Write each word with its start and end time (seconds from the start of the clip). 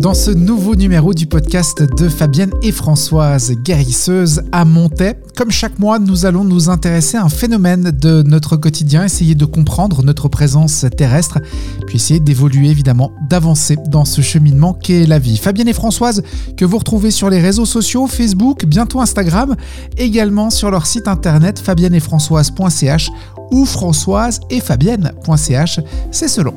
Dans 0.00 0.14
ce 0.14 0.30
nouveau 0.30 0.74
numéro 0.74 1.14
du 1.14 1.26
podcast 1.26 1.82
de 1.82 2.08
Fabienne 2.08 2.50
et 2.62 2.72
Françoise, 2.72 3.52
guérisseuse 3.52 4.42
à 4.50 4.64
Montaix. 4.64 5.16
Comme 5.36 5.50
chaque 5.50 5.78
mois, 5.78 5.98
nous 5.98 6.26
allons 6.26 6.44
nous 6.44 6.68
intéresser 6.68 7.16
à 7.16 7.24
un 7.24 7.28
phénomène 7.28 7.92
de 7.92 8.22
notre 8.22 8.56
quotidien, 8.56 9.04
essayer 9.04 9.34
de 9.34 9.44
comprendre 9.44 10.02
notre 10.02 10.28
présence 10.28 10.84
terrestre, 10.96 11.38
puis 11.86 11.96
essayer 11.96 12.18
d'évoluer 12.18 12.68
évidemment, 12.68 13.12
d'avancer 13.28 13.76
dans 13.88 14.04
ce 14.04 14.20
cheminement 14.20 14.72
qu'est 14.72 15.06
la 15.06 15.18
vie. 15.18 15.36
Fabienne 15.36 15.68
et 15.68 15.72
Françoise, 15.72 16.22
que 16.56 16.64
vous 16.64 16.78
retrouvez 16.78 17.10
sur 17.10 17.30
les 17.30 17.40
réseaux 17.40 17.66
sociaux, 17.66 18.06
Facebook, 18.06 18.66
bientôt 18.66 19.00
Instagram, 19.00 19.54
également 19.96 20.50
sur 20.50 20.70
leur 20.70 20.86
site 20.86 21.08
internet 21.08 21.58
fabienneetfrançoise.ch 21.58 23.10
ou 23.50 23.64
françoise 23.64 24.40
et 24.50 24.60
fabienne.ch, 24.60 25.80
c'est 26.10 26.28
selon. 26.28 26.54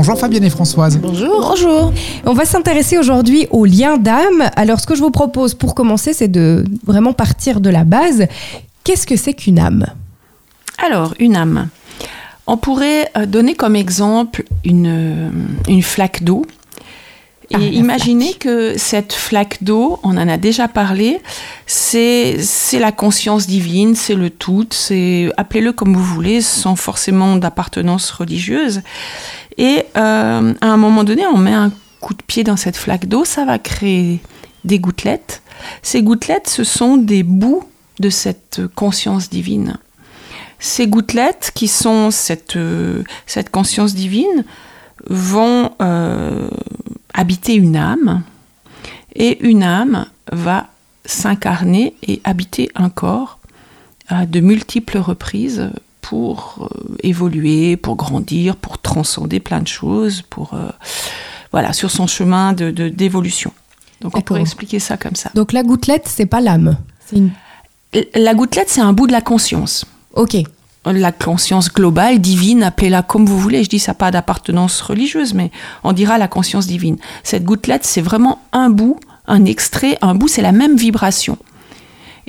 Bonjour 0.00 0.18
Fabienne 0.18 0.44
et 0.44 0.48
Françoise. 0.48 0.96
Bonjour. 0.96 1.42
Bonjour. 1.42 1.92
On 2.24 2.32
va 2.32 2.46
s'intéresser 2.46 2.96
aujourd'hui 2.96 3.46
aux 3.50 3.66
liens 3.66 3.98
d'âme. 3.98 4.48
Alors 4.56 4.80
ce 4.80 4.86
que 4.86 4.94
je 4.94 5.02
vous 5.02 5.10
propose 5.10 5.52
pour 5.52 5.74
commencer, 5.74 6.14
c'est 6.14 6.26
de 6.26 6.64
vraiment 6.86 7.12
partir 7.12 7.60
de 7.60 7.68
la 7.68 7.84
base. 7.84 8.26
Qu'est-ce 8.82 9.06
que 9.06 9.16
c'est 9.16 9.34
qu'une 9.34 9.58
âme? 9.58 9.84
Alors, 10.82 11.12
une 11.18 11.36
âme. 11.36 11.68
On 12.46 12.56
pourrait 12.56 13.10
euh, 13.18 13.26
donner 13.26 13.54
comme 13.54 13.76
exemple 13.76 14.44
une, 14.64 14.86
euh, 14.86 15.30
une 15.68 15.82
flaque 15.82 16.24
d'eau. 16.24 16.46
Et 17.50 17.56
Ah, 17.56 17.58
imaginez 17.58 18.32
que 18.34 18.78
cette 18.78 19.12
flaque 19.12 19.62
d'eau, 19.62 19.98
on 20.04 20.16
en 20.16 20.28
a 20.28 20.36
déjà 20.36 20.68
parlé, 20.68 21.20
c'est 21.66 22.36
c'est 22.40 22.78
la 22.78 22.92
conscience 22.92 23.48
divine, 23.48 23.96
c'est 23.96 24.14
le 24.14 24.30
tout, 24.30 24.68
c'est 24.70 25.32
appelez-le 25.36 25.72
comme 25.72 25.94
vous 25.94 26.04
voulez, 26.04 26.42
sans 26.42 26.76
forcément 26.76 27.34
d'appartenance 27.34 28.12
religieuse. 28.12 28.82
Et 29.60 29.84
euh, 29.94 30.54
à 30.58 30.66
un 30.66 30.76
moment 30.78 31.04
donné, 31.04 31.26
on 31.26 31.36
met 31.36 31.52
un 31.52 31.70
coup 32.00 32.14
de 32.14 32.22
pied 32.22 32.44
dans 32.44 32.56
cette 32.56 32.78
flaque 32.78 33.04
d'eau, 33.06 33.26
ça 33.26 33.44
va 33.44 33.58
créer 33.58 34.20
des 34.64 34.78
gouttelettes. 34.78 35.42
Ces 35.82 36.02
gouttelettes, 36.02 36.48
ce 36.48 36.64
sont 36.64 36.96
des 36.96 37.22
bouts 37.22 37.64
de 37.98 38.08
cette 38.08 38.62
conscience 38.74 39.28
divine. 39.28 39.76
Ces 40.60 40.86
gouttelettes, 40.86 41.52
qui 41.54 41.68
sont 41.68 42.10
cette, 42.10 42.56
euh, 42.56 43.02
conscience 43.52 43.94
divine, 43.94 44.46
vont 45.06 45.72
euh, 45.82 46.48
habiter 47.12 47.54
une 47.54 47.76
âme, 47.76 48.22
et 49.14 49.46
une 49.46 49.62
âme 49.62 50.06
va 50.32 50.68
s'incarner 51.04 51.94
et 52.06 52.22
habiter 52.24 52.70
un 52.76 52.88
corps 52.88 53.38
à 54.08 54.24
de 54.24 54.40
multiples 54.40 54.96
reprises 54.96 55.70
pour 56.00 56.68
euh, 56.70 56.96
évoluer, 57.02 57.76
pour 57.76 57.96
grandir, 57.96 58.56
pour 58.56 58.78
transcender 58.78 59.40
plein 59.40 59.60
de 59.60 59.68
choses, 59.68 60.22
pour 60.22 60.54
euh, 60.54 60.68
voilà 61.52 61.72
sur 61.72 61.90
son 61.90 62.06
chemin 62.06 62.52
de 62.52 62.70
d'évolution. 62.70 63.52
Donc 64.00 64.16
on 64.16 64.20
pourrait 64.20 64.40
expliquer 64.40 64.78
ça 64.78 64.96
comme 64.96 65.16
ça. 65.16 65.30
Donc 65.34 65.52
la 65.52 65.62
gouttelette, 65.62 66.06
c'est 66.06 66.26
pas 66.26 66.40
l'âme. 66.40 66.76
Une... 67.12 67.30
La 68.14 68.34
gouttelette, 68.34 68.70
c'est 68.70 68.80
un 68.80 68.92
bout 68.92 69.06
de 69.06 69.12
la 69.12 69.20
conscience. 69.20 69.84
Ok. 70.14 70.36
la 70.86 71.12
conscience 71.12 71.72
globale, 71.72 72.18
divine, 72.18 72.62
appelez-la 72.62 73.02
comme 73.02 73.26
vous 73.26 73.38
voulez. 73.38 73.62
Je 73.64 73.68
dis 73.68 73.78
ça 73.78 73.94
pas 73.94 74.10
d'appartenance 74.10 74.80
religieuse, 74.80 75.34
mais 75.34 75.50
on 75.84 75.92
dira 75.92 76.18
la 76.18 76.28
conscience 76.28 76.66
divine. 76.66 76.96
Cette 77.24 77.44
gouttelette, 77.44 77.84
c'est 77.84 78.00
vraiment 78.00 78.40
un 78.52 78.70
bout, 78.70 78.98
un 79.26 79.44
extrait, 79.44 79.98
un 80.00 80.14
bout, 80.14 80.28
c'est 80.28 80.42
la 80.42 80.52
même 80.52 80.76
vibration. 80.76 81.36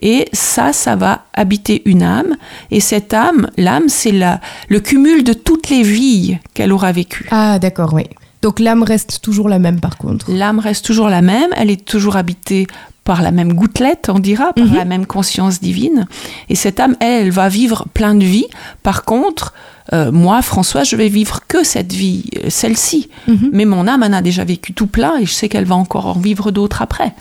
Et 0.01 0.27
ça, 0.33 0.73
ça 0.73 0.95
va 0.95 1.25
habiter 1.33 1.81
une 1.85 2.01
âme. 2.03 2.35
Et 2.71 2.79
cette 2.79 3.13
âme, 3.13 3.49
l'âme, 3.57 3.87
c'est 3.87 4.11
la, 4.11 4.39
le 4.69 4.79
cumul 4.79 5.23
de 5.23 5.33
toutes 5.33 5.69
les 5.69 5.83
vies 5.83 6.37
qu'elle 6.53 6.71
aura 6.73 6.91
vécues. 6.91 7.27
Ah 7.31 7.59
d'accord, 7.59 7.93
oui. 7.93 8.03
Donc 8.41 8.59
l'âme 8.59 8.81
reste 8.81 9.21
toujours 9.21 9.49
la 9.49 9.59
même 9.59 9.79
par 9.79 9.97
contre. 9.97 10.31
L'âme 10.31 10.57
reste 10.59 10.83
toujours 10.83 11.09
la 11.09 11.21
même, 11.21 11.49
elle 11.55 11.69
est 11.69 11.85
toujours 11.85 12.15
habitée 12.15 12.65
par 13.03 13.21
la 13.21 13.31
même 13.31 13.53
gouttelette, 13.53 14.09
on 14.13 14.19
dira, 14.19 14.53
par 14.53 14.65
Mhm. 14.65 14.75
la 14.75 14.85
même 14.85 15.05
conscience 15.05 15.59
divine. 15.59 16.07
Et 16.49 16.55
cette 16.55 16.79
âme, 16.79 16.95
elle, 16.99 17.25
elle 17.27 17.31
va 17.31 17.49
vivre 17.49 17.85
plein 17.93 18.13
de 18.15 18.23
vies. 18.23 18.45
Par 18.83 19.03
contre, 19.05 19.53
euh, 19.93 20.11
moi, 20.11 20.41
François, 20.43 20.83
je 20.83 20.95
vais 20.95 21.07
vivre 21.09 21.41
que 21.47 21.63
cette 21.63 21.93
vie, 21.93 22.25
euh, 22.37 22.49
celle-ci. 22.49 23.09
Mhm. 23.27 23.49
Mais 23.53 23.65
mon 23.65 23.87
âme 23.87 24.03
en 24.03 24.13
a 24.13 24.21
déjà 24.21 24.43
vécu 24.43 24.73
tout 24.73 24.87
plein 24.87 25.17
et 25.19 25.25
je 25.25 25.33
sais 25.33 25.49
qu'elle 25.49 25.65
va 25.65 25.75
encore 25.75 26.05
en 26.07 26.19
vivre 26.19 26.51
d'autres 26.51 26.81
après. 26.81 27.13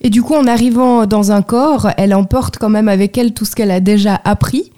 Et 0.00 0.10
du 0.10 0.22
coup, 0.22 0.34
en 0.34 0.46
arrivant 0.46 1.06
dans 1.06 1.30
un 1.32 1.42
corps, 1.42 1.90
elle 1.96 2.14
emporte 2.14 2.56
quand 2.58 2.70
même 2.70 2.88
avec 2.88 3.18
elle 3.18 3.32
tout 3.34 3.44
ce 3.44 3.54
qu'elle 3.54 3.70
a 3.70 3.80
déjà 3.80 4.20
appris. 4.24 4.70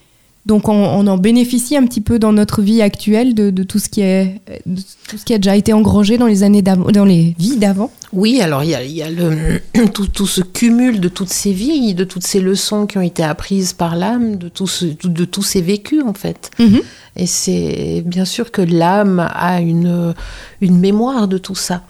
Donc 0.45 0.69
on, 0.69 0.73
on 0.75 1.07
en 1.07 1.19
bénéficie 1.19 1.77
un 1.77 1.85
petit 1.87 2.01
peu 2.01 2.19
dans 2.19 2.33
notre 2.33 2.63
vie 2.63 2.83
actuelle 2.83 3.33
de, 3.33 3.51
de 3.51 3.63
tout 3.63 3.79
ce 3.79 3.89
qui 3.89 4.01
est 4.01 4.41
de 4.67 4.81
tout 5.09 5.17
ce 5.17 5.25
qui 5.25 5.33
a 5.35 5.39
déjà 5.39 5.55
été 5.55 5.73
engrangé 5.73 6.19
dans 6.19 6.27
les 6.27 6.43
années 6.43 6.63
dans 6.63 7.05
les 7.05 7.37
vies 7.39 7.59
d'avant. 7.59 7.93
Oui, 8.13 8.41
alors 8.41 8.65
il 8.65 8.71
y 8.71 8.75
a, 8.75 8.83
il 8.83 8.91
y 8.91 9.03
a 9.03 9.09
le, 9.11 9.61
tout, 9.95 10.09
tout 10.09 10.27
ce 10.27 10.41
cumul 10.41 10.99
de 10.99 11.09
toutes 11.09 11.29
ces 11.29 11.53
vies, 11.53 11.95
de 11.95 12.03
toutes 12.03 12.27
ces 12.27 12.41
leçons 12.41 12.87
qui 12.87 12.99
ont 12.99 13.03
été 13.03 13.23
apprises 13.23 13.73
par 13.73 13.95
l'âme, 13.95 14.35
de, 14.35 14.49
tout 14.49 14.67
ce- 14.67 14.87
tout- 14.87 15.09
de 15.11 15.25
tous 15.25 15.45
ces 15.45 15.61
vécus 15.63 16.03
en 16.05 16.13
fait. 16.15 16.51
Et 17.15 17.27
c'est 17.27 18.03
bien 18.05 18.25
sûr 18.25 18.51
que 18.51 18.63
l'âme 18.63 19.21
a 19.33 19.61
une, 19.61 20.13
une 20.61 20.77
mémoire 20.81 21.29
de 21.29 21.39
tout 21.39 21.55
ça. 21.55 21.83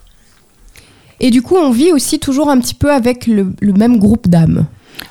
Et 1.22 1.30
du 1.30 1.40
coup, 1.40 1.56
on 1.56 1.70
vit 1.70 1.92
aussi 1.92 2.18
toujours 2.18 2.50
un 2.50 2.58
petit 2.60 2.74
peu 2.74 2.92
avec 2.92 3.26
le, 3.26 3.54
le 3.60 3.72
même 3.72 3.98
groupe 3.98 4.28
d'âmes. 4.28 4.66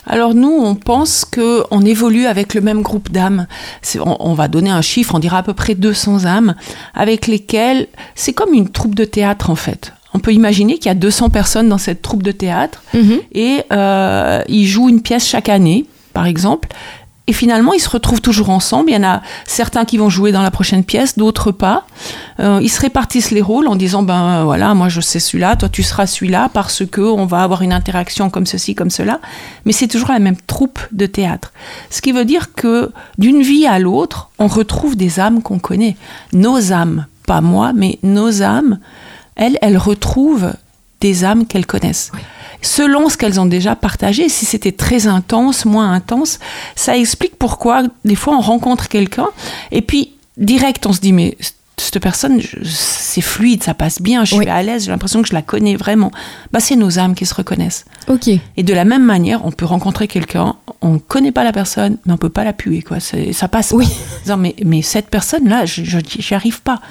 Alors 0.06 0.34
nous, 0.34 0.52
on 0.52 0.76
pense 0.76 1.26
que 1.26 1.64
on 1.72 1.84
évolue 1.84 2.26
avec 2.26 2.54
le 2.54 2.62
même 2.62 2.82
groupe 2.82 3.12
d'âmes. 3.12 3.48
On, 3.96 4.18
on 4.20 4.34
va 4.34 4.48
donner 4.48 4.70
un 4.70 4.82
chiffre, 4.82 5.16
on 5.16 5.20
dira 5.20 5.40
à 5.40 5.44
peu 5.44 5.54
près 5.54 5.74
200 5.74 6.26
âmes, 6.26 6.56
avec 6.94 7.28
lesquelles 7.28 7.88
c'est 8.14 8.34
comme 8.34 8.54
une 8.54 8.70
troupe 8.70 8.96
de 8.96 9.06
théâtre 9.06 9.50
en 9.50 9.56
fait. 9.56 9.94
On 10.14 10.20
peut 10.20 10.34
imaginer 10.34 10.76
qu'il 10.78 10.88
y 10.88 10.90
a 10.90 10.96
200 10.96 11.30
personnes 11.30 11.70
dans 11.70 11.78
cette 11.78 12.02
troupe 12.02 12.24
de 12.24 12.32
théâtre 12.34 12.84
et 13.34 13.62
euh, 13.72 14.42
ils 14.50 14.68
jouent 14.68 14.90
une 14.90 15.02
pièce 15.02 15.26
chaque 15.26 15.48
année, 15.48 15.86
par 16.14 16.26
exemple. 16.26 16.68
Et 17.32 17.34
finalement, 17.34 17.72
ils 17.72 17.80
se 17.80 17.90
retrouvent 17.90 18.20
toujours 18.20 18.50
ensemble. 18.50 18.90
Il 18.90 18.94
y 18.94 18.98
en 18.98 19.08
a 19.08 19.22
certains 19.48 19.86
qui 19.86 19.98
vont 19.98 20.10
jouer 20.10 20.34
dans 20.34 20.42
la 20.42 20.52
prochaine 20.52 20.84
pièce, 20.84 21.18
d'autres 21.18 21.54
pas. 21.54 21.86
Euh, 22.42 22.60
ils 22.62 22.68
se 22.68 22.82
répartissent 22.82 23.32
les 23.32 23.40
rôles 23.40 23.70
en 23.70 23.78
disant 23.78 24.04
ben 24.04 24.44
voilà, 24.44 24.74
moi 24.74 24.90
je 24.90 25.00
sais 25.00 25.22
celui-là, 25.22 25.56
toi 25.56 25.70
tu 25.70 25.82
seras 25.82 26.08
celui-là 26.08 26.50
parce 26.54 26.86
que 26.86 27.00
on 27.00 27.26
va 27.26 27.44
avoir 27.44 27.62
une 27.62 27.72
interaction 27.72 28.30
comme 28.30 28.46
ceci, 28.46 28.76
comme 28.76 28.90
cela. 28.90 29.22
Mais 29.64 29.72
c'est 29.72 29.88
toujours 29.88 30.10
la 30.10 30.20
même 30.20 30.36
troupe 30.46 30.82
de 30.92 31.06
théâtre. 31.06 31.54
Ce 31.90 32.02
qui 32.02 32.12
veut 32.12 32.26
dire 32.26 32.54
que 32.54 32.92
d'une 33.18 33.42
vie 33.42 33.66
à 33.66 33.80
l'autre, 33.80 34.30
on 34.38 34.48
retrouve 34.48 34.98
des 34.98 35.22
âmes 35.22 35.42
qu'on 35.42 35.60
connaît. 35.60 35.96
Nos 36.34 36.74
âmes, 36.74 37.06
pas 37.28 37.40
moi, 37.40 37.72
mais 37.74 37.98
nos 38.04 38.42
âmes, 38.42 38.78
elles, 39.38 39.58
elles 39.62 39.78
retrouvent 39.78 40.52
des 41.00 41.24
âmes 41.24 41.48
qu'elles 41.48 41.66
connaissent. 41.66 42.12
Selon 42.62 43.10
ce 43.10 43.18
qu'elles 43.18 43.40
ont 43.40 43.46
déjà 43.46 43.76
partagé, 43.76 44.30
si 44.30 44.46
c'était 44.46 44.72
très 44.72 45.08
intense, 45.08 45.66
moins 45.66 45.92
intense, 45.94 46.40
ça 46.76 46.98
explique 46.98 47.36
pourquoi 47.38 47.84
des 48.06 48.16
fois 48.16 48.36
on 48.38 48.42
rencontre 48.42 48.88
quelqu'un 48.88 49.28
et 49.72 49.82
puis 49.82 50.14
direct 50.38 50.86
on 50.86 50.94
se 50.94 51.00
dit 51.00 51.14
mais 51.14 51.38
cette 51.78 51.98
personne, 52.00 52.40
c'est 52.64 53.22
fluide, 53.22 53.64
ça 53.64 53.74
passe 53.74 54.00
bien, 54.04 54.24
je 54.24 54.36
Oui. 54.36 54.44
suis 54.44 54.52
à 54.52 54.62
l'aise, 54.62 54.86
j'ai 54.86 54.92
l'impression 54.92 55.24
que 55.24 55.28
je 55.28 55.34
la 55.34 55.42
connais 55.42 55.76
vraiment. 55.76 56.12
Bah, 56.52 56.60
c'est 56.60 56.76
nos 56.76 57.00
âmes 57.00 57.16
qui 57.16 57.26
se 57.26 57.34
reconnaissent. 57.34 57.86
Ok. 58.08 58.28
Et 58.28 58.62
de 58.64 58.74
la 58.74 58.86
même 58.86 59.04
manière, 59.04 59.44
on 59.46 59.52
peut 59.52 59.66
rencontrer 59.66 60.08
quelqu'un, 60.08 60.56
on 60.82 60.90
ne 60.94 60.98
connaît 61.00 61.32
pas 61.32 61.44
la 61.44 61.52
personne, 61.52 61.98
mais 62.06 62.14
on 62.14 62.18
peut 62.18 62.30
pas 62.30 62.44
la 62.44 62.54
puer, 62.54 62.84
quoi. 62.84 62.98
Ça 63.00 63.48
passe. 63.48 63.72
Oui. 63.72 63.88
disant, 64.22 64.38
mais, 64.38 64.56
mais 64.64 64.84
cette 64.84 65.08
personne-là, 65.10 65.66
je 65.66 65.84
je- 65.84 65.98
j'y 66.20 66.36
arrive 66.36 66.62
pas. 66.62 66.82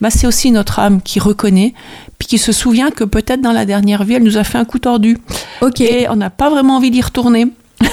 Bah, 0.00 0.10
c'est 0.10 0.26
aussi 0.26 0.50
notre 0.50 0.78
âme 0.78 1.00
qui 1.00 1.20
reconnaît, 1.20 1.72
puis 2.18 2.28
qui 2.28 2.38
se 2.38 2.52
souvient 2.52 2.90
que 2.90 3.04
peut-être 3.04 3.40
dans 3.40 3.52
la 3.52 3.64
dernière 3.64 4.04
vie, 4.04 4.14
elle 4.14 4.22
nous 4.22 4.36
a 4.36 4.44
fait 4.44 4.58
un 4.58 4.64
coup 4.64 4.78
tordu. 4.78 5.18
Ok. 5.62 5.80
Et 5.80 6.08
on 6.08 6.16
n'a 6.16 6.30
pas 6.30 6.50
vraiment 6.50 6.76
envie 6.76 6.90
d'y 6.90 7.00
retourner. 7.00 7.48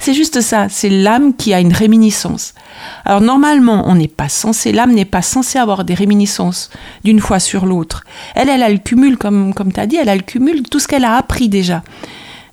c'est 0.00 0.14
juste 0.14 0.40
ça, 0.40 0.68
c'est 0.68 0.88
l'âme 0.88 1.34
qui 1.34 1.54
a 1.54 1.60
une 1.60 1.72
réminiscence. 1.72 2.54
Alors 3.04 3.20
normalement, 3.20 3.84
on 3.86 3.94
n'est 3.94 4.08
pas 4.08 4.28
censé, 4.28 4.72
l'âme 4.72 4.92
n'est 4.92 5.04
pas 5.04 5.22
censée 5.22 5.58
avoir 5.58 5.84
des 5.84 5.94
réminiscences 5.94 6.70
d'une 7.04 7.20
fois 7.20 7.38
sur 7.38 7.66
l'autre. 7.66 8.04
Elle, 8.34 8.48
elle 8.48 8.62
a 8.62 8.68
le 8.68 8.78
cumul, 8.78 9.16
comme, 9.16 9.54
comme 9.54 9.72
tu 9.72 9.80
as 9.80 9.86
dit, 9.86 9.96
elle 9.96 10.08
a 10.08 10.16
le 10.16 10.22
cumul 10.22 10.62
de 10.62 10.68
tout 10.68 10.80
ce 10.80 10.88
qu'elle 10.88 11.04
a 11.04 11.16
appris 11.16 11.48
déjà. 11.48 11.82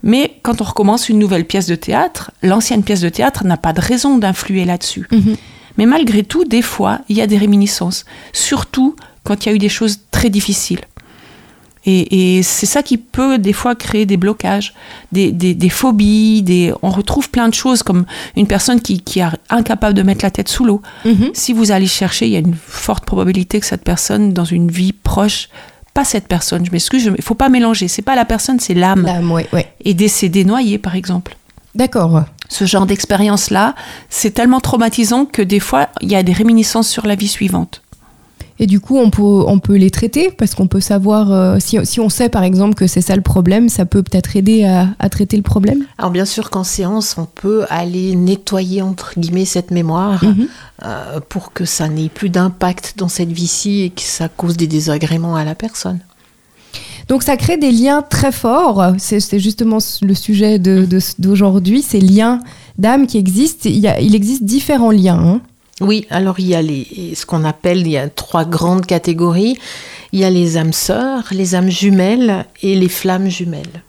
Mais 0.03 0.35
quand 0.43 0.61
on 0.61 0.65
recommence 0.65 1.09
une 1.09 1.17
nouvelle 1.17 1.45
pièce 1.45 1.65
de 1.65 1.75
théâtre, 1.75 2.31
l'ancienne 2.43 2.83
pièce 2.83 3.01
de 3.01 3.09
théâtre 3.09 3.45
n'a 3.45 3.57
pas 3.57 3.73
de 3.73 3.81
raison 3.81 4.17
d'influer 4.17 4.65
là-dessus. 4.65 5.07
Mhm. 5.11 5.37
Mais 5.77 5.85
malgré 5.85 6.23
tout, 6.23 6.45
des 6.45 6.61
fois, 6.61 6.99
il 7.09 7.17
y 7.17 7.21
a 7.21 7.27
des 7.27 7.37
réminiscences, 7.37 8.05
surtout 8.31 8.95
quand 9.23 9.45
il 9.45 9.49
y 9.49 9.51
a 9.51 9.55
eu 9.55 9.59
des 9.59 9.69
choses 9.69 9.99
très 10.11 10.29
difficiles. 10.29 10.81
Et, 11.85 12.37
et 12.37 12.43
c'est 12.43 12.65
ça 12.65 12.81
qui 12.81 12.97
peut 12.97 13.37
des 13.37 13.51
fois 13.51 13.75
créer 13.75 14.05
des 14.05 14.15
blocages, 14.15 14.73
des, 15.11 15.31
des, 15.33 15.53
des 15.53 15.69
phobies, 15.69 16.41
des... 16.41 16.73
on 16.81 16.89
retrouve 16.89 17.29
plein 17.29 17.49
de 17.49 17.53
choses 17.53 17.83
comme 17.83 18.05
une 18.37 18.47
personne 18.47 18.79
qui, 18.79 19.01
qui 19.01 19.19
est 19.19 19.25
incapable 19.49 19.93
de 19.93 20.01
mettre 20.01 20.23
la 20.23 20.31
tête 20.31 20.47
sous 20.47 20.63
l'eau. 20.63 20.81
Mhm. 21.03 21.31
Si 21.33 21.51
vous 21.51 21.71
allez 21.71 21.87
chercher, 21.87 22.25
il 22.27 22.31
y 22.31 22.35
a 22.37 22.39
une 22.39 22.55
forte 22.55 23.03
probabilité 23.05 23.59
que 23.59 23.65
cette 23.65 23.83
personne, 23.83 24.31
dans 24.31 24.45
une 24.45 24.71
vie 24.71 24.93
proche, 24.93 25.49
pas 25.93 26.05
cette 26.05 26.27
personne, 26.27 26.65
je 26.65 26.71
m'excuse, 26.71 27.03
il 27.03 27.11
ne 27.11 27.21
faut 27.21 27.35
pas 27.35 27.49
mélanger, 27.49 27.87
c'est 27.89 28.01
pas 28.01 28.15
la 28.15 28.25
personne, 28.25 28.59
c'est 28.59 28.73
l'âme, 28.73 29.05
L'âme, 29.05 29.31
ouais, 29.31 29.47
ouais. 29.51 29.67
est 29.83 29.93
décédée 29.93 30.45
noyée 30.45 30.77
par 30.77 30.95
exemple. 30.95 31.35
D'accord. 31.75 32.23
Ce 32.49 32.65
genre 32.65 32.85
d'expérience-là, 32.85 33.73
c'est 34.09 34.31
tellement 34.31 34.59
traumatisant 34.59 35.25
que 35.25 35.41
des 35.41 35.59
fois, 35.59 35.89
il 36.01 36.11
y 36.11 36.15
a 36.15 36.23
des 36.23 36.33
réminiscences 36.33 36.87
sur 36.87 37.07
la 37.07 37.15
vie 37.15 37.27
suivante. 37.27 37.81
Et 38.59 38.67
du 38.67 38.79
coup, 38.79 38.97
on 38.97 39.09
peut, 39.09 39.21
on 39.21 39.59
peut 39.59 39.75
les 39.75 39.89
traiter 39.89 40.31
parce 40.31 40.53
qu'on 40.53 40.67
peut 40.67 40.79
savoir, 40.79 41.31
euh, 41.31 41.57
si, 41.59 41.77
si, 41.85 41.99
on 41.99 42.09
sait 42.09 42.29
par 42.29 42.43
exemple 42.43 42.75
que 42.75 42.85
c'est 42.87 43.01
ça 43.01 43.15
le 43.15 43.21
problème, 43.21 43.67
ça 43.67 43.85
peut 43.85 44.03
peut-être 44.03 44.35
aider 44.35 44.63
à, 44.63 44.89
à, 44.99 45.09
traiter 45.09 45.37
le 45.37 45.43
problème? 45.43 45.85
Alors 45.97 46.11
bien 46.11 46.25
sûr 46.25 46.49
qu'en 46.49 46.63
séance, 46.63 47.15
on 47.17 47.25
peut 47.25 47.65
aller 47.69 48.15
nettoyer 48.15 48.81
entre 48.81 49.13
guillemets 49.17 49.45
cette 49.45 49.71
mémoire 49.71 50.23
mm 50.23 50.31
-hmm. 50.31 50.47
euh, 50.83 51.19
pour 51.27 51.53
que 51.53 51.65
ça 51.65 51.87
n'ait 51.87 52.09
plus 52.09 52.29
d'impact 52.29 52.93
dans 52.97 53.09
cette 53.09 53.31
vie-ci 53.31 53.81
et 53.81 53.89
que 53.89 54.01
ça 54.01 54.29
cause 54.29 54.55
des 54.55 54.67
désagréments 54.67 55.35
à 55.35 55.43
la 55.43 55.55
personne. 55.55 55.99
Donc 57.07 57.23
ça 57.23 57.37
crée 57.37 57.57
des 57.57 57.71
liens 57.71 58.01
très 58.01 58.31
forts. 58.31 58.93
C'est 58.97 59.39
justement 59.39 59.79
le 60.01 60.13
sujet 60.13 60.59
d'aujourd'hui, 60.59 61.81
ces 61.81 61.99
liens 61.99 62.39
d'âme 62.77 63.07
qui 63.07 63.17
existent. 63.17 63.69
Il, 63.69 64.15
existe 64.15 64.43
différents 64.43 64.91
liens. 64.91 65.19
Hein. 65.19 65.41
Oui, 65.81 66.05
alors 66.09 66.39
il 66.39 66.47
y 66.47 66.55
a 66.55 66.61
ce 66.61 67.25
qu'on 67.25 67.43
appelle, 67.43 67.79
il 67.79 67.89
y 67.89 67.97
a 67.97 68.09
trois 68.09 68.45
grandes 68.45 68.85
catégories. 68.85 69.57
Il 70.11 70.19
y 70.19 70.23
a 70.23 70.29
les 70.29 70.57
âmes 70.57 70.73
sœurs, 70.73 71.23
les 71.31 71.55
âmes 71.55 71.69
jumelles 71.69 72.45
et 72.61 72.75
les 72.75 72.89
flammes 72.89 73.29
jumelles. 73.29 73.81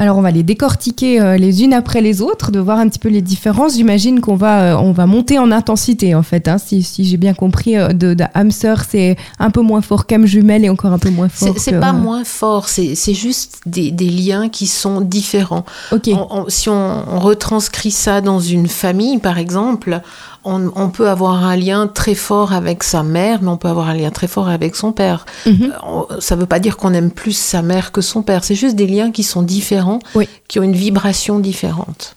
Alors 0.00 0.16
on 0.16 0.20
va 0.20 0.30
les 0.30 0.44
décortiquer 0.44 1.20
euh, 1.20 1.36
les 1.36 1.64
unes 1.64 1.72
après 1.72 2.00
les 2.00 2.22
autres, 2.22 2.52
de 2.52 2.60
voir 2.60 2.78
un 2.78 2.88
petit 2.88 3.00
peu 3.00 3.08
les 3.08 3.20
différences. 3.20 3.74
J'imagine 3.74 4.20
qu'on 4.20 4.36
va, 4.36 4.60
euh, 4.60 4.76
on 4.76 4.92
va 4.92 5.06
monter 5.06 5.40
en 5.40 5.50
intensité 5.50 6.14
en 6.14 6.22
fait. 6.22 6.46
Hein, 6.46 6.58
si, 6.58 6.84
si 6.84 7.04
j'ai 7.04 7.16
bien 7.16 7.34
compris, 7.34 7.76
euh, 7.76 7.88
de, 7.88 8.16
sœur 8.50 8.84
c'est 8.88 9.16
un 9.40 9.50
peu 9.50 9.60
moins 9.60 9.82
fort 9.82 10.06
qu'âme 10.06 10.24
jumelle 10.24 10.64
et 10.64 10.68
encore 10.68 10.92
un 10.92 11.00
peu 11.00 11.10
moins 11.10 11.28
fort. 11.28 11.54
C'est 11.58 11.72
que... 11.72 11.80
pas 11.80 11.92
moins 11.92 12.22
fort, 12.22 12.68
c'est 12.68 12.94
juste 13.12 13.60
des, 13.66 13.90
des, 13.90 14.08
liens 14.08 14.48
qui 14.48 14.68
sont 14.68 15.00
différents. 15.00 15.64
Ok. 15.90 16.08
On, 16.12 16.26
on, 16.30 16.44
si 16.48 16.68
on, 16.68 17.02
on, 17.12 17.18
retranscrit 17.18 17.90
ça 17.90 18.20
dans 18.20 18.38
une 18.38 18.68
famille 18.68 19.18
par 19.18 19.36
exemple, 19.38 20.00
on, 20.44 20.70
on, 20.76 20.88
peut 20.88 21.08
avoir 21.08 21.44
un 21.44 21.56
lien 21.56 21.86
très 21.86 22.14
fort 22.14 22.52
avec 22.52 22.82
sa 22.82 23.02
mère, 23.02 23.40
mais 23.42 23.48
on 23.48 23.56
peut 23.56 23.68
avoir 23.68 23.88
un 23.88 23.94
lien 23.94 24.10
très 24.10 24.28
fort 24.28 24.48
avec 24.48 24.76
son 24.76 24.92
père. 24.92 25.26
Mhm. 25.46 25.52
Mm 25.52 25.70
-hmm. 25.70 26.20
ça 26.20 26.34
ne 26.34 26.40
veut 26.40 26.46
pas 26.46 26.60
dire 26.60 26.76
qu'on 26.76 26.94
aime 26.94 27.10
plus 27.10 27.36
sa 27.36 27.62
mère 27.62 27.86
que 27.92 28.00
son 28.00 28.22
père. 28.22 28.44
C'est 28.44 28.54
juste 28.64 28.76
des 28.76 28.86
liens 28.86 29.10
qui 29.10 29.22
sont 29.22 29.42
différents, 29.42 29.87
oui. 30.14 30.28
qui 30.48 30.58
ont 30.58 30.66
une 30.70 30.80
vibration 30.86 31.34
différente. 31.50 32.16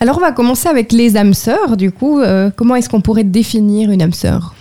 Alors 0.00 0.18
on 0.18 0.20
va 0.20 0.32
commencer 0.32 0.68
avec 0.68 0.92
les 0.92 1.16
âmes 1.16 1.34
sœurs. 1.34 1.76
Du 1.76 1.90
coup, 1.90 2.20
euh, 2.20 2.50
comment 2.54 2.74
est-ce 2.76 2.88
qu'on 2.88 3.00
pourrait 3.00 3.24
définir 3.40 3.90
une 3.90 4.02
âme 4.02 4.12
sœur? 4.12 4.54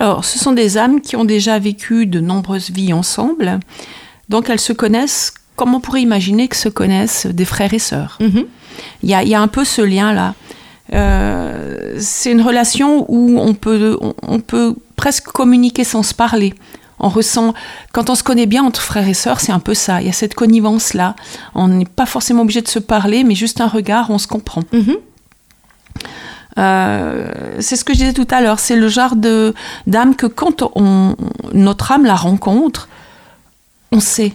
Alors, 0.00 0.24
ce 0.24 0.38
sont 0.38 0.52
des 0.52 0.76
âmes 0.76 1.00
qui 1.00 1.16
ont 1.16 1.24
déjà 1.24 1.58
vécu 1.58 2.06
de 2.06 2.20
nombreuses 2.20 2.70
vies 2.70 2.92
ensemble. 2.92 3.58
Donc 4.28 4.50
elles 4.50 4.60
se 4.60 4.74
connaissent 4.74 5.32
comme 5.56 5.74
on 5.74 5.80
pourrait 5.80 6.02
imaginer 6.02 6.46
que 6.46 6.56
se 6.56 6.68
connaissent 6.68 7.26
des 7.26 7.44
frères 7.44 7.74
et 7.74 7.80
sœurs. 7.90 8.18
Mm 8.20 8.26
-hmm. 8.26 8.46
Il 9.02 9.10
y, 9.10 9.14
a, 9.14 9.22
il 9.24 9.28
y 9.28 9.34
a 9.34 9.40
un 9.40 9.48
peu 9.48 9.64
ce 9.64 9.82
lien-là. 9.82 10.34
Euh, 10.92 11.96
c'est 11.98 12.30
une 12.30 12.42
relation 12.42 13.04
où 13.08 13.38
on 13.38 13.54
peut, 13.54 13.98
on, 14.00 14.14
on, 14.22 14.40
peut 14.40 14.74
presque 14.96 15.26
communiquer 15.40 15.84
sans 15.84 16.04
se 16.04 16.14
parler. 16.14 16.54
On 17.00 17.08
ressent, 17.08 17.54
quand 17.92 18.10
on 18.10 18.14
se 18.14 18.22
connaît 18.22 18.46
bien 18.46 18.64
entre 18.64 18.80
frères 18.80 19.08
et 19.08 19.14
sœurs, 19.14 19.40
c'est 19.40 19.52
un 19.52 19.60
peu 19.60 19.74
ça. 19.74 20.00
Il 20.00 20.06
y 20.06 20.10
a 20.10 20.12
cette 20.12 20.34
connivence-là. 20.34 21.14
On 21.54 21.68
n'est 21.68 21.84
pas 21.84 22.06
forcément 22.06 22.42
obligé 22.42 22.62
de 22.62 22.68
se 22.68 22.78
parler, 22.78 23.24
mais 23.24 23.34
juste 23.34 23.60
un 23.60 23.68
regard, 23.68 24.10
on 24.10 24.18
se 24.18 24.26
comprend. 24.26 24.62
Mm 24.72 24.78
-hmm. 24.78 24.96
euh, 26.58 27.32
c'est 27.60 27.76
ce 27.76 27.84
que 27.84 27.92
je 27.94 27.98
disais 27.98 28.12
tout 28.12 28.26
à 28.30 28.40
l'heure. 28.40 28.58
C'est 28.58 28.76
le 28.76 28.88
genre 28.88 29.16
de 29.16 29.54
d'âme 29.86 30.14
que 30.14 30.26
quand 30.26 30.62
on, 30.74 31.14
notre 31.52 31.92
âme 31.92 32.04
la 32.04 32.16
rencontre, 32.16 32.88
on 33.92 34.00
sait 34.00 34.32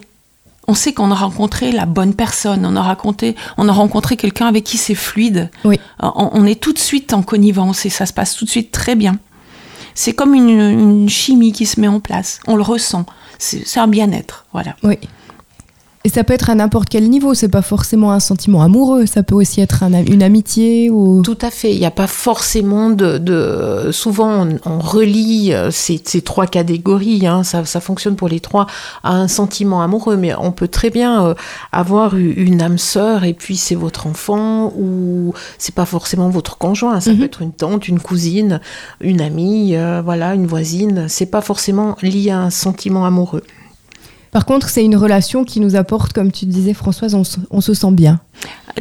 on 0.68 0.75
sait 0.75 0.94
qu'on 0.94 1.12
a 1.12 1.15
rencontré 1.15 1.71
la 1.71 1.86
bonne 1.86 2.13
personne, 2.13 2.65
on 2.65 2.75
a 2.75 2.81
rencontré, 2.81 3.36
on 3.57 3.68
a 3.68 3.74
rencontré 3.74 4.15
quelqu'un 4.15 4.48
avec 4.48 4.63
qui 4.63 4.77
c'est 4.77 4.95
fluide. 4.95 5.50
Oui. 5.65 5.77
On, 6.00 6.30
on, 6.39 6.45
est 6.45 6.60
tout 6.60 6.74
de 6.74 6.80
suite 6.80 7.13
en 7.13 7.21
connivence 7.21 7.86
et 7.86 7.89
ça 7.89 8.06
se 8.06 8.13
passe 8.13 8.36
tout 8.36 8.45
de 8.45 8.50
suite 8.50 8.71
très 8.71 8.95
bien. 8.95 9.18
C'est 9.95 10.13
comme 10.13 10.34
une, 10.34 11.07
chimie 11.10 11.51
qui 11.51 11.66
se 11.66 11.80
met 11.80 11.88
en 11.88 12.00
place. 12.00 12.40
On 12.48 12.56
le 12.56 12.63
ressent. 12.63 13.06
C'est 13.40 13.80
un 13.80 13.88
bien-être, 13.88 14.45
voilà. 14.54 14.75
Oui. 14.84 14.98
Et 16.06 16.10
ça 16.10 16.26
peut 16.26 16.34
être 16.34 16.50
à 16.50 16.56
n'importe 16.56 16.90
quel 16.90 17.10
niveau, 17.10 17.34
c'est 17.34 17.48
pas 17.48 17.62
forcément 17.62 18.12
un 18.12 18.20
sentiment 18.20 18.62
amoureux, 18.62 19.06
ça 19.06 19.24
peut 19.24 19.36
aussi 19.36 19.62
être 19.62 19.84
un, 19.84 20.04
une 20.04 20.22
amitié 20.22 20.90
ou... 20.90 21.22
Tout 21.22 21.38
à 21.42 21.50
fait, 21.50 21.72
il 21.74 21.80
n'y 21.80 21.86
a 21.86 21.92
pas 21.92 22.08
forcément 22.08 22.90
de... 22.90 23.18
de... 23.18 23.90
Souvent, 23.94 24.46
on, 24.46 24.60
on 24.66 24.80
relie 24.80 25.54
ces, 25.72 26.02
ces, 26.04 26.22
trois 26.22 26.46
catégories, 26.46 27.26
hein, 27.26 27.44
ça, 27.44 27.64
ça, 27.64 27.80
fonctionne 27.80 28.18
pour 28.18 28.28
les 28.28 28.42
trois, 28.42 28.68
à 29.04 29.14
un 29.14 29.30
sentiment 29.30 29.82
amoureux, 29.82 30.18
mais 30.18 30.36
on 30.36 30.52
peut 30.52 30.68
très 30.68 30.90
bien 30.90 31.26
euh, 31.26 31.34
avoir 31.72 32.18
une 32.18 32.62
âme 32.62 32.78
sœur 32.78 33.24
et 33.24 33.34
puis 33.34 33.56
c'est 33.56 33.76
votre 33.76 34.06
enfant 34.06 34.74
ou 34.78 35.34
c'est 35.58 35.76
pas 35.76 35.86
forcément 35.86 36.30
votre 36.30 36.58
conjoint, 36.58 37.00
ça 37.00 37.12
mm 37.12 37.14
-hmm. 37.14 37.18
peut 37.20 37.26
être 37.26 37.42
une 37.42 37.54
tante, 37.54 37.88
une 37.88 38.02
cousine, 38.02 38.60
une 39.00 39.22
amie, 39.22 39.78
euh, 39.78 40.02
voilà, 40.04 40.34
une 40.34 40.48
voisine, 40.48 41.08
c'est 41.08 41.32
pas 41.32 41.42
forcément 41.42 41.96
lié 42.02 42.32
à 42.32 42.40
un 42.40 42.50
sentiment 42.50 43.06
amoureux. 43.06 43.44
Par 44.34 44.46
contre, 44.46 44.68
c'est 44.68 44.84
une 44.84 44.96
relation 44.96 45.44
qui 45.44 45.60
nous 45.60 45.76
apporte, 45.76 46.12
comme 46.12 46.32
tu 46.32 46.46
disais, 46.46 46.74
Françoise, 46.74 47.14
on, 47.14 47.22
on 47.52 47.62
se 47.62 47.76
sent 47.76 47.92
bien. 47.92 48.20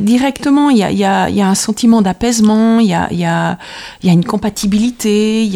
Directement, 0.00 0.70
il 0.70 0.78
y 0.78 0.82
a, 0.82 0.90
y, 0.90 1.04
a, 1.04 1.28
y 1.28 1.42
a, 1.42 1.46
un 1.46 1.54
sentiment 1.54 2.00
d'apaisement, 2.00 2.80
il 2.80 2.86
y 2.86 2.94
a, 2.94 3.12
y, 3.12 3.26
a, 3.26 3.58
y 4.02 4.08
a 4.08 4.12
une 4.12 4.24
compatibilité, 4.24 5.50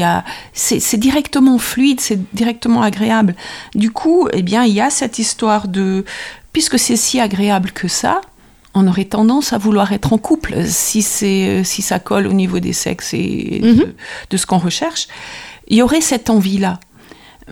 c'est 0.53 0.99
directement 0.99 1.57
fluide, 1.57 2.01
c'est 2.01 2.21
directement 2.35 2.83
agréable. 2.83 3.35
Du 3.75 3.91
coup, 3.91 4.29
eh 4.35 4.43
bien, 4.43 4.65
il 4.65 4.75
y 4.75 4.83
a 4.83 4.91
cette 4.91 5.19
histoire 5.19 5.67
de, 5.67 6.05
puisque 6.53 6.79
c'est 6.79 6.97
si 6.97 7.19
agréable 7.19 7.73
que 7.73 7.89
ça, 7.89 8.21
on 8.75 8.87
aurait 8.89 9.07
tendance 9.07 9.55
à 9.55 9.59
vouloir 9.59 9.93
être 9.93 10.13
en 10.13 10.19
couple 10.19 10.67
si, 10.67 11.01
si 11.01 11.83
ça 11.83 11.99
colle 11.99 12.27
au 12.27 12.35
niveau 12.35 12.61
des 12.61 12.75
sexes 12.75 13.15
et 13.15 13.61
mm 13.63 13.67
-hmm. 13.67 13.79
de, 13.79 13.95
de, 14.31 14.37
ce 14.37 14.45
qu'on 14.45 14.59
recherche. 14.59 15.09
Il 15.69 15.77
y 15.79 15.83
aurait 15.83 16.03
cette 16.03 16.29
envie-là 16.29 16.79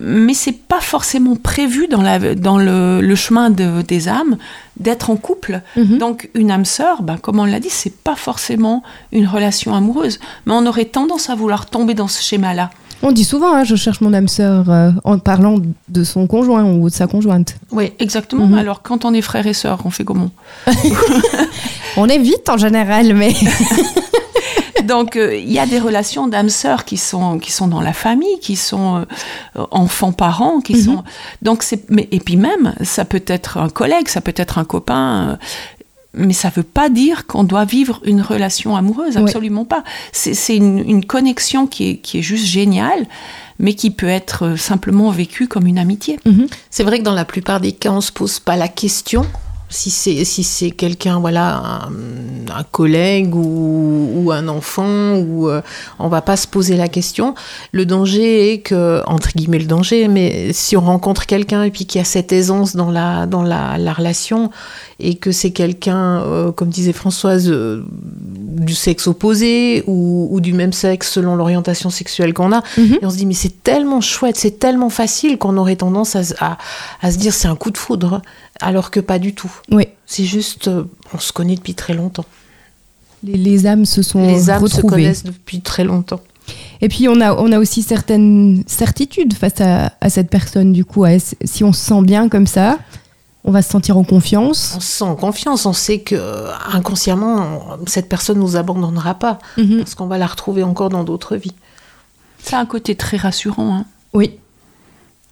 mais 0.00 0.34
c'est 0.34 0.58
pas 0.68 0.80
forcément 0.80 1.36
prévu 1.36 1.86
dans, 1.88 2.02
la, 2.02 2.34
dans 2.34 2.58
le, 2.58 3.00
le 3.00 3.14
chemin 3.14 3.50
de, 3.50 3.82
des 3.82 4.08
âmes 4.08 4.36
d'être 4.78 5.10
en 5.10 5.16
couple. 5.16 5.60
-hmm. 5.76 5.98
Donc 5.98 6.28
une 6.34 6.50
âme 6.50 6.64
sœur, 6.64 7.02
ben, 7.02 7.16
comme 7.16 7.38
on 7.38 7.44
l'a 7.44 7.60
dit, 7.60 7.70
c'est 7.70 7.94
pas 8.08 8.16
forcément 8.16 8.82
une 9.12 9.26
relation 9.26 9.74
amoureuse, 9.74 10.18
mais 10.46 10.54
on 10.54 10.66
aurait 10.66 10.86
tendance 10.86 11.30
à 11.30 11.34
vouloir 11.36 11.66
tomber 11.66 11.94
dans 11.94 12.08
ce 12.08 12.20
schéma-là. 12.22 12.70
On 13.02 13.12
dit 13.12 13.24
souvent, 13.24 13.52
hein, 13.54 13.64
je 13.64 13.76
cherche 13.76 14.00
mon 14.00 14.12
âme 14.14 14.28
sœur 14.28 14.70
euh, 14.70 14.90
en 15.04 15.18
parlant 15.18 15.56
de 15.88 16.04
son 16.04 16.26
conjoint 16.26 16.64
ou 16.64 16.88
de 16.88 16.94
sa 16.94 17.06
conjointe. 17.06 17.56
Oui, 17.70 17.92
exactement. 17.98 18.46
Mhm. 18.46 18.50
Mm 18.52 18.54
-hmm. 18.56 18.60
Alors 18.60 18.78
quand 18.82 19.04
on 19.04 19.12
est 19.18 19.26
frère 19.30 19.46
et 19.46 19.56
sœur, 19.62 19.76
on 19.84 19.90
fait 19.90 20.04
comment? 20.10 20.30
On 21.96 22.08
est 22.08 22.18
vite 22.18 22.48
en 22.48 22.56
général, 22.56 23.14
mais. 23.14 23.32
Donc, 24.92 25.14
il 25.14 25.20
euh, 25.20 25.36
y 25.38 25.58
a 25.58 25.66
des 25.66 25.78
relations 25.78 26.26
d'âmes 26.26 26.48
sœurs 26.48 26.84
qui 26.84 26.96
sont, 26.96 27.38
qui 27.38 27.52
sont 27.52 27.68
dans 27.68 27.80
la 27.80 27.92
famille, 27.92 28.38
qui 28.40 28.56
sont 28.56 28.98
euh, 29.56 29.66
enfants-parents, 29.70 30.60
qui 30.60 30.74
Mhm. 30.74 30.78
mm 30.78 30.82
-hmm. 30.82 30.96
sont. 30.96 31.04
Donc, 31.42 31.62
c'est. 31.62 31.82
Et 32.10 32.20
puis 32.20 32.36
même, 32.36 32.74
ça 32.82 33.04
peut 33.04 33.24
être 33.26 33.58
un 33.58 33.68
collègue, 33.68 34.08
ça 34.08 34.20
peut 34.20 34.34
être 34.36 34.58
un 34.58 34.64
copain. 34.64 35.06
Euh, 35.28 35.36
mais 36.16 36.32
ça 36.32 36.48
ne 36.48 36.54
veut 36.54 36.68
pas 36.80 36.88
dire 36.90 37.26
qu'on 37.26 37.42
doit 37.42 37.64
vivre 37.64 38.00
une 38.04 38.22
relation 38.22 38.76
amoureuse, 38.76 39.16
absolument 39.16 39.64
pas. 39.64 39.82
C'est 40.12 40.56
une, 40.56 40.78
une, 40.78 41.04
connexion 41.04 41.66
qui 41.66 41.82
est, 41.90 41.96
qui 41.96 42.18
est 42.18 42.22
juste 42.22 42.46
géniale, 42.46 43.02
mais 43.58 43.74
qui 43.74 43.90
peut 43.90 44.12
être 44.20 44.54
simplement 44.56 45.10
vécue 45.10 45.48
comme 45.48 45.66
une 45.66 45.78
amitié. 45.86 46.20
Mm 46.24 46.30
-hmm. 46.32 46.46
C'est 46.70 46.84
vrai 46.84 46.98
que 47.00 47.04
dans 47.10 47.18
la 47.22 47.24
plupart 47.24 47.60
des 47.60 47.72
cas, 47.72 47.90
on 47.90 47.96
ne 47.96 48.00
se 48.00 48.12
pose 48.12 48.38
pas 48.38 48.56
la 48.56 48.68
question 48.68 49.24
si 49.68 49.90
c'est 49.90 50.24
si 50.24 50.44
c'est 50.44 50.70
quelqu'un 50.70 51.18
voilà 51.18 51.56
un, 51.56 51.92
un 52.54 52.62
collègue 52.70 53.34
ou, 53.34 54.10
ou, 54.14 54.32
un 54.32 54.48
enfant 54.48 55.16
ou 55.16 55.48
euh, 55.48 55.62
on 55.98 56.08
va 56.08 56.22
pas 56.22 56.36
se 56.36 56.46
poser 56.46 56.76
la 56.76 56.88
question. 56.88 57.34
Le 57.72 57.86
danger 57.86 58.52
est 58.52 58.58
que 58.60 59.02
entre 59.06 59.30
guillemets 59.34 59.58
le 59.58 59.66
danger 59.66 60.08
mais 60.08 60.52
si 60.52 60.76
on 60.76 60.82
rencontre 60.82 61.26
quelqu'un 61.26 61.64
et 61.64 61.70
puis 61.70 61.86
qu'il 61.86 61.98
y 61.98 62.02
a 62.02 62.04
cette 62.04 62.32
aisance 62.32 62.76
dans 62.76 62.90
la 62.90 63.26
dans 63.26 63.42
la, 63.42 63.78
la 63.78 63.92
relation 63.92 64.50
et 65.00 65.16
que 65.16 65.32
c'est 65.32 65.50
quelqu'un 65.50 66.20
euh, 66.22 66.52
comme 66.52 66.68
disait 66.68 66.92
Françoise 66.92 67.48
euh, 67.48 67.84
du 67.90 68.74
sexe 68.74 69.08
opposé 69.08 69.82
ou, 69.86 70.28
ou, 70.30 70.40
du 70.40 70.52
même 70.52 70.72
sexe 70.72 71.10
selon 71.10 71.36
l'orientation 71.36 71.90
sexuelle 71.90 72.32
qu'on 72.32 72.52
a 72.52 72.62
et 72.78 73.04
on 73.04 73.10
se 73.10 73.16
dit 73.16 73.26
mais 73.26 73.34
c'est 73.34 73.62
tellement 73.62 74.00
chouette 74.00 74.36
c'est 74.36 74.58
tellement 74.58 74.90
facile 74.90 75.38
qu'on 75.38 75.56
aurait 75.56 75.76
tendance 75.76 76.14
à, 76.16 76.22
à, 76.38 76.58
à 77.02 77.10
se 77.10 77.18
dire 77.18 77.32
c'est 77.32 77.48
un 77.48 77.56
coup 77.56 77.70
de 77.70 77.78
foudre 77.78 78.22
alors 78.60 78.90
que 78.90 79.00
pas 79.00 79.18
du 79.18 79.34
tout. 79.34 79.52
Oui. 79.70 79.84
C'est 80.06 80.24
juste, 80.24 80.68
euh, 80.68 80.84
on 81.12 81.18
se 81.18 81.32
connaît 81.32 81.56
depuis 81.56 81.74
très 81.74 81.94
longtemps. 81.94 82.24
Les, 83.22 83.36
les 83.38 83.66
âmes 83.66 83.84
se 83.86 84.02
sont 84.02 84.26
Les 84.26 84.50
âmes 84.50 84.62
retrouvées. 84.62 84.82
se 84.82 84.86
connaissent 84.88 85.24
depuis 85.24 85.60
très 85.60 85.84
longtemps. 85.84 86.20
Et 86.82 86.88
puis 86.88 87.08
on 87.08 87.20
a, 87.20 87.32
on 87.34 87.50
a 87.52 87.58
aussi 87.58 87.82
certaines 87.82 88.62
certitudes 88.66 89.32
face 89.34 89.60
à, 89.60 89.92
à 90.00 90.10
cette 90.10 90.28
personne, 90.28 90.72
du 90.72 90.84
coup. 90.84 91.04
Si 91.44 91.64
on 91.64 91.72
se 91.72 91.80
sent 91.80 92.02
bien 92.02 92.28
comme 92.28 92.46
ça, 92.46 92.78
on 93.44 93.50
va 93.50 93.62
se 93.62 93.70
sentir 93.70 93.96
en 93.96 94.04
confiance. 94.04 94.74
On 94.76 94.80
se 94.80 94.86
sent 94.98 95.04
en 95.04 95.16
confiance, 95.16 95.64
on 95.64 95.72
sait 95.72 96.00
que 96.00 96.48
inconsciemment, 96.72 97.60
cette 97.86 98.08
personne 98.10 98.36
ne 98.38 98.42
nous 98.42 98.56
abandonnera 98.56 99.14
pas, 99.14 99.38
mm 99.56 99.62
-hmm. 99.62 99.78
parce 99.78 99.94
qu'on 99.94 100.06
va 100.06 100.18
la 100.18 100.26
retrouver 100.26 100.62
encore 100.62 100.90
dans 100.90 101.04
d'autres 101.04 101.36
vies. 101.36 101.54
C'est 102.42 102.56
un 102.56 102.66
côté 102.66 102.94
très 102.94 103.16
rassurant. 103.16 103.74
Hein. 103.76 103.84
Oui. 104.12 104.38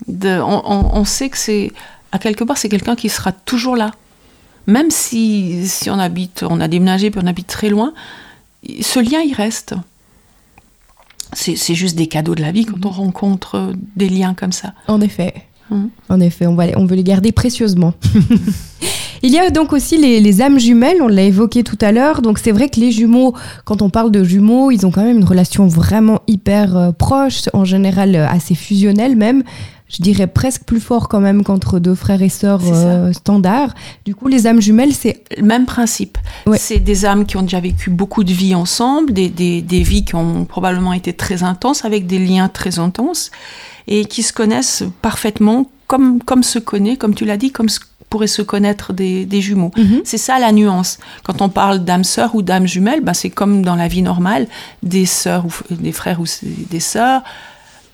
De, 0.08 0.40
on, 0.40 0.62
on, 0.64 1.00
on 1.00 1.04
sait 1.04 1.28
que 1.28 1.38
c'est 1.38 1.72
à 2.12 2.18
quelque 2.18 2.44
part, 2.44 2.58
c'est 2.58 2.68
quelqu'un 2.68 2.94
qui 2.94 3.08
sera 3.08 3.32
toujours 3.32 3.76
là. 3.76 3.90
même 4.66 4.90
si, 4.90 5.66
si 5.66 5.90
on 5.90 5.98
habite, 5.98 6.44
on 6.48 6.60
a 6.60 6.68
déménagé, 6.68 7.10
puis 7.10 7.20
on 7.22 7.26
habite 7.26 7.48
très 7.48 7.68
loin, 7.68 7.92
ce 8.80 9.00
lien, 9.00 9.20
il 9.20 9.34
reste. 9.34 9.74
C'est 11.34 11.74
juste 11.74 11.96
des 11.96 12.08
cadeaux 12.08 12.34
de 12.34 12.42
la 12.42 12.52
vie 12.52 12.66
quand 12.66 12.84
on 12.84 12.90
rencontre 12.90 13.72
des 13.96 14.10
liens 14.10 14.34
comme 14.34 14.52
ça. 14.52 14.74
En 14.86 15.00
effet. 15.00 15.46
Hum. 15.70 15.88
En 16.10 16.20
effet, 16.20 16.46
on, 16.46 16.54
va, 16.54 16.66
on 16.76 16.84
veut 16.84 16.96
les 16.96 17.04
garder 17.04 17.32
précieusement. 17.32 17.94
Il 19.24 19.30
y 19.30 19.38
a 19.38 19.50
donc 19.50 19.72
aussi 19.72 19.98
les, 19.98 20.42
âmes 20.42 20.58
jumelles, 20.58 21.00
on 21.00 21.06
l'a 21.06 21.22
évoqué 21.22 21.62
tout 21.62 21.78
à 21.80 21.92
l'heure. 21.92 22.22
Donc 22.22 22.38
c'est 22.38 22.50
vrai 22.50 22.68
que 22.68 22.80
les 22.80 22.90
jumeaux, 22.90 23.34
quand 23.64 23.80
on 23.80 23.88
parle 23.88 24.10
de 24.10 24.24
jumeaux, 24.24 24.72
ils 24.72 24.84
ont 24.84 24.90
quand 24.90 25.04
même 25.04 25.18
une 25.18 25.24
relation 25.24 25.66
vraiment 25.68 26.22
hyper 26.26 26.76
euh, 26.76 26.92
proche, 26.92 27.42
en 27.52 27.64
général 27.64 28.16
euh, 28.16 28.26
assez 28.26 28.56
fusionnelle 28.56 29.14
même. 29.14 29.44
Je 29.88 30.02
dirais 30.02 30.26
presque 30.26 30.64
plus 30.64 30.80
fort 30.80 31.08
quand 31.08 31.20
même 31.20 31.44
qu'entre 31.44 31.78
deux 31.78 31.94
frères 31.94 32.22
et 32.22 32.30
sœurs 32.30 32.62
euh, 32.64 33.12
standards. 33.12 33.74
Du 34.06 34.14
coup, 34.14 34.26
les 34.26 34.46
âmes 34.46 34.60
jumelles, 34.60 34.94
c'est... 34.94 35.22
Le 35.36 35.44
même 35.44 35.66
principe. 35.66 36.16
C'est 36.56 36.78
des 36.78 37.04
âmes 37.04 37.26
qui 37.26 37.36
ont 37.36 37.42
déjà 37.42 37.60
vécu 37.60 37.90
beaucoup 37.90 38.24
de 38.24 38.32
vies 38.32 38.54
ensemble, 38.54 39.12
des, 39.12 39.28
des, 39.28 39.60
des 39.60 39.82
vies 39.82 40.04
qui 40.04 40.14
ont 40.14 40.46
probablement 40.46 40.94
été 40.94 41.12
très 41.12 41.42
intenses, 41.42 41.84
avec 41.84 42.06
des 42.06 42.18
liens 42.18 42.48
très 42.48 42.78
intenses, 42.78 43.30
et 43.86 44.06
qui 44.06 44.22
se 44.22 44.32
connaissent 44.32 44.82
parfaitement 45.02 45.66
comme, 45.92 46.22
comme 46.22 46.42
se 46.42 46.58
connaît, 46.58 46.96
comme 46.96 47.14
tu 47.14 47.26
l'as 47.26 47.36
dit, 47.36 47.52
comme 47.52 47.68
pourraient 48.08 48.26
se 48.26 48.40
connaître 48.40 48.94
des, 48.94 49.40
jumeaux. 49.42 49.72
Mhm. 49.76 50.00
C'est 50.04 50.16
ça 50.16 50.38
la 50.38 50.50
nuance. 50.50 50.98
Quand 51.22 51.42
on 51.42 51.50
parle 51.50 51.80
d'âme 51.84 52.02
sœur 52.02 52.34
ou 52.34 52.40
d'âme 52.40 52.66
jumelle, 52.66 53.02
ben 53.02 53.12
c'est 53.12 53.28
comme 53.28 53.62
dans 53.62 53.76
la 53.76 53.88
vie 53.88 54.00
normale, 54.00 54.46
des 54.82 55.04
sœurs 55.04 55.44
ou 55.44 55.50
des 55.70 55.92
frères 55.92 56.18
ou 56.18 56.24
des 56.42 56.80
sœurs 56.80 57.20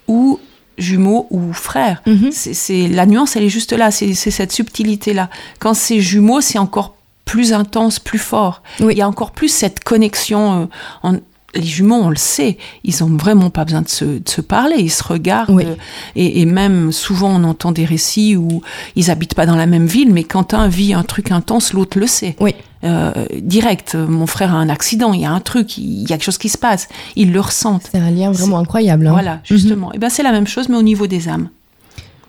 ou 0.06 0.38
jumeaux 0.76 1.26
ou 1.30 1.52
frères. 1.52 2.00
Mhm. 2.06 2.30
C'est 2.30 2.86
la 2.86 3.04
nuance, 3.04 3.34
elle 3.34 3.42
est 3.42 3.48
juste 3.48 3.72
là. 3.72 3.90
C'est 3.90 4.14
cette 4.14 4.52
subtilité 4.52 5.12
là. 5.12 5.28
Quand 5.58 5.74
c'est 5.74 6.00
jumeaux, 6.00 6.40
c'est 6.40 6.60
encore 6.60 6.94
plus 7.24 7.52
intense, 7.52 7.98
plus 7.98 8.20
fort. 8.20 8.62
Il 8.78 8.96
y 8.96 9.02
a 9.02 9.08
encore 9.08 9.32
plus 9.32 9.48
cette 9.48 9.82
connexion 9.82 10.62
euh, 11.02 11.08
en, 11.08 11.16
les 11.54 11.62
jumeaux, 11.62 11.96
on 11.96 12.10
le 12.10 12.16
sait, 12.16 12.58
ils 12.84 13.02
ont 13.02 13.16
vraiment 13.16 13.50
pas 13.50 13.64
besoin 13.64 13.82
de 13.82 13.88
se, 13.88 14.40
parler, 14.40 14.76
ils 14.78 14.90
se 14.90 15.02
regardent. 15.02 15.76
Et, 16.14 16.44
même 16.44 16.92
souvent, 16.92 17.30
on 17.30 17.44
entend 17.44 17.72
des 17.72 17.84
récits 17.84 18.36
où 18.36 18.62
ils 18.96 19.10
habitent 19.10 19.34
pas 19.34 19.46
dans 19.46 19.56
la 19.56 19.66
même 19.66 19.86
ville, 19.86 20.12
mais 20.12 20.24
quand 20.24 20.52
un 20.52 20.68
vit 20.68 20.92
un 20.92 21.02
truc 21.02 21.30
intense, 21.30 21.72
l'autre 21.72 21.98
le 21.98 22.06
sait. 22.06 22.36
Oui. 22.40 22.54
Euh, 22.84 23.12
direct, 23.40 23.96
mon 23.96 24.26
frère 24.26 24.54
a 24.54 24.58
un 24.58 24.68
accident, 24.68 25.12
il 25.12 25.22
y 25.22 25.24
a 25.24 25.32
un 25.32 25.40
truc, 25.40 25.78
il 25.78 26.02
y 26.02 26.04
a 26.04 26.16
quelque 26.16 26.24
chose 26.24 26.38
qui 26.38 26.48
se 26.48 26.58
passe, 26.58 26.88
ils 27.16 27.32
le 27.32 27.40
ressentent. 27.40 27.88
C'est 27.90 27.98
un 27.98 28.10
lien 28.10 28.30
vraiment 28.30 28.58
incroyable. 28.58 29.06
Hein. 29.06 29.12
Voilà, 29.12 29.40
justement. 29.42 29.90
Et 29.92 29.96
eh 29.96 29.98
ben 29.98 30.10
c'est 30.10 30.22
la 30.22 30.32
même 30.32 30.46
chose, 30.46 30.68
mais 30.68 30.76
au 30.76 30.82
niveau 30.82 31.06
des 31.06 31.28
âmes. 31.28 31.48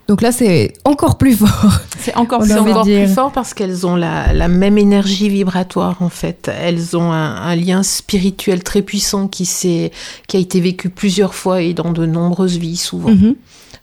Donc 0.09 0.23
là, 0.23 0.31
c'est 0.31 0.73
encore 0.85 1.19
plus 1.19 1.35
fort. 1.35 1.49
C'est 1.99 2.15
encore, 2.15 2.41
plus 2.41 3.07
fort 3.13 3.31
parce 3.31 3.53
qu'elles 3.53 3.85
ont 3.85 3.95
la, 3.95 4.47
même 4.47 4.79
énergie 4.79 5.29
vibratoire, 5.29 5.97
en 6.01 6.09
fait. 6.09 6.49
Elles 6.51 6.97
ont 6.97 7.11
un, 7.11 7.55
lien 7.55 7.83
spirituel 7.83 8.63
très 8.63 8.81
puissant 8.81 9.27
qui, 9.27 9.43
qui 9.45 10.37
a 10.37 10.39
été 10.39 10.59
vécu 10.61 10.89
plusieurs 10.89 11.35
fois 11.35 11.61
et 11.61 11.75
dans 11.75 11.91
de 11.91 12.07
nombreuses 12.07 12.57
vies, 12.57 12.77
souvent. 12.77 13.11
Mhm. 13.11 13.35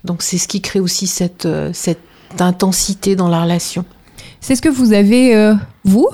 Donc 0.02 0.22
c'est 0.22 0.38
ce 0.38 0.48
qui 0.48 0.60
crée 0.60 0.80
aussi 0.80 1.06
cette, 1.06 1.46
euh, 1.46 1.70
cette 1.72 2.00
intensité 2.40 3.14
dans 3.14 3.28
la 3.28 3.42
relation. 3.42 3.84
C'est 4.40 4.56
ce 4.56 4.62
que 4.62 4.68
vous 4.68 4.94
avez, 4.94 5.36
euh, 5.36 5.54
vous? 5.84 6.08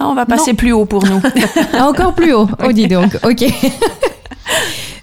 Ah, 0.00 0.08
On 0.08 0.14
va 0.14 0.24
passer 0.24 0.54
plus 0.54 0.72
haut 0.72 0.86
pour 0.86 1.04
nous. 1.04 1.20
encore 1.78 2.14
plus 2.14 2.32
haut. 2.32 2.48
Oh, 2.64 2.72
dis 2.72 2.88
donc. 2.88 3.14
Ok. 3.22 3.44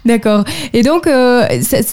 D'accord. 0.04 0.44
Et 0.72 0.82
donc, 0.82 1.06
euh, 1.06 1.46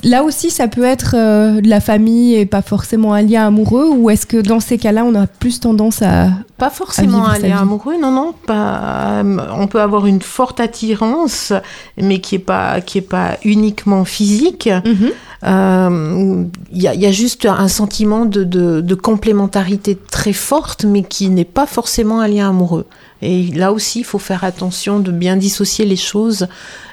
là 0.03 0.23
aussi, 0.23 0.49
ça 0.49 0.67
peut 0.67 0.83
être 0.83 1.15
euh, 1.15 1.61
de 1.61 1.69
la 1.69 1.79
famille 1.79 2.35
et 2.35 2.45
pas 2.45 2.61
forcément 2.61 3.13
un 3.13 3.21
lien 3.21 3.45
amoureux 3.45 3.87
Ou 3.87 4.09
est-ce 4.09 4.25
que 4.25 4.37
dans 4.37 4.59
ces 4.59 4.77
cas-là, 4.77 5.03
on 5.05 5.13
a 5.15 5.27
plus 5.27 5.59
tendance 5.59 6.01
à. 6.01 6.29
Pas 6.57 6.69
forcément 6.69 7.25
un 7.25 7.37
lien 7.37 7.57
amoureux, 7.57 7.95
non, 8.01 8.11
non. 8.11 8.33
Pas, 8.45 9.23
on 9.23 9.67
peut 9.67 9.79
avoir 9.79 10.07
une 10.07 10.21
forte 10.21 10.59
attirance, 10.59 11.53
mais 11.97 12.19
qui 12.19 12.35
n'est 12.35 12.39
pas, 12.39 12.81
qui 12.81 12.97
est 12.97 13.01
pas 13.01 13.37
uniquement 13.45 14.05
physique. 14.05 14.67
Mhm. 14.67 14.95
Euh, 15.05 15.11
il 15.43 16.49
y, 16.73 16.87
a, 16.87 16.93
y, 16.93 17.05
a 17.05 17.11
juste 17.11 17.45
un 17.45 17.67
sentiment 17.67 18.25
de, 18.25 18.43
de, 18.43 18.81
de 18.81 18.95
complémentarité 18.95 19.95
très 19.95 20.33
forte, 20.33 20.83
mais 20.83 21.03
qui 21.03 21.29
n'est 21.29 21.45
pas 21.45 21.65
forcément 21.65 22.19
un 22.19 22.27
lien 22.27 22.49
amoureux. 22.49 22.85
Et 23.21 23.47
là 23.47 23.71
aussi, 23.71 23.99
il 23.99 24.05
faut 24.05 24.19
faire 24.19 24.43
attention 24.43 24.99
de 24.99 25.11
bien 25.11 25.37
dissocier 25.37 25.85
les 25.85 25.95
choses 25.95 26.47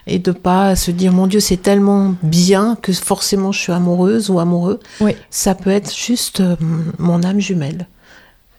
et 0.07 0.19
de 0.19 0.33
pas 0.33 0.76
se 0.76 0.91
dire 0.91 1.12
mon 1.12 1.26
Dieu 1.26 1.41
c'est 1.41 1.57
tellement 1.57 2.15
bien 2.23 2.76
que 2.81 2.93
forcément 2.93 3.53
je 3.53 3.61
suis 3.61 3.73
amoureuse 3.73 4.31
ou 4.31 4.38
amoureux. 4.38 4.81
Oui. 5.00 5.17
Ça 5.31 5.55
peut 5.55 5.71
être 5.71 5.95
juste 5.95 6.41
euh, 6.41 6.57
mon 6.99 7.23
âme 7.23 7.41
jumelle 7.41 7.87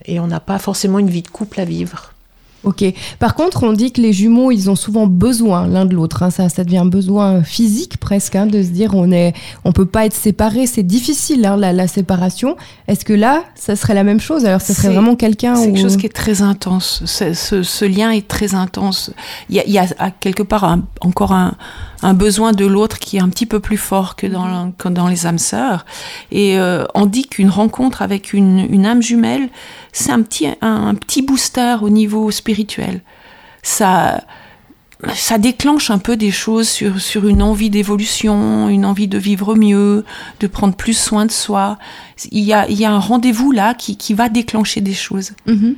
et 0.06 0.20
on 0.20 0.28
n'a 0.28 0.40
pas 0.40 0.60
forcément 0.60 1.00
une 1.00 1.10
vie 1.10 1.22
de 1.22 1.28
couple 1.28 1.60
à 1.60 1.66
vivre. 1.66 2.14
Ok. 2.68 2.84
Par 3.20 3.34
contre, 3.34 3.64
on 3.64 3.72
dit 3.72 3.94
que 3.94 4.02
les 4.02 4.12
jumeaux, 4.12 4.52
ils 4.52 4.70
ont 4.70 4.76
souvent 4.76 5.08
besoin 5.08 5.68
l'un 5.68 5.86
de 5.86 5.96
l'autre. 5.96 6.22
Hein. 6.22 6.32
Ça, 6.32 6.50
ça 6.50 6.66
devient 6.66 6.80
un 6.80 6.86
besoin 6.86 7.42
physique 7.42 7.96
presque, 7.96 8.36
hein, 8.36 8.46
de 8.46 8.62
se 8.62 8.68
dire 8.68 8.94
on 8.94 9.10
est, 9.10 9.32
on 9.64 9.72
peut 9.72 9.86
pas 9.86 10.06
être 10.06 10.14
séparés. 10.14 10.68
C'est 10.68 10.84
difficile 10.84 11.46
hein, 11.46 11.56
la, 11.56 11.88
séparation. 11.88 12.58
Est-ce 12.90 13.06
que 13.06 13.14
là, 13.14 13.46
ça 13.56 13.78
serait 13.78 13.94
la 13.94 14.04
même 14.04 14.20
chose? 14.20 14.44
Alors, 14.44 14.60
ce 14.60 14.74
serait 14.74 14.90
vraiment 14.90 15.16
quelqu'un. 15.16 15.56
C'est 15.56 15.68
quelque 15.68 15.80
chose 15.80 15.96
qui 15.96 16.08
est 16.08 16.14
très 16.14 16.42
intense. 16.42 17.04
Ce, 17.06 17.86
lien 17.86 18.12
est 18.12 18.28
très 18.28 18.54
intense. 18.54 19.14
Il 19.50 19.56
y 19.56 19.78
a, 19.80 19.88
quelque 20.20 20.44
part 20.44 20.78
encore 21.00 21.32
un, 21.32 21.56
besoin 22.14 22.52
de 22.52 22.66
l'autre 22.66 23.00
qui 23.00 23.18
est 23.18 23.20
un 23.20 23.30
petit 23.30 23.46
peu 23.46 23.60
plus 23.60 23.78
fort 23.78 24.16
que 24.16 24.28
dans, 24.28 24.72
dans 24.86 25.08
les 25.08 25.26
âmes 25.26 25.40
sœurs. 25.40 25.86
Et 26.32 26.60
euh, 26.60 26.86
on 26.94 27.06
dit 27.06 27.28
qu'une 27.28 27.50
rencontre 27.50 28.02
avec 28.02 28.34
une, 28.34 28.68
une 28.70 28.86
âme 28.86 29.02
jumelle 29.02 29.50
c'est 29.98 30.12
un 30.12 30.22
petit, 30.22 30.48
un, 30.62 30.94
petit 30.96 31.22
booster 31.22 31.78
au 31.82 31.90
niveau 31.90 32.30
spirituel. 32.30 33.02
Ça, 33.64 34.24
ça 35.16 35.38
déclenche 35.40 35.90
un 35.90 35.98
peu 35.98 36.16
des 36.16 36.30
choses 36.30 36.70
sur, 36.70 37.02
sur 37.02 37.28
une 37.28 37.42
envie 37.42 37.72
d'évolution, 37.72 38.70
une 38.70 38.86
envie 38.86 39.08
de 39.08 39.18
vivre 39.18 39.56
mieux, 39.56 40.06
de 40.40 40.48
prendre 40.48 40.76
plus 40.76 40.98
soin 40.98 41.26
de 41.26 41.32
soi. 41.32 41.80
Il 42.32 42.44
y 42.44 42.54
a, 42.54 42.70
il 42.70 42.80
y 42.80 42.86
a 42.86 42.92
un 42.92 43.00
rendez-vous 43.00 43.52
là 43.52 43.74
qui, 43.74 43.98
qui, 43.98 44.14
va 44.14 44.30
déclencher 44.30 44.82
des 44.82 44.94
choses. 44.94 45.32
Mm-hmm. 45.48 45.76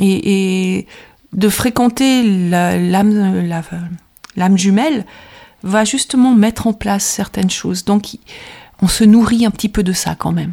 Et, 0.00 0.78
et, 0.78 0.86
de 1.32 1.48
fréquenter 1.48 2.22
l'âme 2.50 3.46
la, 3.48 3.62
l'âme 4.36 4.58
jumelle 4.58 5.06
va 5.62 5.84
justement 5.84 6.34
mettre 6.34 6.66
en 6.66 6.72
place 6.72 7.04
certaines 7.04 7.50
choses. 7.50 7.84
Donc 7.84 8.16
on 8.80 8.88
se 8.88 9.04
nourrit 9.04 9.46
un 9.46 9.50
petit 9.50 9.68
peu 9.68 9.82
de 9.82 9.92
ça 9.92 10.14
quand 10.14 10.32
même. 10.32 10.52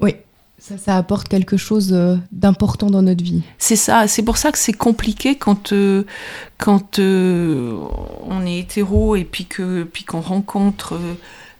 Oui. 0.00 0.14
Ça, 0.58 0.96
apporte 0.96 1.28
quelque 1.28 1.56
chose 1.56 1.92
euh, 1.92 2.16
d'important 2.32 2.90
dans 2.90 3.00
notre 3.00 3.24
vie. 3.24 3.42
C'est 3.58 3.76
ça, 3.76 4.06
c'est 4.06 4.22
pour 4.22 4.36
ça 4.36 4.52
que 4.52 4.58
c'est 4.58 4.74
compliqué 4.74 5.34
quand, 5.34 5.72
euh, 5.72 6.04
quand 6.58 6.98
euh, 6.98 7.78
on 8.26 8.44
est 8.44 8.58
hétéro 8.58 9.16
et 9.16 9.24
puis 9.24 9.46
que 9.46 9.84
puis 9.84 10.04
qu'on 10.04 10.20
rencontre 10.20 10.98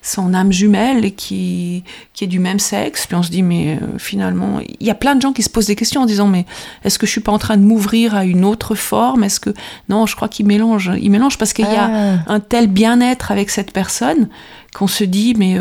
son 0.01 0.33
âme 0.33 0.51
jumelle 0.51 1.13
qui, 1.13 1.83
qui 2.13 2.23
est 2.23 2.27
du 2.27 2.39
même 2.39 2.59
sexe. 2.59 3.05
Puis 3.05 3.15
on 3.15 3.23
se 3.23 3.29
dit, 3.29 3.43
mais 3.43 3.79
finalement, 3.97 4.59
il 4.79 4.85
y 4.85 4.89
a 4.89 4.95
plein 4.95 5.15
de 5.15 5.21
gens 5.21 5.33
qui 5.33 5.43
se 5.43 5.49
posent 5.49 5.67
des 5.67 5.75
questions 5.75 6.01
en 6.01 6.05
disant, 6.05 6.27
mais 6.27 6.45
est-ce 6.83 6.97
que 6.97 7.05
je 7.05 7.11
suis 7.11 7.21
pas 7.21 7.31
en 7.31 7.37
train 7.37 7.57
de 7.57 7.63
m'ouvrir 7.63 8.15
à 8.15 8.25
une 8.25 8.43
autre 8.43 8.75
forme? 8.75 9.23
Est-ce 9.23 9.39
que 9.39 9.51
non 9.89 10.05
Je 10.05 10.15
crois 10.15 10.27
qu'il 10.27 10.47
mélange. 10.47 10.91
Il 10.99 11.11
mélange 11.11 11.37
parce 11.37 11.53
qu'il 11.53 11.65
y 11.65 11.75
a 11.75 11.89
ah. 11.91 12.19
un 12.27 12.39
tel 12.39 12.67
bien-être 12.67 13.31
avec 13.31 13.49
cette 13.49 13.71
personne 13.71 14.29
qu'on 14.73 14.87
se 14.87 15.03
dit, 15.03 15.35
mais 15.37 15.57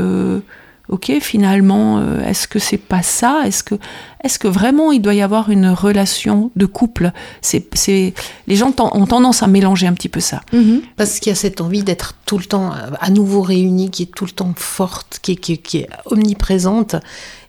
ok, 0.90 1.12
finalement, 1.20 1.98
euh, 1.98 2.20
est-ce 2.24 2.48
que 2.48 2.58
c'est 2.58 2.76
pas 2.76 3.02
ça? 3.02 3.42
Est-ce 3.46 3.62
que, 3.62 3.76
est-ce 4.24 4.38
que 4.38 4.48
vraiment 4.48 4.92
il 4.92 5.00
doit 5.00 5.14
y 5.14 5.22
avoir 5.22 5.50
une 5.50 5.68
relation 5.68 6.50
de 6.56 6.66
couple? 6.66 7.12
C'est, 7.40 7.66
c'est, 7.74 8.12
les 8.46 8.56
gens 8.56 8.74
ont 8.78 9.06
tendance 9.06 9.42
à 9.42 9.46
mélanger 9.46 9.86
un 9.86 9.92
petit 9.92 10.08
peu 10.08 10.20
ça. 10.20 10.42
Mm-hmm. 10.52 10.80
Parce 10.96 11.20
qu'il 11.20 11.30
y 11.30 11.32
a 11.32 11.36
cette 11.36 11.60
envie 11.60 11.84
d'être 11.84 12.16
tout 12.26 12.38
le 12.38 12.44
temps 12.44 12.72
euh, 12.72 12.90
à 13.00 13.10
nouveau 13.10 13.42
réunis, 13.42 13.90
qui 13.90 14.02
est 14.02 14.14
tout 14.14 14.24
le 14.24 14.32
temps 14.32 14.52
forte, 14.56 15.20
qui 15.22 15.32
est, 15.32 15.36
qui 15.36 15.78
est, 15.78 15.88
omniprésente, 16.06 16.96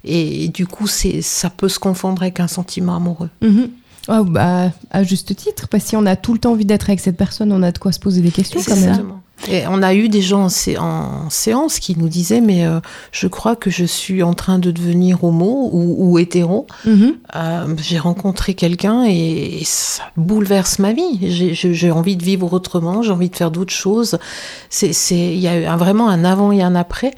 et, 0.03 0.47
du 0.47 0.65
coup, 0.65 0.87
c'est, 0.87 1.21
ça 1.21 1.49
peut 1.49 1.69
se 1.69 1.79
confondre 1.79 2.21
avec 2.21 2.39
un 2.39 2.47
sentiment 2.47 2.95
amoureux. 2.95 3.29
Oh, 4.07 4.23
bah, 4.23 4.71
à 4.89 5.03
juste 5.03 5.35
titre, 5.35 5.67
parce 5.67 5.83
que 5.83 5.89
si 5.89 5.95
on 5.95 6.05
a 6.05 6.15
tout 6.15 6.33
le 6.33 6.39
temps 6.39 6.53
envie 6.53 6.65
d'être 6.65 6.89
avec 6.89 6.99
cette 6.99 7.17
personne, 7.17 7.51
on 7.51 7.61
a 7.61 7.71
de 7.71 7.77
quoi 7.77 7.91
se 7.91 7.99
poser 7.99 8.21
des 8.21 8.31
questions 8.31 8.61
quand 8.65 8.75
même. 8.75 9.13
Et 9.49 9.63
on 9.67 9.81
a 9.81 9.93
eu 9.93 10.09
des 10.09 10.21
gens 10.21 10.47
en, 10.77 11.29
séance 11.29 11.79
qui 11.79 11.97
nous 11.97 12.09
disaient 12.09 12.41
mais 12.41 12.65
euh, 12.65 12.79
je 13.11 13.27
crois 13.27 13.55
que 13.55 13.69
je 13.69 13.85
suis 13.85 14.23
en 14.23 14.33
train 14.33 14.59
de 14.59 14.71
devenir 14.71 15.23
homo 15.23 15.69
ou, 15.71 16.19
hétéro. 16.19 16.67
Mhm. 16.85 17.15
Euh, 17.35 17.75
j'ai 17.81 17.99
rencontré 17.99 18.53
quelqu'un 18.53 19.05
et, 19.05 19.61
ça 19.65 20.03
bouleverse 20.17 20.79
ma 20.79 20.93
vie. 20.93 21.19
J'ai 21.21 21.91
envie 21.91 22.17
de 22.17 22.23
vivre 22.23 22.51
autrement, 22.53 23.01
j'ai 23.01 23.11
envie 23.11 23.29
de 23.29 23.35
faire 23.35 23.51
d'autres 23.51 23.73
choses. 23.73 24.17
Il 24.81 25.39
y 25.39 25.47
a 25.47 25.75
vraiment 25.75 26.09
un 26.09 26.23
avant 26.23 26.51
et 26.51 26.61
un 26.61 26.75
après. 26.75 27.11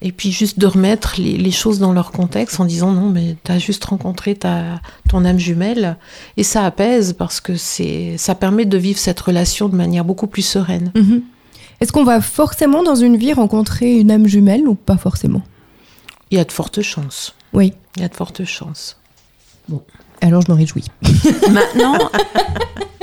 Et 0.00 0.12
puis 0.12 0.30
juste 0.30 0.60
de 0.60 0.66
remettre 0.66 1.14
les, 1.18 1.50
choses 1.50 1.80
dans 1.80 1.92
leur 1.92 2.12
contexte 2.12 2.60
en 2.60 2.64
disant 2.64 2.92
non 2.92 3.10
mais 3.10 3.36
tu 3.42 3.50
as 3.50 3.58
juste 3.58 3.84
rencontré 3.84 4.36
ta, 4.36 4.80
ton 5.08 5.24
âme 5.24 5.38
jumelle 5.38 5.96
et 6.36 6.44
ça 6.44 6.64
apaise 6.64 7.14
parce 7.14 7.40
que 7.40 7.54
ça 7.56 8.34
permet 8.36 8.64
de 8.64 8.78
vivre 8.78 8.98
cette 8.98 9.18
relation 9.18 9.68
de 9.68 9.74
manière 9.74 10.04
beaucoup 10.04 10.28
plus 10.28 10.42
sereine. 10.42 10.92
Mhm. 10.94 11.22
Est-ce 11.80 11.92
qu'on 11.92 12.04
va 12.04 12.20
forcément 12.20 12.82
dans 12.82 12.96
une 12.96 13.16
vie 13.16 13.32
rencontrer 13.32 13.98
une 13.98 14.10
âme 14.10 14.26
jumelle 14.26 14.66
ou 14.66 14.74
pas 14.74 14.96
forcément? 14.96 15.42
Il 16.30 16.38
y 16.38 16.40
a 16.40 16.44
de 16.44 16.52
fortes 16.52 16.82
chances. 16.82 17.34
Oui. 17.52 17.72
Il 17.96 18.02
y 18.02 18.04
a 18.04 18.08
de 18.08 18.14
fortes 18.14 18.44
chances. 18.44 18.98
Bon. 19.68 19.82
Alors 20.20 20.42
je 20.42 20.50
me 20.50 20.56
réjouis. 20.56 20.84
Maintenant, 21.50 21.96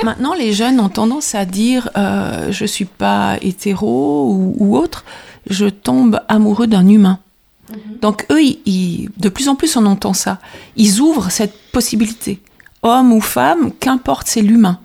maintenant, 0.04 0.34
les 0.34 0.52
jeunes 0.52 0.80
ont 0.82 0.90
tendance 0.90 1.34
à 1.34 1.46
dire 1.46 1.90
euh, 1.98 2.52
je 2.52 2.66
suis 2.66 2.86
pas 2.86 3.38
hétéro 3.42 4.30
ou, 4.34 4.56
ou 4.60 4.78
autre, 4.78 5.06
je 5.50 5.66
tombe 5.68 6.20
amoureux 6.28 6.68
d'un 6.68 6.88
humain. 6.88 7.20
Donc 8.02 8.26
eux, 8.32 8.44
ils- 8.44 8.60
ils- 8.66 9.10
de 9.18 9.30
plus 9.30 9.48
en 9.48 9.56
plus, 9.56 9.76
on 9.78 9.86
entend 9.86 10.14
ça. 10.14 10.40
Ils 10.76 11.00
ouvrent 11.00 11.32
cette 11.32 11.56
possibilité. 11.72 12.42
Homme 12.84 13.14
ou 13.14 13.22
femme, 13.22 13.72
qu'importe, 13.80 14.28
c'est 14.28 14.42
l'humain. 14.42 14.80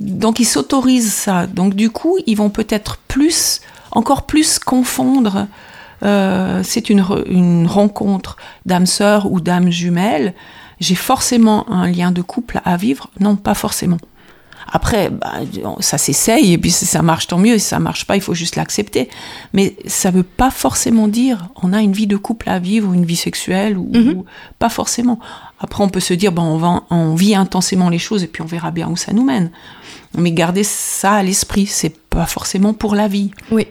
Donc 0.00 0.40
ils 0.40 0.44
s'autorisent 0.46 1.12
ça. 1.12 1.46
Donc 1.46 1.74
du 1.74 1.90
coup, 1.90 2.16
ils 2.26 2.36
vont 2.36 2.50
peut-être 2.50 2.96
plus, 3.08 3.60
encore 3.92 4.26
plus 4.26 4.58
confondre. 4.58 5.46
euh, 6.02 6.62
c'est 6.64 6.88
une, 6.90 7.02
re- 7.02 7.24
une 7.30 7.66
rencontre 7.66 8.36
d'âme 8.66 8.86
sœur 8.86 9.30
ou 9.30 9.40
d'âme 9.40 9.70
jumelle. 9.70 10.34
J'ai 10.80 10.94
forcément 10.94 11.70
un 11.70 11.86
lien 11.90 12.10
de 12.10 12.22
couple 12.22 12.60
à 12.64 12.76
vivre 12.78 13.10
Non, 13.20 13.36
pas 13.36 13.52
forcément. 13.54 13.98
Après, 14.72 15.10
bah, 15.10 15.32
ça 15.80 15.98
s'essaye 15.98 16.52
et 16.52 16.58
puis 16.58 16.70
si 16.70 16.86
ça 16.86 17.02
marche 17.02 17.26
tant 17.26 17.38
mieux. 17.38 17.54
Et 17.54 17.58
si 17.58 17.66
ça 17.66 17.80
marche 17.80 18.06
pas, 18.06 18.14
il 18.16 18.22
faut 18.22 18.34
juste 18.34 18.54
l'accepter. 18.56 19.10
Mais 19.52 19.76
ça 19.86 20.10
veut 20.12 20.22
pas 20.22 20.50
forcément 20.50 21.08
dire 21.08 21.48
on 21.62 21.72
a 21.72 21.80
une 21.82 21.92
vie 21.92 22.06
de 22.06 22.16
couple 22.16 22.48
à 22.48 22.58
vivre 22.60 22.88
ou 22.88 22.94
une 22.94 23.04
vie 23.04 23.16
sexuelle 23.16 23.76
ou, 23.76 23.90
Mhm. 23.92 24.08
ou- 24.18 24.24
pas 24.58 24.68
forcément. 24.68 25.18
Après, 25.58 25.82
on 25.84 25.88
peut 25.88 26.00
se 26.00 26.14
dire 26.14 26.30
bon, 26.32 26.42
on, 26.42 26.56
va, 26.56 26.82
on 26.90 27.14
vit 27.14 27.34
intensément 27.34 27.88
les 27.90 27.98
choses 27.98 28.22
et 28.22 28.26
puis 28.28 28.42
on 28.42 28.46
verra 28.46 28.70
bien 28.70 28.88
où 28.88 28.96
ça 28.96 29.12
nous 29.12 29.24
mène. 29.24 29.50
Mais 30.16 30.32
garder 30.32 30.64
ça 30.64 31.12
à 31.14 31.22
l'esprit, 31.22 31.66
c'est 31.66 31.96
pas 31.96 32.26
forcément 32.26 32.74
pour 32.74 32.94
la 32.94 33.08
vie. 33.08 33.30
Oui. 33.50 33.66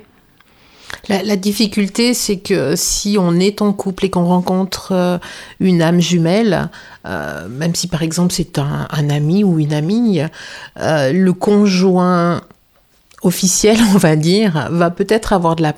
La, 1.08 1.36
difficulté, 1.36 2.14
c'est 2.14 2.38
que 2.38 2.76
si 2.76 3.18
on 3.20 3.40
est 3.40 3.62
en 3.62 3.74
couple 3.74 4.06
et 4.06 4.10
qu'on 4.12 4.26
rencontre 4.26 4.92
euh, 4.92 5.18
une 5.60 5.82
âme 5.82 6.00
jumelle, 6.00 6.70
euh, 7.06 7.48
même 7.48 7.74
si 7.74 7.88
par 7.88 8.04
exemple 8.04 8.32
c'est 8.32 8.60
un, 8.60 8.88
un 8.92 9.10
ami 9.10 9.44
ou 9.44 9.60
une 9.60 9.74
amie, 9.74 10.22
euh, 10.80 11.12
le 11.12 11.34
conjoint 11.34 12.42
officiel, 13.24 13.78
on 13.96 13.98
va 13.98 14.16
dire, 14.16 14.68
va 14.72 14.92
peut-être 14.92 15.34
avoir 15.34 15.56
de 15.56 15.64
la 15.64 15.74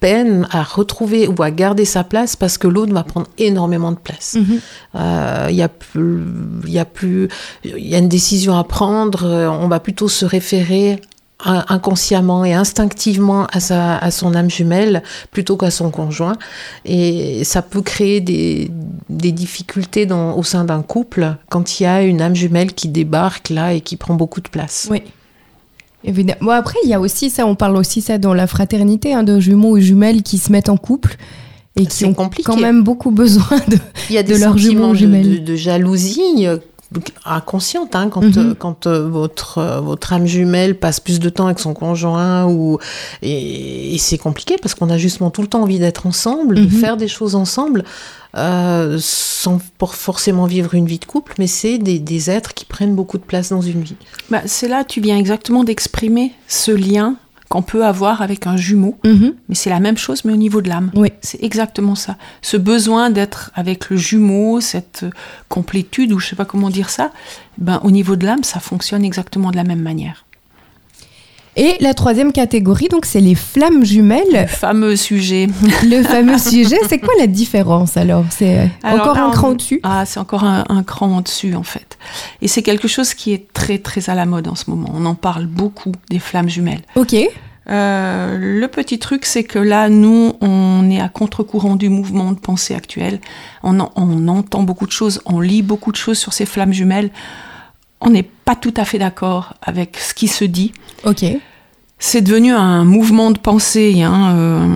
peine 0.00 0.46
à 0.50 0.62
retrouver 0.62 1.26
ou 1.28 1.42
à 1.42 1.50
garder 1.50 1.84
sa 1.84 2.04
place 2.04 2.36
parce 2.36 2.58
que 2.58 2.68
l'autre 2.68 2.92
va 2.92 3.02
prendre 3.02 3.26
énormément 3.38 3.92
de 3.92 3.96
place. 3.98 4.34
Mhm. 4.38 4.60
Euh, 4.96 5.46
Il 5.50 5.56
y 5.56 5.62
a 5.62 5.68
plus, 5.68 6.22
il 6.66 6.72
y 6.72 6.78
a 6.78 6.84
plus, 6.84 7.28
il 7.64 7.86
y 7.88 7.94
a 7.94 7.98
une 7.98 8.08
décision 8.08 8.56
à 8.58 8.64
prendre. 8.64 9.24
euh, 9.24 9.48
On 9.48 9.68
va 9.68 9.80
plutôt 9.80 10.08
se 10.08 10.24
référer 10.26 11.00
in- 11.44 11.64
inconsciemment 11.68 12.44
et 12.44 12.54
instinctivement 12.54 13.46
à 13.52 13.60
sa, 13.60 13.96
à 13.98 14.10
son 14.10 14.34
âme 14.34 14.50
jumelle 14.50 15.02
plutôt 15.30 15.56
qu'à 15.56 15.70
son 15.70 15.90
conjoint. 15.90 16.36
Et 16.84 17.44
ça 17.44 17.62
peut 17.62 17.82
créer 17.82 18.20
des, 18.20 18.70
des 19.08 19.32
difficultés 19.32 20.06
dans, 20.06 20.36
au 20.36 20.42
sein 20.42 20.64
d'un 20.64 20.82
couple 20.82 21.36
quand 21.50 21.78
il 21.78 21.84
y 21.84 21.86
a 21.86 22.02
une 22.02 22.20
âme 22.22 22.34
jumelle 22.34 22.72
qui 22.72 22.88
débarque 22.88 23.50
là 23.50 23.72
et 23.74 23.80
qui 23.80 23.96
prend 23.96 24.14
beaucoup 24.14 24.40
de 24.40 24.48
place. 24.48 24.88
Oui. 24.90 25.02
Évidemment. 26.06 26.38
Bon, 26.40 26.50
après, 26.52 26.78
il 26.84 26.88
y 26.90 26.94
a 26.94 27.00
aussi 27.00 27.28
ça, 27.30 27.46
on 27.46 27.54
parle 27.56 27.76
aussi 27.76 28.00
ça 28.00 28.16
dans 28.18 28.32
la 28.32 28.46
fraternité, 28.46 29.12
hein, 29.12 29.22
de 29.24 29.38
jumeaux 29.40 29.76
et 29.76 29.82
jumelles 29.82 30.22
qui 30.22 30.38
se 30.38 30.50
mettent 30.52 30.68
en 30.68 30.76
couple 30.76 31.16
et 31.74 31.84
qui 31.84 32.04
ont 32.06 32.14
compliqué. 32.14 32.46
quand 32.50 32.56
même 32.58 32.82
beaucoup 32.82 33.10
besoin 33.10 33.58
de. 33.68 33.76
Il 34.08 34.14
y 34.14 34.18
a 34.18 34.22
de 34.22 34.34
leurs 34.36 34.56
jumeaux 34.56 34.90
de, 34.92 34.94
jumelles. 34.94 35.40
de- 35.44 35.50
de 35.52 35.56
jalousie 35.56 36.46
euh, 36.46 36.58
inconsciente 37.24 37.94
hein, 37.96 38.08
quand, 38.10 38.22
Mhm. 38.22 38.38
euh, 38.50 38.54
quand 38.54 38.86
euh, 38.86 39.08
votre, 39.08 39.58
euh, 39.58 39.80
votre 39.80 40.12
âme 40.12 40.26
jumelle 40.26 40.78
passe 40.78 41.00
plus 41.00 41.18
de 41.20 41.28
temps 41.28 41.46
avec 41.46 41.58
son 41.58 41.74
conjoint 41.74 42.46
ou 42.46 42.78
et, 43.22 43.94
et 43.94 43.98
c'est 43.98 44.18
compliqué 44.18 44.56
parce 44.60 44.74
qu'on 44.74 44.90
a 44.90 44.98
justement 44.98 45.30
tout 45.30 45.42
le 45.42 45.48
temps 45.48 45.62
envie 45.62 45.78
d'être 45.78 46.06
ensemble, 46.06 46.54
de 46.56 46.60
Mhm. 46.62 46.68
faire 46.70 46.96
des 46.96 47.08
choses 47.08 47.34
ensemble 47.34 47.84
euh, 48.36 48.98
sans 49.00 49.58
pour 49.78 49.94
forcément 49.94 50.44
vivre 50.46 50.74
une 50.74 50.86
vie 50.86 50.98
de 50.98 51.06
couple, 51.06 51.34
mais 51.38 51.46
c'est 51.46 51.78
des, 51.78 51.98
des 51.98 52.30
êtres 52.30 52.52
qui 52.54 52.64
prennent 52.66 52.94
beaucoup 52.94 53.16
de 53.18 53.22
place 53.22 53.48
dans 53.48 53.62
une 53.62 53.82
vie. 53.82 53.96
Bah, 54.30 54.42
c'est 54.44 54.68
là, 54.68 54.84
tu 54.84 55.00
viens 55.00 55.16
exactement 55.16 55.64
d'exprimer 55.64 56.32
ce 56.46 56.70
lien 56.70 57.16
qu'on 57.48 57.62
peut 57.62 57.84
avoir 57.84 58.22
avec 58.22 58.46
un 58.46 58.56
jumeau. 58.56 58.98
Mhm. 59.04 59.34
Mais 59.48 59.54
c'est 59.54 59.70
la 59.70 59.80
même 59.80 59.96
chose, 59.96 60.24
mais 60.24 60.32
au 60.32 60.36
niveau 60.36 60.60
de 60.62 60.68
l'âme. 60.68 60.90
Oui. 60.94 61.12
C'est 61.20 61.42
exactement 61.42 61.94
ça. 61.94 62.16
Ce 62.42 62.56
besoin 62.56 63.10
d'être 63.10 63.50
avec 63.54 63.90
le 63.90 63.96
jumeau, 63.96 64.60
cette 64.60 65.04
euh, 65.04 65.10
complétude, 65.48 66.12
ou 66.12 66.18
je 66.18 66.28
sais 66.28 66.36
pas 66.36 66.44
comment 66.44 66.70
dire 66.70 66.90
ça, 66.90 67.12
ben, 67.58 67.80
au 67.84 67.90
niveau 67.90 68.16
de 68.16 68.26
l'âme, 68.26 68.44
ça 68.44 68.60
fonctionne 68.60 69.04
exactement 69.04 69.50
de 69.50 69.56
la 69.56 69.64
même 69.64 69.82
manière. 69.82 70.25
Et 71.58 71.76
la 71.80 71.94
troisième 71.94 72.32
catégorie, 72.32 72.88
donc, 72.88 73.06
c'est 73.06 73.20
les 73.20 73.34
flammes 73.34 73.78
Le 73.80 73.84
jumelles. 73.86 74.46
fameux 74.48 74.94
sujet. 74.94 75.46
Le 75.84 76.02
fameux 76.02 76.36
sujet, 76.38 76.76
c'est 76.88 76.98
quoi 76.98 77.14
la 77.18 77.26
différence 77.26 77.96
alors? 77.96 78.24
C'est 78.30 78.58
euh, 78.58 78.66
encore 78.84 79.14
là, 79.14 79.24
un 79.24 79.30
cran 79.30 79.48
au-dessus? 79.50 79.80
Ah, 79.82 80.04
c'est 80.04 80.20
encore 80.20 80.44
un, 80.44 80.64
un 80.68 80.82
cran 80.82 81.06
en 81.16 81.20
dessus, 81.22 81.54
en 81.54 81.62
fait. 81.62 81.96
Et 82.42 82.48
c'est 82.48 82.62
quelque 82.62 82.88
chose 82.88 83.14
qui 83.14 83.32
est 83.32 83.50
très, 83.54 83.78
très 83.78 84.10
à 84.10 84.14
la 84.14 84.26
mode 84.26 84.48
en 84.48 84.54
ce 84.54 84.68
moment. 84.68 84.90
On 84.94 85.06
en 85.06 85.14
parle 85.14 85.46
beaucoup, 85.46 85.92
des 86.10 86.18
flammes 86.18 86.48
jumelles. 86.50 86.82
Ok. 86.94 87.14
Euh, 87.68 88.36
le 88.38 88.68
petit 88.68 88.98
truc, 89.00 89.24
c'est 89.24 89.42
que 89.42 89.58
là, 89.58 89.88
nous, 89.88 90.34
on 90.40 90.88
est 90.90 91.00
à 91.00 91.08
contre-courant 91.08 91.74
du 91.74 91.88
mouvement 91.88 92.30
de 92.32 92.38
pensée 92.38 92.74
actuel. 92.74 93.18
On, 93.64 93.80
en- 93.80 93.90
on 93.96 94.28
entend 94.28 94.62
beaucoup 94.62 94.86
de 94.86 94.92
choses, 94.92 95.20
on 95.26 95.40
lit 95.40 95.62
beaucoup 95.62 95.90
de 95.90 95.96
choses 95.96 96.18
sur 96.18 96.32
ces 96.32 96.46
flammes 96.46 96.72
jumelles. 96.72 97.10
On 98.00 98.10
n'est 98.10 98.22
pas 98.44 98.54
tout 98.56 98.74
à 98.76 98.84
fait 98.84 98.98
d'accord 98.98 99.54
avec 99.62 99.96
ce 99.98 100.12
qui 100.14 100.28
se 100.28 100.44
dit. 100.44 100.72
Ok. 101.04 101.24
C'est 101.98 102.20
devenu 102.20 102.52
un 102.52 102.84
mouvement 102.84 103.30
de 103.30 103.38
pensée. 103.38 104.02
hein, 104.02 104.34
euh, 104.36 104.66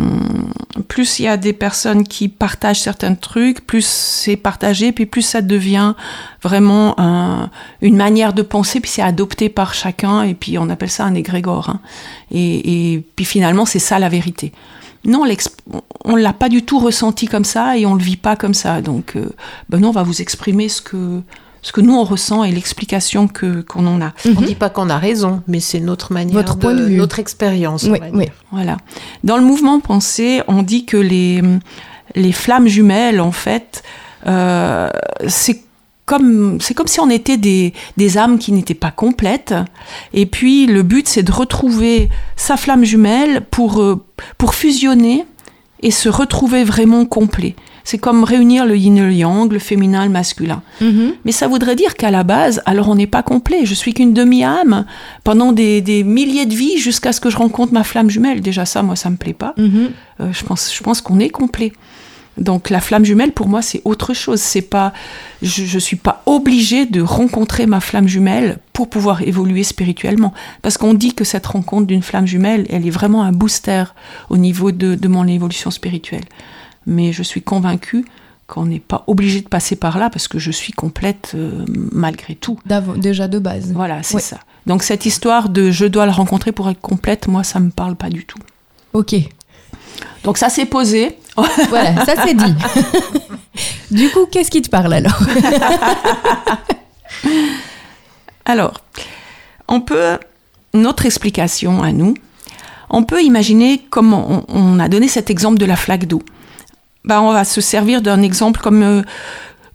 plus 0.89 1.19
il 1.19 1.25
y 1.25 1.29
a 1.29 1.37
des 1.37 1.53
personnes 1.53 2.05
qui 2.09 2.29
partagent 2.29 2.81
certains 2.81 3.15
trucs, 3.15 3.67
plus 3.67 3.85
c'est 3.85 4.37
partagé, 4.37 4.91
puis 4.93 5.05
plus 5.05 5.21
ça 5.21 5.43
devient 5.43 5.95
vraiment 6.43 6.99
un- 6.99 7.51
une 7.83 7.97
manière 7.97 8.33
de 8.33 8.41
penser, 8.41 8.81
puis 8.81 8.91
c'est 8.91 9.03
adopté 9.03 9.51
par 9.51 9.75
chacun, 9.75 10.23
et 10.23 10.33
puis 10.35 10.57
on 10.57 10.71
appelle 10.71 10.89
ça 10.91 11.05
un 11.05 11.15
égrégore. 11.15 11.69
hein. 11.69 11.81
Et, 12.31 12.95
et 12.95 13.05
puis 13.17 13.27
finalement, 13.27 13.67
c'est 13.67 13.79
ça 13.79 13.99
la 13.99 14.09
vérité. 14.09 14.53
Non, 15.05 15.25
on 16.05 16.17
l'a 16.17 16.33
pas 16.33 16.49
du 16.49 16.63
tout 16.63 16.79
ressenti 16.79 17.27
comme 17.27 17.45
ça 17.45 17.77
et 17.77 17.85
on 17.85 17.95
le 17.95 18.03
vit 18.03 18.17
pas 18.17 18.37
comme 18.37 18.55
ça. 18.55 18.81
Donc, 18.81 19.17
euh, 19.17 19.29
ben 19.69 19.79
non, 19.79 19.89
on 19.89 19.93
va 19.93 20.03
vous 20.03 20.21
exprimer 20.23 20.69
ce 20.71 20.81
que 20.83 21.21
ce 21.63 21.73
que 21.73 21.81
nous 21.81 21.95
on 21.95 22.05
ressent 22.05 22.43
et 22.45 22.51
l'explication 22.53 23.29
que 23.29 23.61
qu'on 23.63 23.87
en 23.87 24.01
a. 24.01 24.13
On 24.37 24.41
dit 24.41 24.55
pas 24.55 24.71
qu'on 24.71 24.89
a 24.91 24.99
raison, 24.99 25.43
mais 25.47 25.61
c'est 25.61 25.81
notre 25.81 26.13
manière, 26.13 26.35
Votre 26.35 26.57
point 26.59 26.75
de 26.75 26.85
vue. 26.85 26.97
notre 26.97 27.19
expérience. 27.19 27.85
Oui, 27.85 27.99
oui. 28.15 28.27
Voilà. 28.51 28.79
Dans 29.25 29.37
le 29.37 29.45
mouvement 29.45 29.81
pensée, 29.81 30.43
on 30.49 30.63
dit 30.63 30.85
que 30.87 30.97
les, 30.97 31.43
les 32.15 32.33
flammes 32.33 32.67
jumelles, 32.67 33.21
en 33.21 33.33
fait, 33.33 33.83
euh, 34.27 34.89
c'est 35.29 35.63
comme, 36.07 36.61
c'est 36.61 36.75
comme 36.75 36.89
si 36.89 36.99
on 36.99 37.09
était 37.11 37.37
des, 37.37 37.73
des 37.97 38.19
âmes 38.19 38.39
qui 38.39 38.51
n'étaient 38.53 38.75
pas 38.75 38.91
complètes. 38.91 39.55
Et 40.13 40.27
puis, 40.27 40.67
le 40.67 40.83
but, 40.83 41.07
c'est 41.07 41.23
de 41.23 41.31
retrouver 41.31 42.09
sa 42.37 42.57
flamme 42.57 42.85
jumelle 42.85 43.43
pour, 43.51 43.81
euh, 43.81 44.03
pour 44.37 44.55
fusionner 44.55 45.25
et 45.83 45.91
se 45.93 46.09
retrouver 46.09 46.65
vraiment 46.65 47.05
complet. 47.05 47.55
C'est 47.85 47.99
comme 47.99 48.25
réunir 48.25 48.67
le 48.67 48.77
yin 48.77 48.97
et 48.97 49.01
le 49.01 49.13
yang, 49.13 49.53
le 49.53 49.59
féminin 49.59 50.03
et 50.03 50.07
le 50.07 50.13
masculin. 50.13 50.63
Mhm. 50.81 51.15
Mais 51.25 51.33
ça 51.33 51.49
voudrait 51.49 51.77
dire 51.77 51.95
qu'à 51.95 52.11
la 52.11 52.25
base, 52.25 52.63
alors 52.67 52.89
on 52.89 52.95
n'est 52.95 53.07
pas 53.07 53.23
complet. 53.23 53.65
Je 53.65 53.75
suis 53.75 53.95
qu'une 53.95 54.15
demi-âme 54.15 54.85
pendant 55.25 55.53
des, 55.53 55.81
des 55.81 56.05
milliers 56.05 56.47
de 56.47 56.55
vies 56.55 56.79
jusqu'à 56.79 57.13
ce 57.13 57.21
que 57.21 57.31
je 57.31 57.37
rencontre 57.37 57.73
ma 57.73 57.85
flamme 57.85 58.11
jumelle. 58.11 58.41
Déjà 58.41 58.65
ça, 58.65 58.83
moi, 58.83 58.97
ça 58.97 59.11
me 59.11 59.17
plaît 59.17 59.33
pas. 59.33 59.55
Mhm. 59.57 59.91
Euh, 60.21 60.33
je 60.33 60.45
pense, 60.45 60.75
je 60.75 60.83
pense 60.83 61.01
qu'on 61.01 61.19
est 61.19 61.31
complet. 61.31 61.73
Donc 62.39 62.71
la 62.71 62.81
flamme 62.81 63.05
jumelle, 63.05 63.33
pour 63.33 63.49
moi, 63.49 63.61
c'est 63.61 63.83
autre 63.85 64.15
chose. 64.15 64.41
C'est 64.41 64.63
pas, 64.63 64.93
je, 65.43 65.65
je 65.65 65.79
suis 65.79 65.97
pas 65.97 66.23
obligée 66.27 66.87
de 66.87 67.03
rencontrer 67.03 67.67
ma 67.67 67.81
flamme 67.81 68.09
jumelle 68.09 68.59
pour 68.73 68.89
pouvoir 68.89 69.23
évoluer 69.23 69.63
spirituellement. 69.63 70.33
Parce 70.63 70.79
qu'on 70.79 70.95
dit 70.95 71.15
que 71.15 71.25
cette 71.25 71.47
rencontre 71.47 71.87
d'une 71.87 72.03
flamme 72.03 72.27
jumelle, 72.27 72.67
elle 72.71 72.87
est 72.87 72.91
vraiment 72.91 73.23
un 73.23 73.33
booster 73.33 73.85
au 74.31 74.39
niveau 74.39 74.73
de, 74.73 74.95
de 74.95 75.09
mon 75.09 75.27
évolution 75.27 75.71
spirituelle. 75.71 76.25
Mais 76.87 77.13
je 77.13 77.23
suis 77.23 77.43
convaincue 77.43 78.05
qu'on 78.47 78.67
n'est 78.67 78.81
pas 78.81 79.05
obligé 79.07 79.41
de 79.43 79.49
passer 79.49 79.77
par 79.77 79.99
là 79.99 80.11
parce 80.11 80.27
que 80.27 80.39
je 80.39 80.51
suis 80.51 80.73
complète 80.73 81.33
euh, 81.35 81.65
malgré 81.93 82.35
tout. 82.35 82.59
Déjà 82.97 83.29
de 83.29 83.39
base. 83.39 83.73
Voilà, 83.73 84.03
c'est 84.03 84.17
Ouais. 84.17 84.21
ça. 84.21 84.39
Donc 84.67 84.83
cette 84.83 85.07
histoire 85.07 85.49
de 85.49 85.71
je 85.71 85.87
dois 85.87 86.05
le 86.07 86.13
rencontrer 86.13 86.53
pour 86.53 86.69
être 86.69 86.81
complète, 86.81 87.29
moi, 87.29 87.45
ça 87.45 87.61
me 87.61 87.71
parle 87.71 87.97
pas 87.97 88.09
du 88.11 88.25
tout. 88.27 88.39
Ok. 88.93 89.15
Donc 90.25 90.37
ça 90.39 90.49
s'est 90.49 90.67
posé. 90.67 91.17
Voilà, 91.71 92.05
ça 92.05 92.15
c'est 92.27 92.35
dit. 92.35 92.55
du 93.91 94.11
coup, 94.11 94.27
qu'est-ce 94.31 94.51
qui 94.51 94.61
te 94.61 94.69
parle 94.69 94.93
alors 94.93 95.19
Alors, 98.45 98.81
on 99.69 99.81
peut, 99.81 100.19
notre 100.75 101.07
explication 101.07 101.83
à 101.83 101.93
nous, 101.93 102.15
on 102.91 103.05
peut 103.05 103.23
imaginer 103.23 103.79
comme 103.91 104.13
on, 104.13 104.45
on 104.49 104.79
a 104.81 104.89
donné 104.89 105.09
cet 105.09 105.31
exemple 105.31 105.59
de 105.59 105.65
la 105.67 105.77
flaque 105.77 106.07
d'eau. 106.07 106.23
Ben, 107.05 107.21
on 107.21 107.33
va 107.33 107.45
se 107.45 107.61
servir 107.61 108.03
d'un 108.03 108.23
exemple 108.23 108.61
comme, 108.61 108.83
euh, 108.83 109.03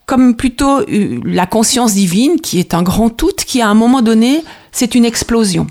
comme 0.06 0.36
plutôt 0.36 0.80
euh, 0.82 1.20
la 1.26 1.46
conscience 1.46 1.94
divine, 1.94 2.40
qui 2.40 2.60
est 2.60 2.74
un 2.74 2.84
grand 2.84 3.10
tout, 3.10 3.32
qui 3.46 3.62
à 3.62 3.68
un 3.68 3.74
moment 3.74 4.02
donné, 4.02 4.44
c'est 4.72 4.94
une 4.96 5.06
explosion. 5.06 5.68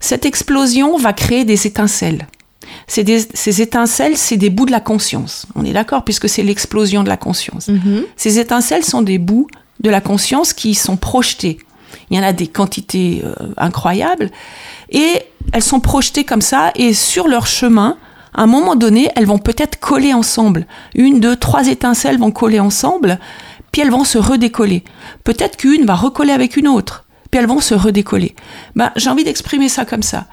Cette 0.00 0.24
explosion 0.26 0.96
va 0.96 1.12
créer 1.12 1.44
des 1.44 1.66
étincelles. 1.66 2.26
Des- 2.96 3.26
ces 3.34 3.62
étincelles, 3.62 4.16
c'est 4.16 4.36
des 4.36 4.50
bouts 4.50 4.66
de 4.66 4.70
la 4.72 4.80
conscience. 4.80 5.46
On 5.54 5.64
est 5.64 5.72
d'accord, 5.72 6.04
puisque 6.04 6.28
c'est 6.28 6.42
l'explosion 6.42 7.02
de 7.04 7.08
la 7.08 7.16
conscience. 7.16 7.68
Mhm. 7.68 8.04
Ces 8.16 8.38
étincelles 8.38 8.84
sont 8.84 9.02
des 9.02 9.18
bouts 9.18 9.46
de 9.80 9.90
la 9.90 10.00
conscience 10.00 10.52
qui 10.52 10.74
sont 10.74 10.96
projetées. 10.96 11.58
Il 12.10 12.16
y 12.16 12.20
en 12.20 12.22
a 12.24 12.32
des 12.32 12.46
quantités 12.48 13.22
euh, 13.24 13.34
incroyables 13.56 14.30
et 14.90 15.22
elles 15.52 15.62
sont 15.62 15.80
projetées 15.80 16.24
comme 16.24 16.40
ça 16.42 16.72
et 16.74 16.92
sur 16.94 17.28
leur 17.28 17.46
chemin, 17.46 17.96
à 18.34 18.42
un 18.42 18.46
moment 18.46 18.76
donné, 18.76 19.10
elles 19.16 19.26
vont 19.26 19.38
peut-être 19.38 19.80
coller 19.80 20.14
ensemble. 20.14 20.66
Une, 20.94 21.20
deux, 21.20 21.36
trois 21.36 21.66
étincelles 21.68 22.18
vont 22.18 22.30
coller 22.30 22.60
ensemble, 22.60 23.18
puis 23.72 23.82
elles 23.82 23.90
vont 23.90 24.04
se 24.04 24.18
redécoller. 24.18 24.84
Peut-être 25.24 25.56
qu'une 25.56 25.84
va 25.84 25.94
recoller 25.94 26.32
avec 26.32 26.56
une 26.56 26.68
autre, 26.68 27.04
puis 27.30 27.40
elles 27.40 27.48
vont 27.48 27.60
se 27.60 27.74
redécoller. 27.74 28.34
Ben, 28.76 28.92
j'ai 28.96 29.10
envie 29.10 29.24
d'exprimer 29.24 29.68
ça 29.68 29.84
comme 29.84 30.02
ça. 30.02 30.26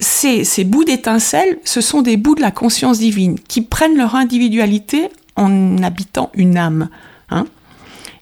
Ces, 0.00 0.44
ces 0.44 0.64
bouts 0.64 0.84
d'étincelles, 0.84 1.58
ce 1.64 1.80
sont 1.80 2.02
des 2.02 2.16
bouts 2.16 2.34
de 2.34 2.40
la 2.40 2.50
conscience 2.50 2.98
divine 2.98 3.38
qui 3.38 3.62
prennent 3.62 3.96
leur 3.96 4.14
individualité 4.16 5.08
en 5.36 5.82
habitant 5.82 6.30
une 6.34 6.56
âme. 6.56 6.88
Hein. 7.30 7.46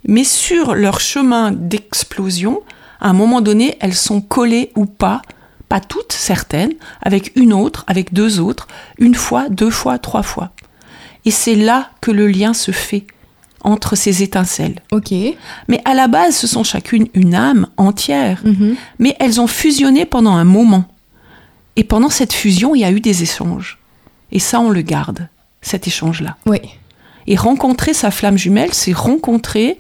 Mais 0.07 0.25
sur 0.25 0.75
leur 0.75 1.01
chemin 1.01 1.51
d'explosion, 1.53 2.61
à 3.01 3.11
un 3.11 3.13
moment 3.13 3.41
donné, 3.41 3.77
elles 3.81 3.95
sont 3.95 4.21
collées 4.21 4.71
ou 4.77 4.87
pas 4.87 5.23
pas 5.73 5.81
toutes, 5.81 6.13
certaines, 6.13 6.75
avec 7.01 7.33
une 7.35 7.55
autre, 7.55 7.85
avec 7.87 8.13
deux 8.13 8.41
autres, 8.41 8.69
une 8.99 9.15
fois, 9.15 9.49
deux 9.49 9.71
fois, 9.71 9.97
trois 9.99 10.23
fois. 10.23 10.51
Et 11.25 11.31
c'est 11.31 11.55
là 11.55 11.89
que 12.03 12.11
le 12.11 12.27
lien 12.29 12.53
se 12.53 12.73
fait 12.73 13.07
entre 13.63 13.97
ces 13.97 14.23
étincelles. 14.23 14.81
Ok. 14.91 15.13
Mais 15.69 15.81
à 15.87 15.95
la 15.95 16.09
base, 16.09 16.37
ce 16.37 16.47
sont 16.47 16.63
chacune 16.63 17.09
une 17.15 17.35
âme 17.35 17.69
entière, 17.79 18.43
Mhm. 18.45 18.77
mais 18.99 19.17
elles 19.19 19.41
ont 19.41 19.47
fusionné 19.47 20.05
pendant 20.05 20.35
un 20.37 20.45
moment. 20.45 20.85
Et 21.77 21.85
pendant 21.85 22.11
cette 22.11 22.35
fusion, 22.35 22.75
il 22.75 22.81
y 22.81 22.85
a 22.85 22.91
eu 22.93 23.01
des 23.01 23.23
échanges. 23.23 23.79
Et 24.31 24.41
ça, 24.41 24.61
on 24.61 24.69
le 24.69 24.83
garde, 24.83 25.27
cet 25.63 25.87
échange-là. 25.87 26.37
Oui. 26.45 26.59
Et 27.27 27.37
rencontrer 27.37 27.95
sa 27.95 28.11
flamme 28.11 28.37
jumelle, 28.37 28.75
c'est 28.75 28.93
rencontrer 28.93 29.79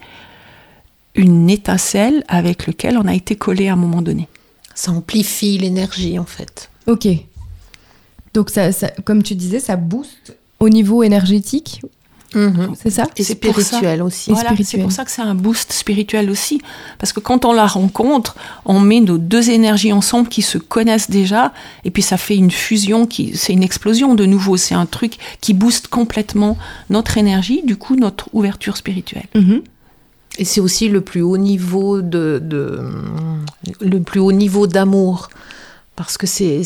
une 1.14 1.50
étincelle 1.50 2.24
avec 2.28 2.66
laquelle 2.66 2.96
on 2.96 3.06
a 3.06 3.12
été 3.14 3.36
collé 3.36 3.68
à 3.68 3.74
un 3.74 3.76
moment 3.76 4.00
donné. 4.00 4.26
Ça 4.74 4.92
amplifie 4.92 5.58
l'énergie 5.58 6.18
en 6.18 6.24
fait. 6.24 6.70
Ok. 6.86 7.06
Donc, 8.34 8.50
ça, 8.50 8.72
ça- 8.72 8.90
comme 9.04 9.22
tu 9.22 9.34
disais, 9.34 9.60
ça 9.60 9.76
booste 9.76 10.34
au 10.60 10.68
niveau 10.68 11.02
énergétique, 11.02 11.82
c'est 12.82 12.88
ça 12.88 13.06
Et 13.18 13.24
ça. 13.24 13.34
spirituel 13.34 14.00
aussi. 14.00 14.30
Voilà, 14.30 14.54
c'est 14.64 14.78
pour 14.78 14.90
ça 14.90 15.04
que 15.04 15.10
c'est 15.10 15.20
un 15.20 15.34
boost 15.34 15.70
spirituel 15.70 16.30
aussi. 16.30 16.62
Parce 16.98 17.12
que 17.12 17.20
quand 17.20 17.44
on 17.44 17.52
la 17.52 17.66
rencontre, 17.66 18.36
on 18.64 18.80
met 18.80 19.00
nos 19.00 19.18
deux 19.18 19.50
énergies 19.50 19.92
ensemble 19.92 20.28
qui 20.30 20.40
se 20.40 20.56
connaissent 20.56 21.10
déjà, 21.10 21.52
et 21.84 21.90
puis 21.90 22.02
ça 22.02 22.16
fait 22.16 22.34
une 22.36 22.50
fusion, 22.50 23.04
qui, 23.06 23.36
c'est 23.36 23.52
une 23.52 23.62
explosion 23.62 24.14
de 24.14 24.24
nouveau. 24.24 24.56
C'est 24.56 24.74
un 24.74 24.86
truc 24.86 25.18
qui 25.42 25.52
booste 25.52 25.88
complètement 25.88 26.56
notre 26.88 27.18
énergie, 27.18 27.60
du 27.66 27.76
coup 27.76 27.96
notre 27.96 28.30
ouverture 28.32 28.78
spirituelle. 28.78 29.26
Mhm. 29.34 29.60
Et 30.38 30.44
c'est 30.44 30.60
aussi 30.60 30.88
le 30.88 31.00
plus 31.02 31.20
haut 31.22 31.36
niveau 31.36 32.00
de, 32.00 32.40
de- 32.42 32.80
le 33.80 34.00
plus 34.00 34.20
haut 34.20 34.32
niveau 34.32 34.66
d'amour 34.66 35.28
parce 35.94 36.16
que 36.16 36.26
c'est 36.26 36.62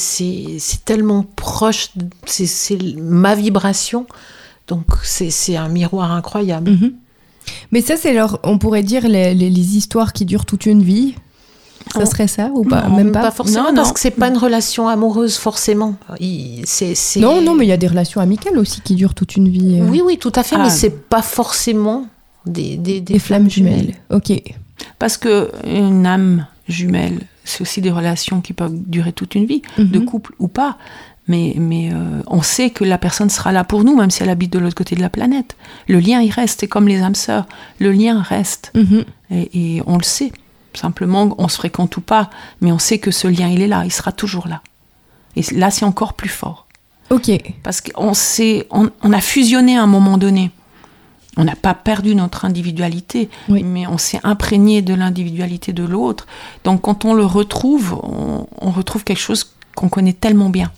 tellement 0.84 1.24
proche, 1.36 1.90
c'est 2.26 2.48
ma 2.96 3.34
vibration. 3.34 4.06
Donc 4.68 4.84
c'est 5.02 5.56
un 5.56 5.68
miroir 5.68 6.12
incroyable. 6.12 6.70
Mhm. 6.72 6.92
Mais 7.70 7.80
ça, 7.80 7.96
c'est 7.96 8.12
leur, 8.12 8.40
on 8.44 8.58
pourrait 8.58 8.82
dire 8.82 9.06
les, 9.08 9.34
les- 9.34 9.50
les 9.50 9.76
histoires 9.76 10.12
qui 10.12 10.24
durent 10.24 10.44
toute 10.46 10.66
une 10.66 10.82
vie. 10.82 11.14
Ça 11.94 12.04
serait 12.04 12.26
ça 12.26 12.50
ou 12.52 12.64
pas? 12.64 12.88
Non, 12.88 12.96
Même 12.96 13.12
pas. 13.12 13.30
forcément 13.30 13.68
Non, 13.68 13.74
parce 13.74 13.88
non. 13.88 13.94
que 13.94 14.00
c'est 14.00 14.10
pas 14.10 14.26
une 14.28 14.36
relation 14.38 14.88
amoureuse 14.88 15.36
forcément. 15.36 15.94
Il- 16.18 16.64
Non, 17.18 17.40
non, 17.40 17.54
mais 17.54 17.64
il 17.64 17.68
y 17.68 17.72
a 17.72 17.76
des 17.76 17.86
relations 17.86 18.20
amicales 18.20 18.58
aussi 18.58 18.80
qui 18.80 18.96
durent 18.96 19.14
toute 19.14 19.36
une 19.36 19.48
vie. 19.48 19.78
euh, 19.80 19.86
oui 19.88 20.02
oui 20.04 20.18
tout 20.18 20.32
à 20.34 20.42
fait, 20.42 20.56
Ah. 20.58 20.64
mais 20.64 20.70
c'est 20.70 20.90
pas 20.90 21.22
forcément 21.22 22.06
des 22.46 22.76
des, 22.76 23.00
Des 23.00 23.18
flammes 23.18 23.50
jumelles. 23.50 23.94
Ok. 24.10 24.32
Parce 24.98 25.16
que 25.16 25.50
une 25.66 26.06
âme 26.06 26.46
jumelle, 26.68 27.20
c'est 27.44 27.60
aussi 27.62 27.80
des 27.80 27.90
relations 27.90 28.40
qui 28.40 28.52
peuvent 28.52 28.74
durer 28.74 29.12
toute 29.12 29.34
une 29.34 29.46
vie, 29.46 29.62
de 29.78 29.98
Mhm. 29.98 30.04
couple 30.04 30.32
ou 30.38 30.48
pas. 30.48 30.76
Mais, 31.28 31.54
mais 31.58 31.90
euh, 31.92 32.22
on 32.28 32.40
sait 32.40 32.70
que 32.70 32.84
la 32.84 32.98
personne 32.98 33.30
sera 33.30 33.50
là 33.50 33.64
pour 33.64 33.82
nous, 33.82 33.96
même 33.96 34.10
si 34.10 34.22
elle 34.22 34.28
habite 34.30 34.52
de 34.52 34.60
l'autre 34.60 34.76
côté 34.76 34.94
de 34.94 35.00
la 35.00 35.10
planète. 35.10 35.56
Le 35.88 35.98
lien, 35.98 36.20
il 36.20 36.30
reste. 36.30 36.60
C'est 36.60 36.68
comme 36.68 36.86
les 36.86 37.00
âmes 37.02 37.16
sœurs. 37.16 37.46
Le 37.80 37.90
lien 37.90 38.22
reste. 38.22 38.70
Mhm. 38.74 39.04
Et, 39.32 39.76
et 39.76 39.82
on 39.86 39.96
le 39.96 40.04
sait. 40.04 40.30
Simplement, 40.72 41.34
on 41.38 41.48
se 41.48 41.56
fréquente 41.56 41.96
ou 41.96 42.00
pas, 42.00 42.30
mais 42.60 42.70
on 42.70 42.78
sait 42.78 42.98
que 42.98 43.10
ce 43.10 43.26
lien, 43.26 43.48
il 43.48 43.60
est 43.60 43.66
là. 43.66 43.82
Il 43.84 43.90
sera 43.92 44.12
toujours 44.12 44.46
là. 44.46 44.60
Et 45.34 45.42
là, 45.54 45.70
c'est 45.72 45.84
encore 45.84 46.12
plus 46.14 46.28
fort. 46.28 46.66
Ok. 47.10 47.30
Parce 47.64 47.80
qu'on 47.80 48.14
s'est- 48.14 48.66
on, 48.70 48.90
on 49.02 49.12
a 49.12 49.20
fusionné 49.20 49.76
à 49.76 49.82
un 49.82 49.86
moment 49.88 50.18
donné. 50.18 50.50
On 51.36 51.44
n'a 51.44 51.54
pas 51.56 51.74
perdu 51.74 52.14
notre 52.14 52.44
individualité, 52.46 53.28
Oui. 53.48 53.62
mais 53.62 53.86
on 53.86 53.98
s'est 53.98 54.20
imprégné 54.24 54.80
de 54.82 54.94
l'individualité 54.94 55.72
de 55.72 55.84
l'autre. 55.84 56.26
Donc 56.64 56.82
quand 56.82 57.04
on 57.04 57.12
le 57.14 57.24
retrouve, 57.26 57.94
on, 58.02 58.46
on 58.60 58.70
retrouve 58.70 59.04
quelque 59.04 59.20
chose 59.20 59.52
qu'on 59.74 59.88
connaît 59.90 60.14
tellement 60.14 60.48
bien. 60.48 60.72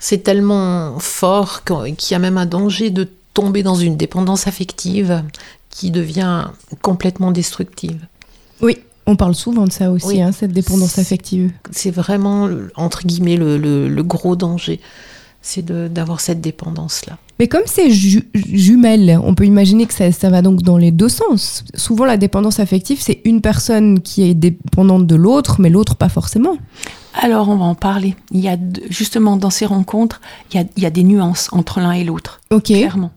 C'est 0.00 0.18
tellement 0.22 0.98
fort 0.98 1.62
qu'il 1.64 2.10
y 2.10 2.14
a 2.14 2.18
même 2.18 2.36
un 2.38 2.46
danger 2.46 2.90
de 2.90 3.08
tomber 3.34 3.62
dans 3.62 3.76
une 3.76 3.96
dépendance 3.96 4.46
affective 4.46 5.22
qui 5.70 5.90
devient 5.90 6.48
complètement 6.82 7.30
destructive. 7.30 8.00
Oui. 8.60 8.78
On 9.06 9.16
parle 9.16 9.34
souvent 9.34 9.64
de 9.64 9.72
ça 9.72 9.90
aussi, 9.90 10.06
Oui. 10.06 10.22
hein, 10.22 10.30
cette 10.30 10.52
dépendance 10.52 10.96
affective. 10.98 11.50
C'est 11.72 11.90
vraiment, 11.90 12.48
entre 12.76 13.04
guillemets, 13.04 13.36
le, 13.36 13.58
le- 13.58 13.88
le 13.88 14.02
gros 14.04 14.36
danger. 14.36 14.78
C'est 15.42 15.64
d'avoir 15.92 16.20
cette 16.20 16.40
dépendance-là. 16.40 17.18
Mais 17.40 17.48
comme 17.48 17.62
c'est 17.66 17.90
ju- 17.90 18.28
jumelle, 18.34 19.18
on 19.24 19.34
peut 19.34 19.44
imaginer 19.44 19.86
que 19.86 19.94
ça, 19.94 20.12
ça 20.12 20.30
va 20.30 20.40
donc 20.42 20.62
dans 20.62 20.76
les 20.78 20.92
deux 20.92 21.08
sens. 21.08 21.64
Souvent, 21.74 22.04
la 22.04 22.16
dépendance 22.16 22.60
affective, 22.60 22.98
c'est 23.00 23.20
une 23.24 23.40
personne 23.40 24.00
qui 24.00 24.22
est 24.22 24.34
dépendante 24.34 25.06
de 25.06 25.16
l'autre, 25.16 25.56
mais 25.60 25.68
l'autre 25.68 25.96
pas 25.96 26.08
forcément. 26.08 26.56
Alors 27.14 27.48
on 27.48 27.56
va 27.56 27.64
en 27.64 27.74
parler. 27.74 28.14
Il 28.30 28.40
y 28.40 28.48
a 28.48 28.56
justement 28.88 29.36
dans 29.36 29.50
ces 29.50 29.66
rencontres, 29.66 30.20
il 30.52 30.56
y 30.60 30.60
a, 30.62 30.66
il 30.76 30.82
y 30.82 30.86
a 30.86 30.90
des 30.90 31.02
nuances 31.02 31.48
entre 31.52 31.80
l'un 31.80 31.92
et 31.92 32.04
l'autre, 32.04 32.40
Ok. 32.50 32.64
clairement. 32.66 33.10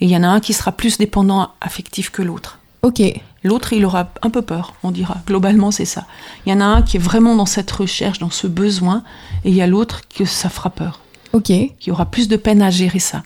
Et 0.00 0.06
il 0.06 0.10
y 0.10 0.16
en 0.16 0.22
a 0.24 0.28
un 0.28 0.40
qui 0.40 0.52
sera 0.52 0.72
plus 0.72 0.98
dépendant 0.98 1.50
affectif 1.60 2.10
que 2.10 2.22
l'autre. 2.22 2.58
Ok. 2.82 3.00
L'autre, 3.44 3.72
il 3.72 3.84
aura 3.86 4.10
un 4.22 4.30
peu 4.30 4.42
peur, 4.42 4.74
on 4.82 4.90
dira. 4.90 5.16
Globalement, 5.26 5.70
c'est 5.70 5.84
ça. 5.86 6.04
Il 6.44 6.50
y 6.50 6.54
en 6.54 6.60
a 6.60 6.64
un 6.64 6.82
qui 6.82 6.96
est 6.96 7.00
vraiment 7.00 7.34
dans 7.36 7.46
cette 7.46 7.70
recherche, 7.70 8.18
dans 8.18 8.30
ce 8.30 8.46
besoin, 8.46 9.02
et 9.44 9.50
il 9.50 9.54
y 9.54 9.62
a 9.62 9.66
l'autre 9.66 10.00
que 10.14 10.24
ça 10.26 10.48
fera 10.50 10.68
peur, 10.70 11.00
Ok. 11.32 11.52
qui 11.78 11.90
aura 11.90 12.06
plus 12.06 12.28
de 12.28 12.36
peine 12.36 12.62
à 12.62 12.70
gérer 12.70 12.98
ça. 12.98 13.22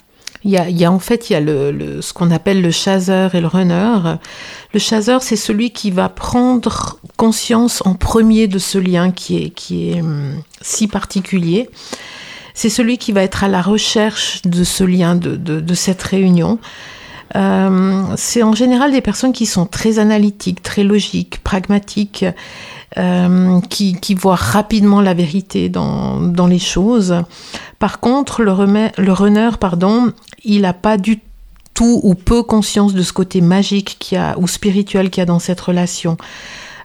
Il 0.46 0.50
y 0.50 0.58
a, 0.58 0.68
il 0.68 0.76
y 0.78 0.84
a 0.84 0.92
en 0.92 0.98
fait 0.98 1.30
il 1.30 1.32
y 1.32 1.36
a 1.36 1.40
le, 1.40 1.72
le- 1.72 2.02
ce 2.02 2.12
qu'on 2.12 2.30
appelle 2.30 2.60
le 2.60 2.70
chaser 2.70 3.28
et 3.32 3.40
le 3.40 3.46
runner. 3.46 4.16
Le 4.74 4.78
chaser, 4.78 5.16
c'est 5.20 5.36
celui 5.36 5.70
qui 5.70 5.90
va 5.90 6.10
prendre 6.10 6.98
conscience 7.16 7.82
en 7.86 7.94
premier 7.94 8.46
de 8.46 8.58
ce 8.58 8.76
lien 8.76 9.10
qui 9.10 9.38
est, 9.38 9.50
qui 9.50 9.90
est 9.90 10.02
hum, 10.02 10.34
si 10.60 10.86
particulier. 10.86 11.70
C'est 12.52 12.68
celui 12.68 12.98
qui 12.98 13.12
va 13.12 13.22
être 13.22 13.42
à 13.42 13.48
la 13.48 13.62
recherche 13.62 14.42
de 14.42 14.64
ce 14.64 14.84
lien, 14.84 15.14
de, 15.14 15.34
de, 15.36 15.60
de 15.60 15.74
cette 15.74 16.02
réunion. 16.02 16.58
Euh, 17.36 18.02
c'est 18.16 18.42
en 18.42 18.54
général 18.54 18.92
des 18.92 19.00
personnes 19.00 19.32
qui 19.32 19.46
sont 19.46 19.66
très 19.66 19.98
analytiques, 19.98 20.62
très 20.62 20.84
logiques, 20.84 21.42
pragmatiques, 21.42 22.24
euh, 22.98 23.60
qui, 23.70 23.94
qui 23.94 24.14
voient 24.14 24.36
rapidement 24.36 25.00
la 25.00 25.14
vérité 25.14 25.68
dans, 25.68 26.20
dans 26.20 26.46
les 26.46 26.58
choses. 26.58 27.14
Par 27.78 28.00
contre, 28.00 28.42
le, 28.42 28.52
remet- 28.52 28.92
le 28.98 29.12
runner, 29.12 29.50
pardon, 29.58 30.12
il 30.44 30.62
n'a 30.62 30.72
pas 30.72 30.96
du 30.96 31.20
tout 31.74 32.00
ou 32.04 32.14
peu 32.14 32.42
conscience 32.42 32.94
de 32.94 33.02
ce 33.02 33.12
côté 33.12 33.40
magique 33.40 33.96
qu'il 33.98 34.18
a, 34.18 34.38
ou 34.38 34.46
spirituel 34.46 35.10
qu'il 35.10 35.20
y 35.20 35.22
a 35.22 35.26
dans 35.26 35.40
cette 35.40 35.60
relation. 35.60 36.16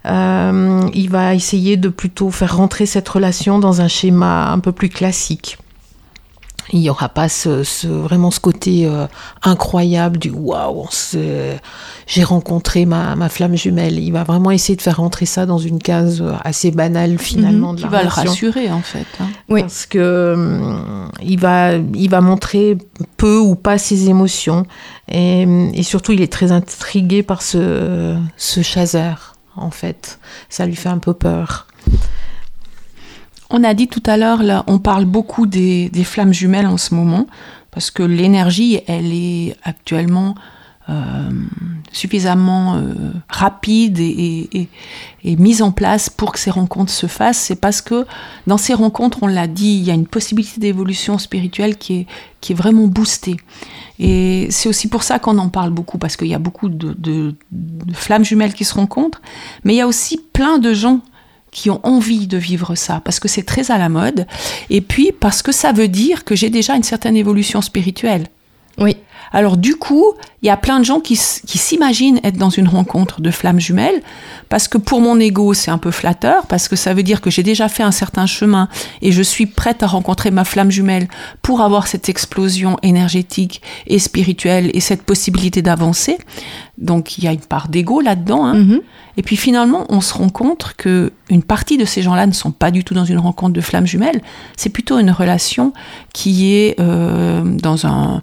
Euh, 0.05 0.81
il 0.93 1.09
va 1.09 1.35
essayer 1.35 1.77
de 1.77 1.89
plutôt 1.89 2.31
faire 2.31 2.55
rentrer 2.55 2.85
cette 2.85 3.07
relation 3.07 3.59
dans 3.59 3.81
un 3.81 3.87
schéma 3.87 4.49
un 4.51 4.59
peu 4.59 4.71
plus 4.71 4.89
classique. 4.89 5.57
Il 6.71 6.79
n'y 6.81 6.89
aura 6.89 7.09
pas 7.09 7.29
ce, 7.29 7.63
ce- 7.63 7.87
vraiment 7.87 8.29
ce 8.31 8.39
côté 8.39 8.85
euh, 8.85 9.07
incroyable 9.41 10.17
du 10.19 10.29
waouh, 10.29 10.87
j'ai 12.07 12.23
rencontré 12.23 12.85
ma, 12.85 13.15
ma 13.15 13.29
flamme 13.29 13.55
jumelle. 13.55 13.97
Il 13.99 14.11
va 14.11 14.23
vraiment 14.23 14.51
essayer 14.51 14.75
de 14.75 14.81
faire 14.81 14.97
rentrer 14.97 15.25
ça 15.25 15.45
dans 15.45 15.57
une 15.57 15.79
case 15.79 16.21
euh, 16.21 16.33
assez 16.43 16.71
banale 16.71 17.17
finalement 17.17 17.73
de 17.73 17.77
Qui 17.77 17.83
la 17.83 17.89
va 17.89 18.03
le 18.03 18.09
rassurer, 18.09 18.71
en 18.71 18.81
fait. 18.81 19.05
hein. 19.19 19.27
Oui. 19.49 19.61
Parce 19.61 19.85
que 19.85 20.33
hum, 20.35 21.11
il 21.23 21.39
va, 21.39 21.73
il 21.75 22.09
va 22.09 22.21
montrer 22.21 22.77
peu 23.17 23.37
ou 23.37 23.55
pas 23.55 23.77
ses 23.77 24.09
émotions. 24.09 24.65
Et, 25.11 25.41
et 25.73 25.83
surtout, 25.83 26.11
il 26.11 26.21
est 26.21 26.31
très 26.31 26.51
intrigué 26.51 27.23
par 27.23 27.41
ce, 27.41 28.15
ce 28.37 28.61
chaser, 28.61 29.13
en 29.55 29.71
fait. 29.71 30.19
Ça 30.49 30.65
lui 30.65 30.75
fait 30.75 30.89
un 30.89 30.99
peu 30.99 31.13
peur. 31.13 31.65
On 33.49 33.63
a 33.63 33.73
dit 33.73 33.87
tout 33.87 34.03
à 34.05 34.15
l'heure, 34.15 34.43
là, 34.43 34.63
on 34.67 34.77
parle 34.77 35.05
beaucoup 35.05 35.47
des, 35.47 35.89
flammes 36.03 36.33
jumelles 36.33 36.67
en 36.67 36.77
ce 36.77 36.93
moment, 36.93 37.25
parce 37.71 37.89
que 37.89 38.03
l'énergie, 38.03 38.81
elle 38.87 39.11
est 39.11 39.55
actuellement 39.63 40.35
euh, 40.87 41.29
suffisamment 41.91 42.75
euh, 42.75 42.93
rapide 43.27 43.99
et, 43.99 44.69
mise 45.23 45.61
en 45.61 45.71
place 45.71 46.09
pour 46.09 46.31
que 46.31 46.39
ces 46.39 46.51
rencontres 46.51 46.91
se 46.91 47.07
fassent, 47.07 47.39
c'est 47.39 47.55
parce 47.55 47.81
que 47.81 48.05
dans 48.47 48.57
ces 48.57 48.73
rencontres, 48.73 49.19
on 49.21 49.27
l'a 49.27 49.47
dit, 49.47 49.77
il 49.77 49.83
y 49.83 49.91
a 49.91 49.93
une 49.93 50.07
possibilité 50.07 50.59
d'évolution 50.59 51.17
spirituelle 51.17 51.77
qui 51.77 52.05
est, 52.49 52.53
vraiment 52.53 52.87
boostée. 52.87 53.37
Et 53.99 54.47
c'est 54.51 54.69
aussi 54.69 54.87
pour 54.87 55.03
ça 55.03 55.19
qu'on 55.19 55.37
en 55.39 55.49
parle 55.49 55.71
beaucoup, 55.71 55.97
parce 55.97 56.17
qu'il 56.17 56.27
y 56.27 56.35
a 56.35 56.39
beaucoup 56.39 56.69
de, 56.69 57.35
flammes 57.93 58.25
jumelles 58.25 58.53
qui 58.53 58.65
se 58.65 58.75
rencontrent, 58.75 59.21
mais 59.63 59.73
il 59.73 59.77
y 59.77 59.81
a 59.81 59.87
aussi 59.87 60.19
plein 60.33 60.59
de 60.59 60.71
gens 60.73 61.01
qui 61.51 61.69
ont 61.69 61.79
envie 61.83 62.27
de 62.27 62.37
vivre 62.37 62.75
ça, 62.75 63.01
parce 63.03 63.19
que 63.19 63.27
c'est 63.27 63.43
très 63.43 63.71
à 63.71 63.77
la 63.77 63.89
mode, 63.89 64.27
et 64.69 64.81
puis 64.81 65.11
parce 65.11 65.41
que 65.41 65.51
ça 65.51 65.71
veut 65.71 65.87
dire 65.87 66.23
que 66.23 66.35
j'ai 66.35 66.49
déjà 66.49 66.75
une 66.75 66.83
certaine 66.83 67.15
évolution 67.15 67.61
spirituelle. 67.61 68.27
Oui. 68.77 68.97
Alors 69.31 69.57
du 69.57 69.75
coup, 69.75 70.13
il 70.41 70.47
y 70.47 70.49
a 70.49 70.57
plein 70.57 70.79
de 70.79 70.85
gens 70.85 70.99
qui, 70.99 71.15
s'imaginent 71.15 72.19
être 72.23 72.37
dans 72.37 72.49
une 72.49 72.67
rencontre 72.67 73.21
de 73.21 73.31
flammes 73.31 73.59
jumelles, 73.59 74.01
parce 74.47 74.67
que 74.67 74.77
pour 74.77 75.01
mon 75.01 75.19
ego, 75.19 75.53
c'est 75.53 75.71
un 75.71 75.77
peu 75.77 75.91
flatteur, 75.91 76.47
parce 76.47 76.67
que 76.67 76.75
ça 76.75 76.93
veut 76.93 77.03
dire 77.03 77.21
que 77.21 77.29
j'ai 77.29 77.43
déjà 77.43 77.67
fait 77.67 77.83
un 77.83 77.91
certain 77.91 78.25
chemin 78.25 78.69
et 79.01 79.11
je 79.11 79.21
suis 79.21 79.45
prête 79.45 79.83
à 79.83 79.87
rencontrer 79.87 80.31
ma 80.31 80.45
flamme 80.45 80.71
jumelle 80.71 81.07
pour 81.41 81.61
avoir 81.61 81.87
cette 81.87 82.09
explosion 82.09 82.77
énergétique 82.83 83.61
et 83.87 83.99
spirituelle 83.99 84.71
et 84.73 84.79
cette 84.79 85.03
possibilité 85.03 85.61
d'avancer. 85.61 86.17
Donc 86.77 87.17
il 87.17 87.25
y 87.25 87.27
a 87.27 87.33
une 87.33 87.39
part 87.39 87.67
d'ego 87.67 87.99
là-dedans. 87.99 88.45
Hein. 88.45 88.55
Mm-hmm. 88.55 88.81
Et 89.17 89.21
puis 89.21 89.35
finalement, 89.35 89.85
on 89.89 89.99
se 89.99 90.13
rend 90.13 90.29
compte 90.29 90.73
que 90.77 91.11
une 91.29 91.43
partie 91.43 91.77
de 91.77 91.83
ces 91.83 92.01
gens-là 92.01 92.25
ne 92.25 92.31
sont 92.31 92.51
pas 92.51 92.71
du 92.71 92.85
tout 92.85 92.93
dans 92.93 93.03
une 93.03 93.19
rencontre 93.19 93.53
de 93.53 93.61
flammes 93.61 93.85
jumelles. 93.85 94.21
C'est 94.55 94.69
plutôt 94.69 94.97
une 94.97 95.11
relation 95.11 95.73
qui 96.13 96.53
est 96.53 96.79
euh, 96.79 97.43
dans 97.43 97.85
un, 97.85 98.21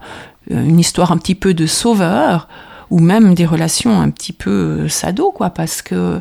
une 0.50 0.78
histoire 0.78 1.12
un 1.12 1.18
petit 1.18 1.34
peu 1.34 1.54
de 1.54 1.66
sauveur 1.66 2.48
ou 2.90 3.00
même 3.00 3.34
des 3.34 3.46
relations 3.46 4.00
un 4.00 4.10
petit 4.10 4.32
peu 4.32 4.50
euh, 4.50 4.88
sado 4.88 5.30
quoi 5.32 5.50
parce 5.50 5.82
que 5.82 6.20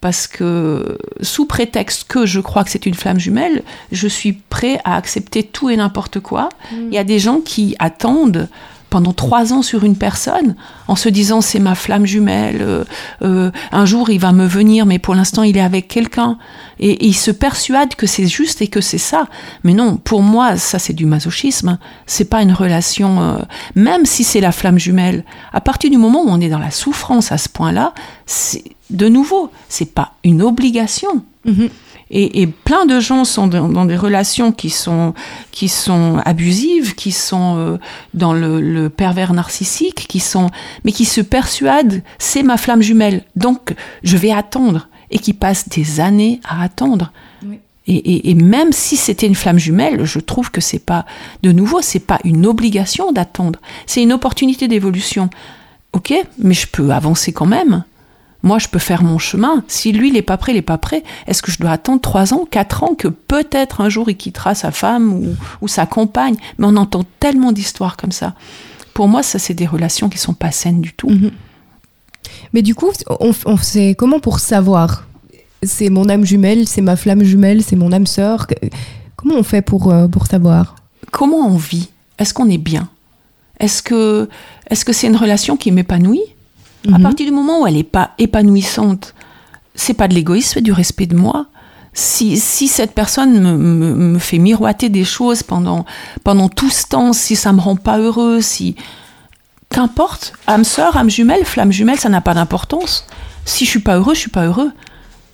parce 0.00 0.26
que 0.26 0.98
sous 1.20 1.46
prétexte 1.46 2.04
que 2.08 2.24
je 2.26 2.40
crois 2.40 2.64
que 2.64 2.70
c'est 2.70 2.86
une 2.86 2.94
flamme 2.94 3.18
jumelle 3.18 3.62
je 3.92 4.08
suis 4.08 4.32
prêt 4.32 4.80
à 4.84 4.96
accepter 4.96 5.42
tout 5.42 5.68
et 5.68 5.76
n'importe 5.76 6.20
quoi 6.20 6.48
mm. 6.72 6.76
il 6.88 6.94
y 6.94 6.98
a 6.98 7.04
des 7.04 7.18
gens 7.18 7.40
qui 7.40 7.76
attendent 7.78 8.48
pendant 8.90 9.12
trois 9.12 9.52
ans 9.52 9.62
sur 9.62 9.84
une 9.84 9.96
personne 9.96 10.54
en 10.88 10.96
se 10.96 11.08
disant 11.08 11.40
c'est 11.40 11.58
ma 11.58 11.74
flamme 11.74 12.06
jumelle, 12.06 12.58
euh, 12.60 12.84
euh, 13.22 13.50
un 13.72 13.84
jour 13.84 14.10
il 14.10 14.20
va 14.20 14.32
me 14.32 14.46
venir, 14.46 14.86
mais 14.86 14.98
pour 14.98 15.14
l'instant 15.14 15.42
il 15.42 15.56
est 15.56 15.62
avec 15.62 15.88
quelqu'un. 15.88 16.38
Et, 16.78 17.06
il 17.06 17.14
se 17.14 17.30
persuade 17.30 17.94
que 17.94 18.06
c'est 18.06 18.26
juste 18.26 18.62
et 18.62 18.68
que 18.68 18.80
c'est 18.80 18.98
ça. 18.98 19.26
Mais 19.64 19.74
non, 19.74 19.96
pour 19.96 20.22
moi, 20.22 20.56
ça 20.56 20.78
c'est 20.78 20.92
du 20.92 21.06
masochisme. 21.06 21.78
C'est 22.06 22.26
pas 22.30 22.42
une 22.42 22.52
relation, 22.52 23.20
euh, 23.20 23.38
même 23.74 24.06
si 24.06 24.24
c'est 24.24 24.40
la 24.40 24.52
flamme 24.52 24.78
jumelle. 24.78 25.24
À 25.52 25.60
partir 25.60 25.90
du 25.90 25.96
moment 25.96 26.22
où 26.22 26.28
on 26.28 26.40
est 26.40 26.48
dans 26.48 26.58
la 26.58 26.70
souffrance 26.70 27.32
à 27.32 27.38
ce 27.38 27.48
point-là, 27.48 27.92
c'est 28.26 28.64
de 28.90 29.08
nouveau, 29.08 29.50
c'est 29.68 29.92
pas 29.92 30.12
une 30.22 30.42
obligation. 30.42 31.22
Mm-hmm. 31.46 31.70
Et, 32.10 32.46
plein 32.46 32.86
de 32.86 33.00
gens 33.00 33.24
sont 33.24 33.48
dans, 33.48 33.84
des 33.84 33.96
relations 33.96 34.52
qui 34.52 34.70
sont, 34.70 35.12
qui 35.50 35.68
sont 35.68 36.20
abusives, 36.24 36.94
qui 36.94 37.10
sont 37.10 37.56
euh, 37.56 37.78
dans 38.14 38.32
le, 38.32 38.88
pervers 38.88 39.32
narcissique, 39.32 40.06
qui 40.08 40.20
sont, 40.20 40.50
mais 40.84 40.92
qui 40.92 41.04
se 41.04 41.20
persuadent 41.20 42.02
c'est 42.18 42.44
ma 42.44 42.56
flamme 42.58 42.82
jumelle, 42.82 43.24
donc 43.34 43.74
je 44.04 44.16
vais 44.16 44.30
attendre, 44.30 44.88
et 45.10 45.18
qui 45.18 45.32
passent 45.32 45.68
des 45.68 46.00
années 46.00 46.40
à 46.44 46.62
attendre. 46.62 47.12
Et, 47.88 48.30
et, 48.30 48.34
même 48.34 48.72
si 48.72 48.96
c'était 48.96 49.28
une 49.28 49.36
flamme 49.36 49.58
jumelle, 49.58 50.04
je 50.04 50.18
trouve 50.18 50.50
que 50.50 50.60
c'est 50.60 50.80
pas, 50.80 51.06
de 51.42 51.52
nouveau, 51.52 51.82
c'est 51.82 52.00
pas 52.00 52.18
une 52.24 52.44
obligation 52.44 53.12
d'attendre, 53.12 53.60
c'est 53.86 54.02
une 54.02 54.12
opportunité 54.12 54.66
d'évolution. 54.66 55.30
Ok, 55.92 56.12
mais 56.38 56.54
je 56.54 56.66
peux 56.66 56.90
avancer 56.90 57.32
quand 57.32 57.46
même. 57.46 57.84
Moi, 58.42 58.58
je 58.58 58.68
peux 58.68 58.78
faire 58.78 59.02
mon 59.02 59.18
chemin. 59.18 59.64
Si 59.66 59.92
lui, 59.92 60.08
il 60.08 60.14
n'est 60.14 60.22
pas 60.22 60.36
prêt, 60.36 60.52
il 60.52 60.56
n'est 60.56 60.62
pas 60.62 60.78
prêt. 60.78 61.02
Est-ce 61.26 61.42
que 61.42 61.50
je 61.50 61.58
dois 61.58 61.70
attendre 61.70 62.00
trois 62.00 62.32
ans, 62.34 62.46
quatre 62.48 62.82
ans, 62.84 62.94
que 62.94 63.08
peut-être 63.08 63.80
un 63.80 63.88
jour 63.88 64.08
il 64.08 64.16
quittera 64.16 64.54
sa 64.54 64.70
femme 64.70 65.34
ou, 65.60 65.68
sa 65.68 65.86
compagne? 65.86 66.36
Mais 66.58 66.66
on 66.66 66.76
entend 66.76 67.04
tellement 67.18 67.52
d'histoires 67.52 67.96
comme 67.96 68.12
ça. 68.12 68.34
Pour 68.94 69.08
moi, 69.08 69.22
ça, 69.22 69.38
c'est 69.38 69.54
des 69.54 69.66
relations 69.66 70.08
qui 70.08 70.18
sont 70.18 70.34
pas 70.34 70.52
saines 70.52 70.80
du 70.80 70.92
tout. 70.92 71.10
Mhm. 71.10 71.30
Mais 72.52 72.62
du 72.62 72.74
coup, 72.74 72.90
on, 73.20 73.32
on 73.46 73.56
sait 73.56 73.94
comment 73.96 74.20
pour 74.20 74.38
savoir? 74.40 75.06
C'est 75.62 75.88
mon 75.88 76.08
âme 76.08 76.24
jumelle, 76.24 76.68
c'est 76.68 76.82
ma 76.82 76.96
flamme 76.96 77.24
jumelle, 77.24 77.62
c'est 77.62 77.76
mon 77.76 77.92
âme 77.92 78.06
sœur. 78.06 78.46
Comment 79.16 79.36
on 79.36 79.42
fait 79.42 79.62
pour, 79.62 79.90
euh, 79.90 80.06
pour 80.06 80.26
savoir? 80.26 80.76
Comment 81.10 81.48
on 81.48 81.56
vit? 81.56 81.88
Est-ce 82.18 82.34
qu'on 82.34 82.48
est 82.48 82.58
bien? 82.58 82.88
Est-ce 83.58 83.82
que 83.82 84.28
est-ce 84.68 84.84
que 84.84 84.92
c'est 84.92 85.06
une 85.06 85.16
relation 85.16 85.56
qui 85.56 85.72
m'épanouit? 85.72 86.22
À 86.92 86.98
mhm. 86.98 87.02
partir 87.02 87.26
du 87.26 87.32
moment 87.32 87.62
où 87.62 87.66
elle 87.66 87.74
n'est 87.74 87.82
pas 87.82 88.10
épanouissante, 88.18 89.14
c'est 89.74 89.94
pas 89.94 90.08
de 90.08 90.14
l'égoïsme, 90.14 90.52
c'est 90.54 90.60
du 90.60 90.72
respect 90.72 91.06
de 91.06 91.16
moi. 91.16 91.46
Si, 91.92 92.38
si 92.38 92.68
cette 92.68 92.92
personne 92.92 93.40
me, 93.40 93.56
me, 93.94 94.18
fait 94.18 94.38
miroiter 94.38 94.90
des 94.90 95.04
choses 95.04 95.42
pendant, 95.42 95.86
pendant 96.24 96.48
tout 96.48 96.68
ce 96.68 96.86
temps, 96.86 97.12
si 97.14 97.36
ça 97.36 97.52
me 97.52 97.60
rend 97.60 97.76
pas 97.76 97.98
heureux, 97.98 98.40
si. 98.40 98.76
Qu'importe, 99.70 100.34
âme 100.46 100.64
sœur, 100.64 100.96
âme 100.96 101.10
jumelle, 101.10 101.44
flamme 101.44 101.72
jumelle, 101.72 101.98
ça 101.98 102.08
n'a 102.08 102.20
pas 102.20 102.34
d'importance. 102.34 103.06
Si 103.46 103.64
je 103.64 103.70
suis 103.70 103.80
pas 103.80 103.96
heureux, 103.96 104.14
je 104.14 104.20
suis 104.20 104.30
pas 104.30 104.44
heureux. 104.44 104.72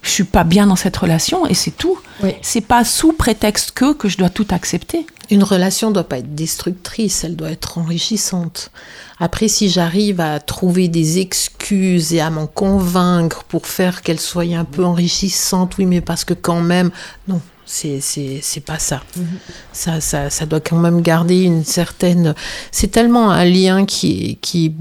Je 0.02 0.10
suis 0.10 0.24
pas 0.24 0.44
bien 0.44 0.66
dans 0.66 0.76
cette 0.76 0.96
relation 0.96 1.46
et 1.46 1.54
c'est 1.54 1.70
tout. 1.70 1.98
C'est 2.40 2.60
pas 2.60 2.84
sous 2.84 3.12
prétexte 3.12 3.72
que 3.72 3.94
que 3.94 4.08
je 4.08 4.18
dois 4.18 4.30
tout 4.30 4.46
accepter. 4.50 5.06
Une 5.30 5.42
relation 5.42 5.90
doit 5.90 6.04
pas 6.04 6.18
être 6.18 6.34
destructrice, 6.34 7.24
elle 7.24 7.36
doit 7.36 7.50
être 7.50 7.78
enrichissante. 7.78 8.70
Après, 9.18 9.48
si 9.48 9.70
j'arrive 9.70 10.20
à 10.20 10.40
trouver 10.40 10.88
des 10.88 11.20
excuses 11.20 12.12
et 12.12 12.20
à 12.20 12.30
m'en 12.30 12.46
convaincre 12.46 13.44
pour 13.44 13.66
faire 13.66 14.02
qu'elle 14.02 14.20
soit 14.20 14.52
un 14.54 14.64
peu 14.64 14.84
enrichissante, 14.84 15.78
oui, 15.78 15.86
mais 15.86 16.00
parce 16.00 16.24
que 16.24 16.34
quand 16.34 16.60
même, 16.60 16.90
non, 17.28 17.40
c'est 17.64 18.00
c'est 18.00 18.60
pas 18.64 18.78
ça. 18.78 19.02
Mhm. 19.16 19.26
ça. 19.72 20.00
ça. 20.00 20.30
Ça 20.30 20.46
doit 20.46 20.60
quand 20.60 20.76
même 20.78 21.00
garder 21.00 21.42
une 21.42 21.64
certaine. 21.64 22.34
C'est 22.70 22.88
tellement 22.88 23.30
un 23.30 23.44
lien 23.44 23.86
qui 23.86 24.38
qui 24.42 24.66
est 24.66 24.72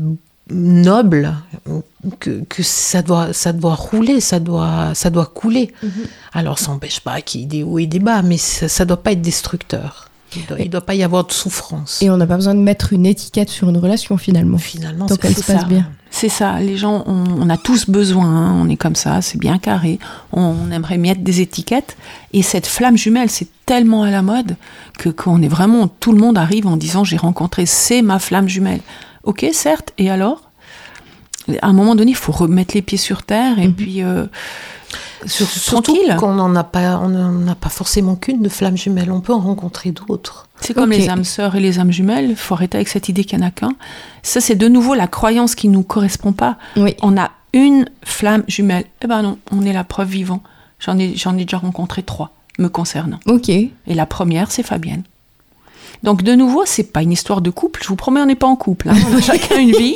noble 0.52 1.36
que, 2.20 2.44
que, 2.50 2.64
ça 2.64 3.02
doit 3.02 3.34
ça 3.34 3.54
doit 3.54 3.76
rouler, 3.76 4.22
ça 4.22 4.40
doit 4.40 4.92
ça 4.94 5.10
doit 5.10 5.26
couler. 5.26 5.74
Mhm. 5.84 5.92
Alors 6.34 6.60
ça 6.60 6.72
n'empêche 6.72 7.00
pas 7.00 7.22
qu'il 7.22 7.42
y 7.42 7.44
ait 7.44 7.48
des 7.48 7.64
hauts 7.64 7.80
et 7.80 7.88
des 7.88 8.00
bas, 8.00 8.22
mais 8.22 8.38
ça, 8.38 8.68
ça 8.68 8.86
doit 8.86 9.02
pas 9.02 9.12
être 9.12 9.22
destructeur. 9.22 10.12
Il 10.36 10.66
ne 10.66 10.70
doit, 10.70 10.82
pas 10.82 10.96
y 10.96 11.04
avoir 11.04 11.26
de 11.26 11.32
souffrance. 11.34 12.02
Et 12.02 12.10
on 12.10 12.16
n'a 12.16 12.26
pas 12.26 12.38
besoin 12.38 12.56
de 12.56 12.60
mettre 12.60 12.94
une 12.94 13.06
étiquette 13.06 13.50
sur 13.50 13.70
une 13.70 13.78
relation 13.78 14.18
finalement. 14.18 14.58
Finalement, 14.58 15.06
donc 15.06 15.20
elle 15.24 15.36
se 15.36 15.44
passe 15.44 15.66
bien. 15.66 15.90
C'est 16.10 16.30
ça, 16.30 16.60
les 16.60 16.78
gens, 16.78 17.04
on, 17.06 17.50
a 17.50 17.58
tous 17.58 17.90
besoin, 17.90 18.26
hein. 18.26 18.62
on 18.62 18.70
est 18.70 18.76
comme 18.76 18.96
ça, 18.96 19.22
c'est 19.22 19.38
bien 19.38 19.58
carré. 19.58 19.98
On, 20.34 20.72
aimerait 20.72 20.98
mettre 20.98 21.22
des 21.22 21.42
étiquettes. 21.42 21.98
Et 22.34 22.44
cette 22.44 22.68
flamme 22.68 22.98
jumelle, 22.98 23.30
c'est 23.30 23.48
tellement 23.66 24.04
à 24.04 24.12
la 24.12 24.22
mode 24.22 24.56
que 24.98 25.10
qu'on 25.10 25.42
est 25.42 25.48
vraiment, 25.48 25.88
tout 25.88 26.12
le 26.12 26.20
monde 26.20 26.38
arrive 26.38 26.68
en 26.68 26.78
disant 26.78 27.04
j'ai 27.04 27.18
rencontré, 27.18 27.66
c'est 27.66 28.02
ma 28.02 28.20
flamme 28.20 28.48
jumelle. 28.48 28.82
Ok, 29.24 29.46
certes, 29.54 29.94
et 29.98 30.10
alors? 30.10 30.50
À 31.62 31.68
un 31.68 31.74
moment 31.74 31.96
donné, 31.96 32.12
il 32.12 32.18
faut 32.18 32.32
remettre 32.32 32.76
les 32.76 32.82
pieds 32.82 32.98
sur 32.98 33.24
terre 33.24 33.60
et 33.60 33.68
mhm. 33.68 33.74
puis. 33.74 34.04
Euh, 34.04 34.26
Surtout 35.26 35.96
qu'on 36.18 36.34
n'en 36.34 36.56
a 36.56 36.64
pas, 36.64 36.98
on 36.98 37.10
n'a 37.10 37.56
pas 37.56 37.70
forcément 37.70 38.16
qu'une 38.16 38.42
de 38.42 38.50
flamme 38.50 38.76
jumelle. 38.76 39.12
On 39.12 39.22
peut 39.22 39.34
en 39.34 39.40
rencontrer 39.40 39.92
d'autres. 39.92 40.48
C'est 40.60 40.74
comme 40.74 40.90
les 40.90 41.10
âmes 41.10 41.24
sœurs 41.24 41.56
et 41.56 41.60
les 41.60 41.80
âmes 41.80 41.92
jumelles. 41.92 42.32
Il 42.32 42.36
faut 42.36 42.56
arrêter 42.56 42.78
avec 42.78 42.88
cette 42.88 43.08
idée 43.08 43.24
qu'il 43.24 43.38
n'y 43.38 43.44
en 43.44 43.48
a 43.48 43.52
qu'un. 43.52 43.74
Ça, 44.24 44.42
c'est 44.42 44.56
de 44.56 44.68
nouveau 44.68 44.96
la 44.96 45.08
croyance 45.08 45.54
qui 45.54 45.68
nous 45.68 45.84
correspond 45.84 46.34
pas. 46.34 46.58
On 47.02 47.18
a 47.18 47.32
une 47.54 47.88
flamme 48.04 48.44
jumelle. 48.48 48.86
Eh 49.04 49.08
ben 49.08 49.22
non, 49.22 49.38
on 49.52 49.64
est 49.64 49.74
la 49.74 49.84
preuve 49.84 50.10
vivante. 50.10 50.42
J'en 50.80 50.98
ai, 50.98 51.16
j'en 51.16 51.38
ai 51.38 51.44
déjà 51.44 51.58
rencontré 51.58 52.02
trois 52.02 52.34
me 52.58 52.68
concernant. 52.68 53.20
Ok. 53.28 53.50
Et 53.50 53.72
la 53.88 54.06
première, 54.06 54.52
c'est 54.52 54.64
Fabienne. 54.64 55.04
Donc 56.04 56.24
de 56.24 56.34
nouveau, 56.34 56.64
c'est 56.66 56.92
pas 56.92 57.02
une 57.02 57.12
histoire 57.12 57.42
de 57.42 57.50
couple. 57.50 57.82
Je 57.84 57.88
vous 57.88 57.96
promets, 57.96 58.22
on 58.22 58.26
n'est 58.26 58.36
pas 58.36 58.48
en 58.48 58.56
couple. 58.56 58.90
Hein. 58.90 58.96
On 59.12 59.18
a 59.18 59.22
chacun 59.22 59.60
une 59.60 59.72
vie. 59.72 59.96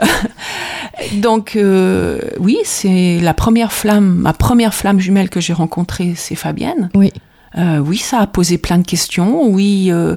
Donc 1.14 1.56
euh, 1.56 2.20
oui, 2.38 2.58
c'est 2.64 3.18
la 3.20 3.34
première 3.34 3.72
flamme, 3.72 4.14
ma 4.16 4.32
première 4.32 4.74
flamme 4.74 5.00
jumelle 5.00 5.30
que 5.30 5.40
j'ai 5.40 5.52
rencontrée, 5.52 6.14
c'est 6.16 6.34
Fabienne. 6.34 6.90
Oui. 6.94 7.12
Euh, 7.58 7.78
oui, 7.78 7.96
ça 7.96 8.18
a 8.18 8.26
posé 8.28 8.58
plein 8.58 8.78
de 8.78 8.86
questions. 8.86 9.44
Oui, 9.48 9.88
euh, 9.90 10.16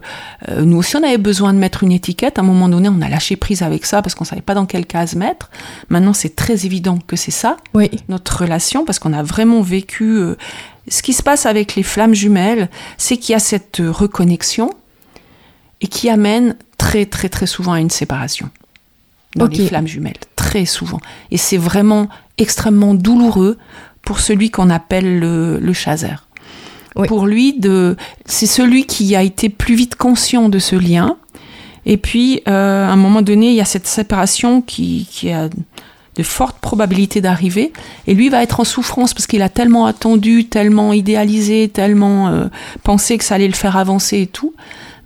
nous 0.59 0.77
aussi, 0.77 0.97
on 0.97 1.03
avait 1.03 1.17
besoin 1.17 1.51
de 1.53 1.57
mettre 1.57 1.81
une 1.81 1.91
étiquette. 1.91 2.37
À 2.37 2.41
un 2.41 2.45
moment 2.45 2.69
donné, 2.69 2.89
on 2.89 3.01
a 3.01 3.09
lâché 3.09 3.37
prise 3.37 3.63
avec 3.63 3.85
ça 3.85 4.03
parce 4.03 4.13
qu'on 4.13 4.23
savait 4.23 4.43
pas 4.43 4.53
dans 4.53 4.67
quelle 4.67 4.85
case 4.85 5.15
mettre. 5.15 5.49
Maintenant, 5.89 6.13
c'est 6.13 6.35
très 6.35 6.67
évident 6.67 6.99
que 7.07 7.15
c'est 7.15 7.31
ça, 7.31 7.57
oui. 7.73 7.89
notre 8.07 8.41
relation, 8.41 8.85
parce 8.85 8.99
qu'on 8.99 9.13
a 9.13 9.23
vraiment 9.23 9.61
vécu. 9.61 10.21
ce 10.87 11.01
qui 11.01 11.13
se 11.13 11.23
passe 11.23 11.47
avec 11.47 11.73
les 11.73 11.81
flammes 11.81 12.13
jumelles, 12.13 12.69
c'est 12.97 13.17
qu'il 13.17 13.33
y 13.33 13.35
a 13.35 13.39
cette 13.39 13.81
reconnexion 13.83 14.69
et 15.81 15.87
qui 15.87 16.09
amène 16.09 16.55
très 16.77 17.05
très 17.05 17.29
très 17.29 17.47
souvent 17.47 17.73
à 17.73 17.79
une 17.79 17.89
séparation 17.89 18.49
dans 19.35 19.47
les 19.47 19.67
flammes 19.67 19.87
jumelles, 19.87 20.19
très 20.35 20.65
souvent. 20.65 20.99
Et 21.31 21.37
c'est 21.37 21.57
vraiment 21.57 22.07
extrêmement 22.37 22.93
douloureux 22.93 23.57
pour 24.03 24.19
celui 24.19 24.51
qu'on 24.51 24.69
appelle 24.69 25.19
le, 25.19 25.59
le 25.59 25.73
chaser. 25.73 26.15
Pour 27.07 27.25
lui, 27.25 27.57
de, 27.57 27.97
c'est 28.25 28.45
celui 28.45 28.85
qui 28.85 29.15
a 29.15 29.23
été 29.23 29.49
plus 29.49 29.73
vite 29.73 29.95
conscient 29.95 30.49
de 30.49 30.59
ce 30.59 30.75
lien, 30.75 31.17
Et 31.85 31.97
puis, 31.97 32.41
euh, 32.47 32.87
à 32.87 32.91
un 32.91 32.95
moment 32.95 33.21
donné, 33.21 33.49
il 33.49 33.55
y 33.55 33.61
a 33.61 33.65
cette 33.65 33.87
séparation 33.87 34.61
qui, 34.61 35.07
qui 35.11 35.31
a 35.31 35.49
de 36.15 36.23
fortes 36.23 36.57
probabilités 36.59 37.21
d'arriver. 37.21 37.73
Et 38.07 38.13
lui 38.13 38.29
va 38.29 38.43
être 38.43 38.59
en 38.59 38.63
souffrance 38.63 39.13
parce 39.13 39.27
qu'il 39.27 39.41
a 39.41 39.49
tellement 39.49 39.85
attendu, 39.85 40.45
tellement 40.45 40.93
idéalisé, 40.93 41.67
tellement 41.67 42.29
euh, 42.29 42.45
pensé 42.83 43.17
que 43.17 43.23
ça 43.23 43.35
allait 43.35 43.47
le 43.47 43.53
faire 43.53 43.75
avancer 43.75 44.21
et 44.21 44.27
tout. 44.27 44.53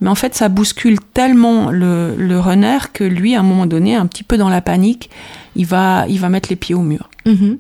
Mais 0.01 0.10
en 0.10 0.15
fait, 0.15 0.36
ça 0.36 0.47
bouscule 0.49 0.99
tellement 1.13 1.71
le, 1.71 2.15
le, 2.15 2.39
runner 2.39 2.77
que 2.93 3.03
lui, 3.03 3.36
à 3.36 3.39
un 3.39 3.43
moment 3.43 3.65
donné, 3.65 3.95
un 3.95 4.05
petit 4.05 4.23
peu 4.23 4.38
dans 4.38 4.49
la 4.49 4.62
panique, 4.62 5.10
il 5.55 5.65
va, 5.65 6.05
il 6.07 6.19
va 6.19 6.29
mettre 6.29 6.49
les 6.49 6.55
pieds 6.55 6.75
au 6.75 6.81
mur. 6.81 7.10
Mhm. 7.25 7.57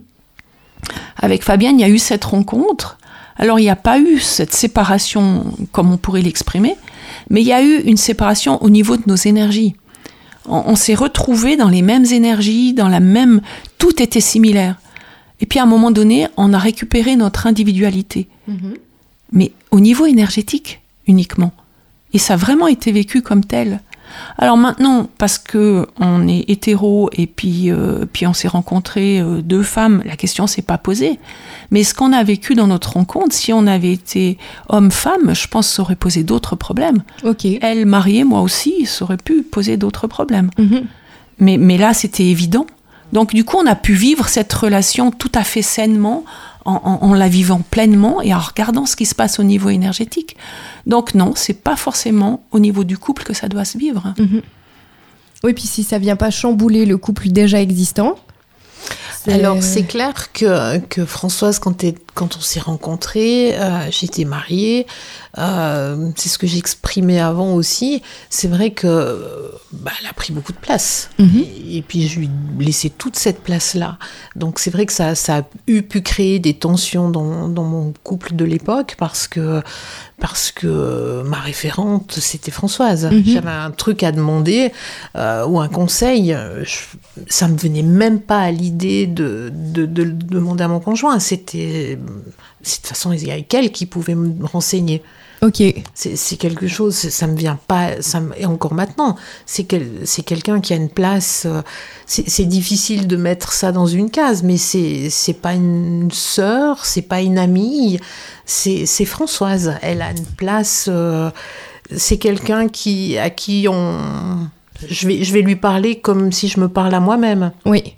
Avec 1.17 1.43
Fabienne, 1.43 1.79
il 1.79 1.81
y 1.81 1.85
a 1.85 1.89
eu 1.89 1.97
cette 1.97 2.23
rencontre. 2.25 2.97
Alors, 3.37 3.59
il 3.59 3.63
n'y 3.63 3.69
a 3.69 3.75
pas 3.75 3.99
eu 3.99 4.19
cette 4.19 4.53
séparation 4.53 5.45
comme 5.71 5.91
on 5.91 5.97
pourrait 5.97 6.21
l'exprimer, 6.21 6.75
mais 7.29 7.41
il 7.41 7.47
y 7.47 7.53
a 7.53 7.63
eu 7.63 7.81
une 7.81 7.97
séparation 7.97 8.61
au 8.63 8.69
niveau 8.69 8.97
de 8.97 9.03
nos 9.07 9.15
énergies. 9.15 9.75
On, 10.47 10.63
on 10.67 10.75
s'est 10.75 10.95
retrouvés 10.95 11.57
dans 11.57 11.69
les 11.69 11.81
mêmes 11.81 12.05
énergies, 12.05 12.73
dans 12.73 12.87
la 12.87 12.99
même. 12.99 13.41
Tout 13.79 14.01
était 14.01 14.21
similaire. 14.21 14.75
Et 15.39 15.45
puis 15.45 15.59
à 15.59 15.63
un 15.63 15.67
moment 15.67 15.91
donné, 15.91 16.27
on 16.37 16.53
a 16.53 16.57
récupéré 16.57 17.15
notre 17.15 17.47
individualité, 17.47 18.27
Mhm. 18.47 18.75
mais 19.33 19.51
au 19.71 19.79
niveau 19.79 20.05
énergétique 20.05 20.81
uniquement. 21.07 21.51
Et 22.17 22.19
ça 22.19 22.33
a 22.33 22.35
vraiment 22.35 22.65
été 22.65 22.91
vécu 22.91 23.21
comme 23.21 23.45
tel. 23.45 23.79
Alors 24.39 24.57
maintenant, 24.57 25.07
parce 25.19 25.37
que 25.37 25.85
on 25.99 26.27
est 26.27 26.45
hétéro 26.47 27.11
et 27.13 27.27
puis, 27.27 27.69
euh, 27.69 28.07
puis 28.11 28.25
on 28.25 28.33
s'est 28.33 28.47
rencontré 28.47 29.19
euh, 29.19 29.43
deux 29.43 29.61
femmes, 29.61 30.01
la 30.03 30.15
question 30.15 30.47
s'est 30.47 30.63
pas 30.63 30.79
posée. 30.79 31.19
Mais 31.69 31.83
ce 31.83 31.93
qu'on 31.93 32.13
a 32.13 32.23
vécu 32.23 32.55
dans 32.55 32.65
notre 32.65 32.93
rencontre, 32.93 33.35
si 33.35 33.53
on 33.53 33.67
avait 33.67 33.91
été 33.91 34.39
homme-femme, 34.69 35.35
je 35.35 35.47
pense 35.47 35.69
que 35.69 35.75
ça 35.75 35.83
aurait 35.83 35.95
posé 35.95 36.23
d'autres 36.23 36.55
problèmes. 36.55 37.03
Ok. 37.23 37.45
Elle, 37.61 37.85
mariée, 37.85 38.23
moi 38.23 38.41
aussi, 38.41 38.87
ça 38.87 39.05
aurait 39.05 39.17
pu 39.17 39.43
poser 39.43 39.77
d'autres 39.77 40.07
problèmes. 40.07 40.49
Mhm. 40.57 40.85
Mais, 41.37 41.57
mais 41.59 41.77
là, 41.77 41.93
c'était 41.93 42.25
évident. 42.25 42.65
Donc, 43.13 43.35
du 43.35 43.43
coup, 43.43 43.57
on 43.57 43.67
a 43.67 43.75
pu 43.75 43.93
vivre 43.93 44.27
cette 44.27 44.51
relation 44.51 45.11
tout 45.11 45.31
à 45.35 45.43
fait 45.43 45.61
sainement, 45.61 46.25
en, 46.67 46.79
en- 46.83 46.99
en 47.09 47.13
la 47.15 47.27
vivant 47.29 47.61
pleinement 47.71 48.21
et 48.21 48.33
en 48.33 48.39
regardant 48.39 48.85
ce 48.85 48.95
qui 48.95 49.05
se 49.07 49.15
passe 49.15 49.39
au 49.39 49.43
niveau 49.43 49.69
énergétique. 49.69 50.37
Donc, 50.85 51.15
non, 51.15 51.33
c'est 51.35 51.53
pas 51.63 51.75
forcément 51.75 52.43
au 52.51 52.59
niveau 52.59 52.83
du 52.83 52.97
couple 52.99 53.23
que 53.23 53.33
ça 53.33 53.47
doit 53.47 53.65
se 53.65 53.77
vivre. 53.79 54.13
Mhm. 54.19 54.41
Oui, 55.43 55.53
puis 55.53 55.63
si 55.67 55.83
ça 55.83 55.97
vient 55.97 56.15
pas 56.15 56.29
chambouler 56.29 56.85
le 56.85 56.97
couple 56.97 57.29
déjà 57.29 57.59
existant. 57.61 58.15
Alors, 59.31 59.55
c'est 59.61 59.83
clair 59.83 60.31
que, 60.33 60.77
que 60.79 61.05
Françoise, 61.05 61.59
quand, 61.59 61.73
t'es- 61.73 61.95
quand 62.17 62.35
on 62.35 62.41
s'est 62.41 62.59
rencontrés, 62.59 63.55
euh, 63.59 63.91
j'étais 63.91 64.25
mariée, 64.25 64.87
euh, 65.37 66.09
c'est 66.15 66.29
ce 66.29 66.39
que 66.39 66.47
j'exprimais 66.47 67.19
avant 67.19 67.53
aussi. 67.53 68.01
C'est 68.31 68.47
vrai 68.47 68.71
que 68.71 68.87
euh, 68.87 69.49
bah, 69.71 69.91
elle 70.01 70.07
a 70.09 70.13
pris 70.13 70.33
beaucoup 70.33 70.51
de 70.51 70.57
place. 70.57 71.09
Mhm. 71.19 71.43
Et, 71.69 71.77
et 71.77 71.81
puis, 71.83 72.07
je 72.07 72.19
lui 72.19 72.25
ai 72.59 72.63
laissé 72.63 72.89
toute 72.89 73.17
cette 73.17 73.41
place-là. 73.41 73.99
Donc, 74.35 74.57
c'est 74.57 74.71
vrai 74.71 74.87
que 74.87 74.93
ça, 74.93 75.13
ça 75.13 75.37
a 75.37 75.41
eu 75.67 75.83
pu 75.83 76.01
créer 76.01 76.39
des 76.39 76.55
tensions 76.55 77.09
dans, 77.11 77.47
dans 77.49 77.63
mon 77.63 77.93
couple 78.03 78.35
de 78.35 78.45
l'époque 78.45 78.95
parce 78.97 79.27
que, 79.27 79.61
parce 80.19 80.51
que 80.51 81.21
ma 81.23 81.39
référente, 81.39 82.13
c'était 82.19 82.49
Françoise. 82.51 83.05
Mhm. 83.05 83.23
J'avais 83.27 83.51
un 83.51 83.69
truc 83.71 84.01
à 84.01 84.11
demander 84.11 84.71
euh, 85.15 85.45
ou 85.45 85.59
un 85.59 85.67
conseil. 85.67 86.35
je- 86.63 86.97
ça 87.29 87.47
me 87.47 87.57
venait 87.57 87.83
même 87.83 88.19
pas 88.21 88.39
à 88.41 88.51
l'idée 88.51 89.05
de, 89.07 89.51
de, 89.53 89.85
de 89.85 90.03
le 90.03 90.11
demander 90.13 90.63
à 90.63 90.67
mon 90.67 90.79
conjoint. 90.79 91.19
C'était, 91.19 91.97
de 92.07 92.69
toute 92.69 92.87
façon, 92.87 93.11
il 93.13 93.25
y 93.27 93.31
avait 93.31 93.43
qu'elle 93.43 93.71
qui 93.71 93.85
pouvait 93.85 94.15
me 94.15 94.45
renseigner. 94.45 95.01
Ok. 95.43 95.61
C'est 95.93 96.35
quelque 96.37 96.67
chose, 96.67 96.95
ça 96.95 97.27
me 97.27 97.35
vient 97.37 97.59
pas, 97.67 98.01
ça 98.01 98.19
me- 98.21 98.33
et 98.41 98.47
encore 98.47 98.73
maintenant, 98.73 99.15
c'est 99.45 99.65
quel, 99.65 99.87
c'est 100.03 100.23
quelqu'un 100.23 100.61
qui 100.61 100.73
a 100.73 100.77
une 100.77 100.89
place. 100.89 101.43
euh, 101.45 101.61
c'est 102.07 102.45
difficile 102.45 103.05
de 103.05 103.17
mettre 103.17 103.53
ça 103.53 103.71
dans 103.71 103.85
une 103.85 104.09
case, 104.09 104.41
mais 104.41 104.57
c'est 104.57 105.33
pas 105.39 105.53
une 105.53 106.09
sœur, 106.11 106.83
c'est 106.85 107.03
pas 107.03 107.21
une 107.21 107.37
amie, 107.37 107.99
c'est 108.47 108.87
c'est 108.87 109.05
Françoise. 109.05 109.73
Elle 109.83 110.01
a 110.01 110.09
une 110.09 110.25
place. 110.25 110.87
euh, 110.91 111.29
c'est 111.95 112.17
quelqu'un 112.17 112.67
qui 112.67 113.17
à 113.19 113.29
qui 113.29 113.67
on. 113.69 114.49
Je 114.89 115.07
vais, 115.07 115.23
je 115.23 115.33
vais 115.33 115.41
lui 115.41 115.55
parler 115.55 115.99
comme 115.99 116.31
si 116.31 116.47
je 116.47 116.59
me 116.59 116.67
parle 116.67 116.93
à 116.95 116.99
moi-même. 116.99 117.51
Oui. 117.65 117.93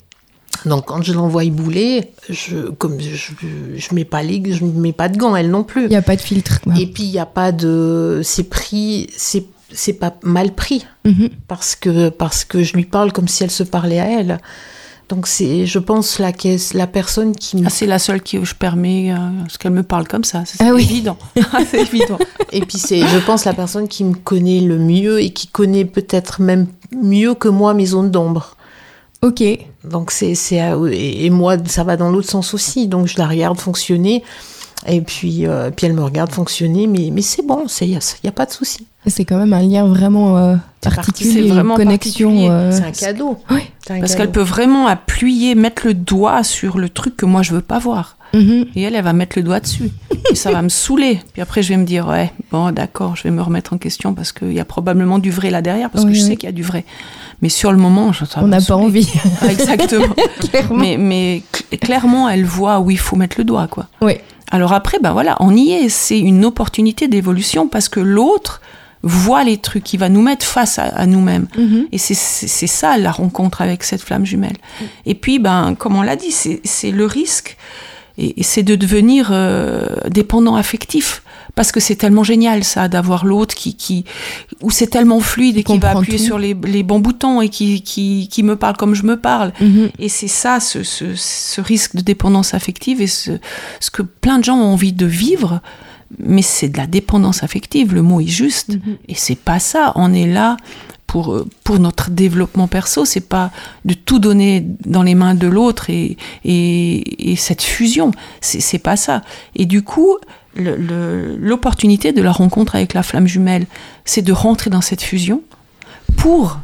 Donc 0.66 0.86
quand 0.88 1.02
je 1.02 1.14
l'envoie 1.14 1.46
bouler, 1.46 2.12
je, 2.30 2.70
comme 2.72 3.00
je, 3.00 3.32
je 3.76 3.96
mets 3.96 4.06
pas 4.06 4.24
les, 4.24 4.42
je 4.54 4.64
mets 4.66 4.94
pas 4.94 5.10
de 5.10 5.18
gants, 5.18 5.36
elle 5.36 5.50
non 5.50 5.64
plus. 5.64 5.84
Il 5.84 5.90
n'y 5.90 5.96
a 5.96 6.02
pas 6.02 6.16
de 6.16 6.22
filtre. 6.22 6.62
quoi. 6.62 6.74
Et 6.80 6.88
puis 6.88 7.04
il 7.04 7.12
n'y 7.12 7.20
a 7.20 7.26
pas 7.26 7.52
de, 7.52 8.22
c'est 8.24 8.44
pris, 8.50 9.08
c'est 9.16 9.46
c'est 9.72 9.94
pas 9.94 10.16
mal 10.24 10.54
pris 10.56 10.86
Mhm. 11.06 11.30
parce 11.48 11.76
que 11.76 12.10
parce 12.10 12.44
que 12.44 12.64
je 12.64 12.74
lui 12.74 12.86
parle 12.86 13.12
comme 13.14 13.28
si 13.28 13.44
elle 13.44 13.52
se 13.52 13.64
parlait 13.64 14.00
à 14.00 14.08
elle. 14.08 14.40
Donc 15.10 15.26
c'est, 15.28 15.66
je 15.66 15.80
pense 15.80 16.20
la 16.20 16.32
caisse, 16.32 16.74
la 16.76 16.86
personne 16.88 17.36
qui 17.36 17.58
me 17.58 17.66
Ah, 17.66 17.70
c'est 17.72 17.88
la 17.88 17.98
seule 18.00 18.22
qui 18.22 18.44
je 18.44 18.54
permets 18.56 19.12
euh, 19.12 19.18
ce 19.48 19.58
qu'elle 19.58 19.72
me 19.72 19.82
parle 19.84 20.08
comme 20.08 20.24
ça. 20.24 20.44
C'est 20.46 20.62
Ah 20.64 20.72
oui. 20.74 20.84
évident. 20.84 21.18
c'est 21.70 21.82
évident. 21.82 22.20
et 22.52 22.62
puis 22.62 22.78
c'est, 22.78 23.00
je 23.08 23.18
pense 23.26 23.46
la 23.46 23.54
personne 23.54 23.88
qui 23.88 24.04
me 24.04 24.14
connaît 24.14 24.60
le 24.62 24.78
mieux 24.78 25.20
et 25.22 25.32
qui 25.32 25.48
connaît 25.48 25.86
peut-être 25.86 26.42
même 26.42 26.68
mieux 26.96 27.34
que 27.34 27.48
moi 27.48 27.74
mes 27.74 27.88
zones 27.88 28.12
d'ombre. 28.12 28.56
Ok. 29.22 29.44
Donc 29.84 30.12
c'est 30.12 30.34
et, 30.92 31.30
moi 31.30 31.58
ça 31.66 31.84
va 31.84 31.98
dans 31.98 32.10
l'autre 32.10 32.30
sens 32.30 32.54
aussi. 32.54 32.88
Donc 32.88 33.08
je 33.08 33.18
la 33.18 33.28
regarde 33.28 33.60
fonctionner 33.60 34.24
et 34.88 35.02
puis 35.02 35.46
euh, 35.46 35.72
puis 35.72 35.88
elle 35.88 35.94
me 35.94 36.04
regarde 36.04 36.32
fonctionner. 36.32 36.88
Mais 36.88 37.10
mais 37.12 37.22
c'est 37.22 37.46
bon, 37.46 37.68
c'est 37.68 37.86
il 37.88 37.92
y 37.92 37.96
a, 37.98 38.16
y 38.24 38.28
a 38.28 38.32
pas 38.32 38.46
de 38.46 38.52
souci. 38.52 38.88
C'est 39.08 39.26
quand 39.26 39.38
même 39.38 39.54
un 39.54 39.62
lien 39.62 39.88
vraiment 39.88 40.38
euh, 40.38 40.56
particulier, 40.82 41.34
c'est 41.34 41.42
vraiment 41.42 41.78
une 41.78 41.86
connexion. 41.86 42.50
euh, 42.52 42.72
C'est 42.72 42.84
un 42.84 42.92
cadeau. 42.92 43.38
Oui. 43.50 43.62
Un 43.90 44.00
Parce 44.02 44.16
qu'elle 44.16 44.32
peut 44.32 44.42
vraiment 44.42 44.88
appuyer, 44.88 45.56
mettre 45.56 45.88
le 45.88 45.94
doigt 45.94 46.44
sur 46.44 46.78
le 46.78 46.90
truc 46.90 47.16
que 47.16 47.26
moi 47.26 47.42
je 47.42 47.54
veux 47.54 47.62
pas 47.62 47.80
voir. 47.80 48.18
mhm. 48.34 48.66
Et 48.76 48.82
elle, 48.84 48.96
elle 48.96 49.04
va 49.04 49.14
mettre 49.14 49.38
le 49.40 49.44
doigt 49.44 49.62
dessus. 49.62 49.90
Et 50.30 50.36
ça 50.36 50.52
va 50.52 50.62
me 50.62 50.70
saouler. 50.70 51.20
Puis 51.34 51.42
après, 51.42 51.64
je 51.64 51.70
vais 51.70 51.78
me 51.78 51.86
dire, 51.86 52.08
ouais, 52.08 52.32
bon, 52.52 52.72
d'accord, 52.72 53.16
je 53.16 53.24
vais 53.24 53.32
me 53.32 53.42
remettre 53.42 53.74
en 53.74 53.78
question 53.78 54.14
parce 54.14 54.32
qu'il 54.34 54.54
y 54.54 54.60
a 54.60 54.66
probablement 54.66 55.18
du 55.18 55.32
vrai 55.32 55.50
là 55.50 55.62
derrière, 55.62 55.90
parce 55.90 56.04
que 56.06 56.14
je 56.14 56.22
oui. 56.22 56.28
sais 56.28 56.36
qu'il 56.36 56.48
y 56.48 56.52
a 56.52 56.54
du 56.54 56.62
vrai. 56.62 56.86
Mais 57.42 57.50
sur 57.50 57.72
le 57.72 57.78
moment, 57.78 58.12
je, 58.12 58.26
On 58.38 58.48
n'a 58.48 58.62
pas 58.62 58.76
envie. 58.76 59.08
Ah, 59.42 59.48
Exactement. 59.52 60.14
Clairement. 60.50 60.76
mais 60.78 60.98
mais 60.98 61.44
cl- 61.54 61.80
clairement, 61.80 62.28
elle 62.30 62.46
voit 62.46 62.80
où 62.80 62.92
il 62.92 63.00
faut 63.00 63.16
mettre 63.16 63.36
le 63.38 63.44
doigt, 63.46 63.68
quoi. 63.68 63.88
Oui. 64.02 64.14
Alors 64.52 64.74
après, 64.74 64.98
ben 65.02 65.14
voilà, 65.14 65.38
on 65.40 65.56
y 65.56 65.72
est. 65.72 65.90
C'est 65.90 66.20
une 66.20 66.44
opportunité 66.44 67.08
d'évolution 67.08 67.68
parce 67.68 67.88
que 67.88 68.00
l'autre 68.00 68.62
voit 69.04 69.46
les 69.46 69.58
trucs, 69.58 69.84
qui 69.86 69.96
va 69.96 70.10
nous 70.10 70.22
mettre 70.22 70.46
face 70.46 70.78
à, 70.80 70.84
à 70.88 71.06
nous-mêmes. 71.06 71.48
Mhm. 71.58 71.88
Et 71.94 71.98
c'est- 71.98 72.68
ça 72.68 72.98
la 72.98 73.12
rencontre 73.12 73.62
avec 73.62 73.84
cette 73.84 74.02
flamme 74.02 74.26
jumelle. 74.26 74.58
Et 75.06 75.16
puis, 75.16 75.40
ben, 75.40 75.76
comme 75.78 75.96
on 75.96 76.02
l'a 76.02 76.16
dit, 76.18 76.32
c'est 76.32 76.60
c'est 76.66 76.92
le 76.92 77.06
risque. 77.06 77.56
Et, 78.18 78.42
et 78.42 78.44
c'est 78.44 78.64
de 78.64 78.76
devenir 78.76 79.30
euh, 79.32 79.86
dépendant 80.10 80.56
affectif. 80.56 81.24
Parce 81.56 81.72
que 81.72 81.80
c'est 81.80 81.96
tellement 81.96 82.24
génial, 82.24 82.64
ça, 82.64 82.88
d'avoir 82.88 83.26
l'autre 83.26 83.56
qui, 83.56 83.76
qui, 83.76 84.06
où 84.62 84.72
c'est 84.72 84.88
tellement 84.88 85.20
fluide 85.20 85.58
et 85.58 85.64
qui 85.64 85.78
va 85.78 85.92
appuyer 85.92 86.18
tout. 86.18 86.24
sur 86.24 86.40
les, 86.40 86.56
les 86.64 86.84
bons 86.84 87.00
boutons 87.00 87.42
et 87.42 87.50
qui, 87.50 87.82
qui, 87.82 88.28
qui 88.30 88.44
me 88.44 88.56
parle 88.56 88.78
comme 88.78 88.94
je 88.96 89.04
me 89.04 89.20
parle. 89.20 89.52
Mhm. 89.60 89.90
Et 90.00 90.10
c'est 90.10 90.28
ça, 90.28 90.60
ce, 90.60 90.84
ce, 90.84 91.16
ce 91.16 91.62
risque 91.62 91.96
de 91.96 92.02
dépendance 92.02 92.54
affective 92.54 93.02
et 93.02 93.08
ce, 93.08 93.32
ce 93.80 93.92
que 93.92 94.02
plein 94.02 94.40
de 94.40 94.44
gens 94.44 94.58
ont 94.58 94.74
envie 94.74 94.94
de 94.94 95.06
vivre. 95.06 95.62
Mais 96.18 96.42
c'est 96.42 96.70
de 96.70 96.78
la 96.78 96.88
dépendance 96.88 97.44
affective, 97.44 97.94
le 97.94 98.02
mot 98.02 98.20
est 98.20 98.28
juste. 98.28 98.70
Mhm. 98.70 98.98
Et 99.08 99.16
c'est 99.16 99.38
pas 99.38 99.60
ça. 99.60 99.92
On 99.96 100.14
est 100.14 100.28
là 100.28 100.58
pour, 101.10 101.34
euh, 101.34 101.48
pour 101.64 101.80
notre 101.80 102.12
développement 102.12 102.68
perso. 102.68 103.04
C'est 103.04 103.28
pas 103.28 103.50
de 103.84 103.96
tout 103.96 104.20
donner 104.20 104.64
dans 104.86 105.02
les 105.02 105.16
mains 105.16 105.34
de 105.34 105.48
l'autre 105.48 105.90
et, 105.90 106.18
et, 106.46 107.32
et 107.32 107.36
cette 107.36 107.64
fusion. 107.64 108.12
C'est 108.42 108.78
pas 108.78 108.96
ça. 108.96 109.24
Et 109.56 109.66
du 109.66 109.82
coup, 109.82 110.18
l'opportunité 110.56 112.12
de 112.12 112.22
la 112.22 112.32
rencontre 112.32 112.76
avec 112.76 112.94
la 112.94 113.02
flamme 113.04 113.28
jumelle, 113.28 113.66
c'est 114.06 114.22
de 114.22 114.32
rentrer 114.34 114.70
dans 114.70 114.82
cette 114.82 115.02
fusion 115.02 115.42
pour 116.18 116.60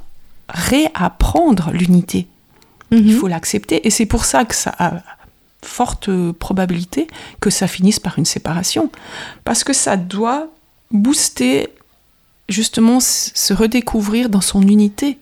réapprendre 0.50 1.72
l'unité. 1.74 2.28
Il 2.92 3.04
Mhm. 3.04 3.12
faut 3.20 3.28
l'accepter. 3.28 3.88
Et 3.88 3.90
c'est 3.90 4.06
pour 4.06 4.26
ça 4.26 4.46
que 4.46 4.54
ça 4.56 4.74
a 4.78 5.02
forte 5.64 6.10
probabilité 6.34 7.08
que 7.42 7.50
ça 7.50 7.68
finisse 7.68 8.00
par 8.00 8.20
une 8.20 8.26
séparation. 8.26 8.92
Parce 9.44 9.64
que 9.64 9.74
ça 9.74 9.98
doit 9.98 10.48
booster, 10.92 11.70
justement, 12.50 13.00
se 13.00 13.54
redécouvrir 13.54 14.30
dans 14.30 14.42
son 14.42 14.62
unité. 14.62 15.18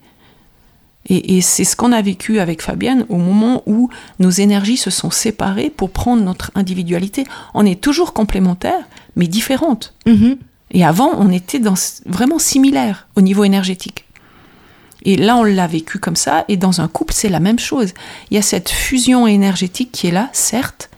Et, 1.08 1.38
et 1.38 1.42
c'est 1.42 1.66
ce 1.66 1.76
qu'on 1.76 1.92
a 1.92 2.02
vécu 2.02 2.40
avec 2.40 2.62
Fabienne 2.62 3.06
au 3.10 3.18
moment 3.18 3.62
où 3.66 3.90
nos 4.20 4.30
énergies 4.30 4.78
se 4.78 4.90
sont 4.90 5.12
séparées 5.12 5.70
pour 5.70 5.90
prendre 5.90 6.24
notre 6.24 6.52
individualité. 6.56 7.26
On 7.54 7.66
est 7.66 7.82
toujours 7.82 8.14
complémentaires, 8.14 8.88
mais 9.16 9.28
différentes. 9.28 9.94
Mhm. 10.06 10.38
Et 10.72 10.84
avant, 10.84 11.12
on 11.18 11.32
était 11.32 11.60
dans, 11.60 11.76
vraiment 12.06 12.40
similaires 12.40 13.08
au 13.16 13.22
niveau 13.22 13.44
énergétique. 13.44 14.06
Et 15.06 15.18
là, 15.18 15.36
on 15.38 15.44
l'a 15.44 15.68
vécu 15.68 16.00
comme 16.00 16.16
ça. 16.16 16.46
Et 16.48 16.58
dans 16.58 16.82
un 16.82 16.88
couple, 16.88 17.14
c'est 17.14 17.30
la 17.30 17.40
même 17.40 17.60
chose. 17.60 17.94
Il 18.32 18.36
y 18.36 18.38
a 18.38 18.42
cette 18.42 18.70
fusion 18.70 19.28
énergétique 19.28 19.92
qui 19.92 20.08
est 20.08 20.12
là, 20.12 20.30
certes, 20.34 20.90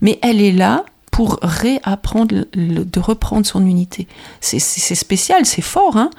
mais 0.00 0.18
elle 0.22 0.40
est 0.40 0.52
là 0.52 0.84
pour 1.14 1.38
réapprendre, 1.42 2.34
le- 2.54 2.84
de 2.84 2.98
reprendre 2.98 3.46
son 3.46 3.64
unité. 3.64 4.08
C'est 4.40 4.58
spécial, 4.58 5.46
c'est 5.46 5.62
fort, 5.62 5.96
hein 5.96 6.10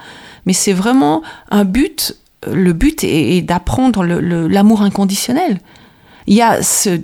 mais 0.46 0.54
c'est 0.54 0.72
vraiment 0.72 1.22
un 1.52 1.66
but. 1.66 2.16
Le 2.50 2.72
but 2.72 3.04
est, 3.04 3.42
d'apprendre 3.42 4.06
l'amour 4.06 4.84
inconditionnel. 4.84 5.60
Il 6.28 6.36
y 6.36 6.42
a 6.42 6.64
ce, 6.64 7.02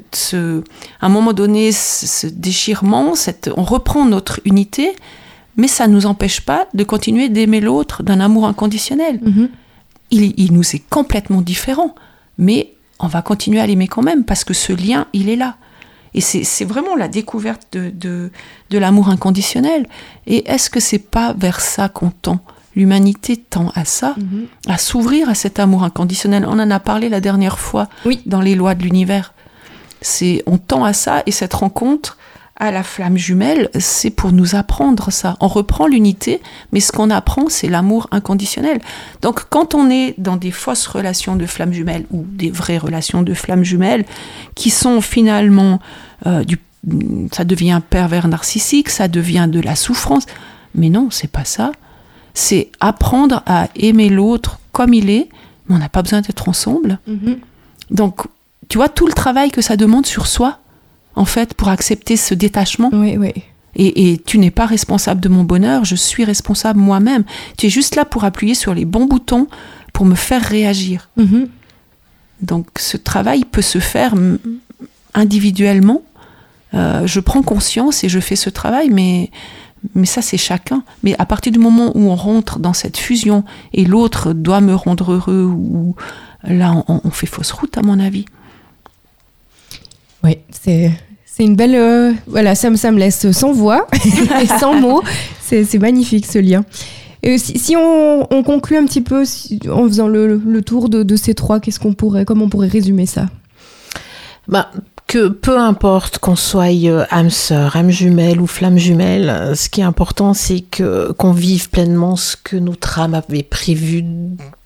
à 1.01 1.05
un 1.05 1.09
moment 1.09 1.33
donné 1.33 1.73
ce 1.73 2.27
déchirement, 2.27 3.13
cette, 3.13 3.51
on 3.57 3.63
reprend 3.63 4.05
notre 4.05 4.39
unité, 4.45 4.93
mais 5.57 5.67
ça 5.67 5.89
ne 5.89 5.93
nous 5.93 6.05
empêche 6.05 6.39
pas 6.39 6.67
de 6.73 6.85
continuer 6.85 7.27
d'aimer 7.27 7.59
l'autre 7.59 8.03
d'un 8.03 8.21
amour 8.21 8.45
inconditionnel. 8.47 9.19
Mm-hmm. 9.21 9.49
il, 10.11 10.33
il, 10.37 10.53
nous 10.53 10.75
est 10.77 10.83
complètement 10.89 11.41
différent, 11.41 11.93
mais 12.37 12.71
on 12.99 13.07
va 13.07 13.21
continuer 13.21 13.59
à 13.59 13.67
l'aimer 13.67 13.89
quand 13.89 14.01
même 14.01 14.23
parce 14.23 14.45
que 14.45 14.53
ce 14.53 14.71
lien, 14.71 15.07
il 15.11 15.27
est 15.27 15.35
là. 15.35 15.57
Et 16.13 16.21
c'est 16.21 16.65
vraiment 16.65 16.95
la 16.95 17.07
découverte 17.07 17.67
de, 17.71 17.91
de, 18.69 18.77
l'amour 18.77 19.09
inconditionnel. 19.09 19.87
Et 20.27 20.49
est-ce 20.49 20.69
que 20.69 20.79
c'est 20.79 20.99
pas 20.99 21.33
vers 21.33 21.61
ça 21.61 21.87
qu'on 21.87 22.09
tend? 22.09 22.39
L'humanité 22.75 23.37
tend 23.37 23.71
à 23.75 23.85
ça, 23.85 24.15
mhm. 24.17 24.47
à 24.67 24.77
s'ouvrir 24.77 25.29
à 25.29 25.35
cet 25.35 25.59
amour 25.59 25.83
inconditionnel. 25.83 26.45
On 26.45 26.59
en 26.59 26.71
a 26.71 26.79
parlé 26.79 27.09
la 27.09 27.21
dernière 27.21 27.59
fois 27.59 27.87
oui. 28.05 28.21
dans 28.25 28.41
les 28.41 28.55
lois 28.55 28.75
de 28.75 28.83
l'univers. 28.83 29.33
C'est 30.01 30.43
on 30.45 30.57
tend 30.57 30.83
à 30.83 30.93
ça 30.93 31.23
et 31.25 31.31
cette 31.31 31.53
rencontre, 31.53 32.17
à 32.61 32.69
la 32.69 32.83
flamme 32.83 33.17
jumelle, 33.17 33.71
c'est 33.79 34.11
pour 34.11 34.31
nous 34.31 34.55
apprendre 34.55 35.11
ça. 35.11 35.35
On 35.39 35.47
reprend 35.47 35.87
l'unité, 35.87 36.39
mais 36.71 36.79
ce 36.79 36.91
qu'on 36.91 37.09
apprend, 37.09 37.49
c'est 37.49 37.67
l'amour 37.67 38.07
inconditionnel. 38.11 38.79
Donc 39.23 39.45
quand 39.49 39.73
on 39.73 39.89
est 39.89 40.13
dans 40.19 40.37
des 40.37 40.51
fausses 40.51 40.85
relations 40.85 41.35
de 41.35 41.47
flamme 41.47 41.73
jumelle 41.73 42.05
ou 42.11 42.23
des 42.23 42.51
vraies 42.51 42.77
relations 42.77 43.23
de 43.23 43.33
flamme 43.33 43.63
jumelle, 43.63 44.05
qui 44.53 44.69
sont 44.69 45.01
finalement 45.01 45.79
euh, 46.27 46.43
du, 46.43 46.59
ça 47.31 47.45
devient 47.45 47.81
pervers 47.89 48.27
narcissique, 48.27 48.89
ça 48.89 49.07
devient 49.07 49.47
de 49.51 49.59
la 49.59 49.75
souffrance. 49.75 50.27
Mais 50.75 50.89
non, 50.89 51.09
c'est 51.09 51.31
pas 51.31 51.45
ça. 51.45 51.71
C'est 52.35 52.69
apprendre 52.79 53.41
à 53.47 53.69
aimer 53.75 54.09
l'autre 54.09 54.59
comme 54.71 54.93
il 54.93 55.09
est, 55.09 55.29
mais 55.67 55.75
on 55.75 55.79
n'a 55.79 55.89
pas 55.89 56.03
besoin 56.03 56.21
d'être 56.21 56.47
ensemble. 56.47 56.99
Mm-hmm. 57.09 57.37
Donc, 57.89 58.21
tu 58.69 58.77
vois, 58.77 58.87
tout 58.87 59.07
le 59.07 59.13
travail 59.13 59.49
que 59.49 59.61
ça 59.61 59.77
demande 59.77 60.05
sur 60.05 60.27
soi, 60.27 60.59
en 61.15 61.25
fait, 61.25 61.53
pour 61.53 61.69
accepter 61.69 62.17
ce 62.17 62.33
détachement. 62.33 62.89
Oui, 62.93 63.17
oui. 63.17 63.31
Et, 63.75 64.21
tu 64.25 64.37
n'es 64.37 64.51
pas 64.51 64.65
responsable 64.65 65.21
de 65.21 65.29
mon 65.29 65.43
bonheur, 65.43 65.85
je 65.85 65.95
suis 65.95 66.25
responsable 66.25 66.79
moi-même. 66.79 67.23
Tu 67.57 67.67
es 67.67 67.69
juste 67.69 67.95
là 67.95 68.03
pour 68.03 68.25
appuyer 68.25 68.53
sur 68.53 68.73
les 68.73 68.85
bons 68.85 69.05
boutons 69.05 69.47
pour 69.93 70.05
me 70.05 70.15
faire 70.15 70.41
réagir. 70.41 71.09
Mhm. 71.17 71.47
Donc 72.41 72.67
ce 72.77 72.97
travail 72.97 73.45
peut 73.45 73.61
se 73.61 73.79
faire 73.79 74.13
individuellement. 75.13 76.01
Euh, 76.73 77.05
je 77.05 77.19
prends 77.19 77.43
conscience 77.43 78.03
et 78.03 78.09
je 78.09 78.19
fais 78.19 78.35
ce 78.35 78.49
travail, 78.49 78.89
mais, 78.89 79.29
mais 79.95 80.05
ça 80.05 80.21
c'est 80.21 80.37
chacun. 80.37 80.83
Mais 81.03 81.15
à 81.19 81.25
partir 81.25 81.51
du 81.51 81.59
moment 81.59 81.91
où 81.95 82.09
on 82.09 82.15
rentre 82.15 82.59
dans 82.59 82.73
cette 82.73 82.97
fusion 82.97 83.43
et 83.73 83.85
l'autre 83.85 84.33
doit 84.33 84.61
me 84.61 84.75
rendre 84.75 85.13
heureux, 85.13 85.45
ou 85.45 85.95
là 86.43 86.83
on 86.87 87.09
fait 87.11 87.27
fausse 87.27 87.51
route 87.51 87.77
à 87.77 87.83
mon 87.83 87.99
avis. 87.99 88.25
Oui, 90.23 90.37
c'est 90.51 90.91
c'est 91.25 91.43
une 91.43 91.55
belle. 91.55 91.75
Euh, 91.75 92.11
voilà, 92.27 92.55
ça 92.55 92.69
me, 92.69 92.91
me 92.91 92.99
laisse 92.99 93.31
sans 93.31 93.53
voix 93.53 93.87
et 94.41 94.47
sans 94.59 94.79
mots. 94.79 95.01
C'est 95.41 95.79
magnifique 95.79 96.25
ce 96.25 96.39
lien. 96.39 96.63
Et 97.23 97.37
si, 97.37 97.75
on, 97.75 98.27
on, 98.33 98.43
conclut 98.43 98.77
un 98.77 98.85
petit 98.85 99.01
peu 99.01 99.23
en 99.69 99.87
faisant 99.87 100.07
le, 100.07 100.37
le 100.37 100.61
tour 100.61 100.89
de, 100.89 101.03
de, 101.03 101.15
ces 101.15 101.35
trois, 101.35 101.59
qu'est-ce 101.59 101.79
qu'on 101.79 101.93
pourrait, 101.93 102.25
comment 102.25 102.45
on 102.45 102.49
pourrait 102.49 102.67
résumer 102.67 103.05
ça? 103.05 103.27
Bah, 104.47 104.71
que 105.07 105.27
peu 105.27 105.57
importe 105.57 106.17
qu'on 106.17 106.35
soit 106.35 106.73
euh, 106.73 107.05
âme 107.11 107.29
sœur, 107.29 107.75
âme 107.75 107.91
jumelle 107.91 108.41
ou 108.41 108.47
flamme 108.47 108.77
jumelle, 108.77 109.51
ce 109.55 109.69
qui 109.69 109.81
est 109.81 109.83
important, 109.83 110.33
c'est 110.33 110.61
que 110.61 111.11
qu'on 111.11 111.31
vive 111.33 111.69
pleinement 111.69 112.15
ce 112.15 112.35
que 112.35 112.55
notre 112.55 112.99
âme 112.99 113.13
avait 113.13 113.43
prévu 113.43 114.03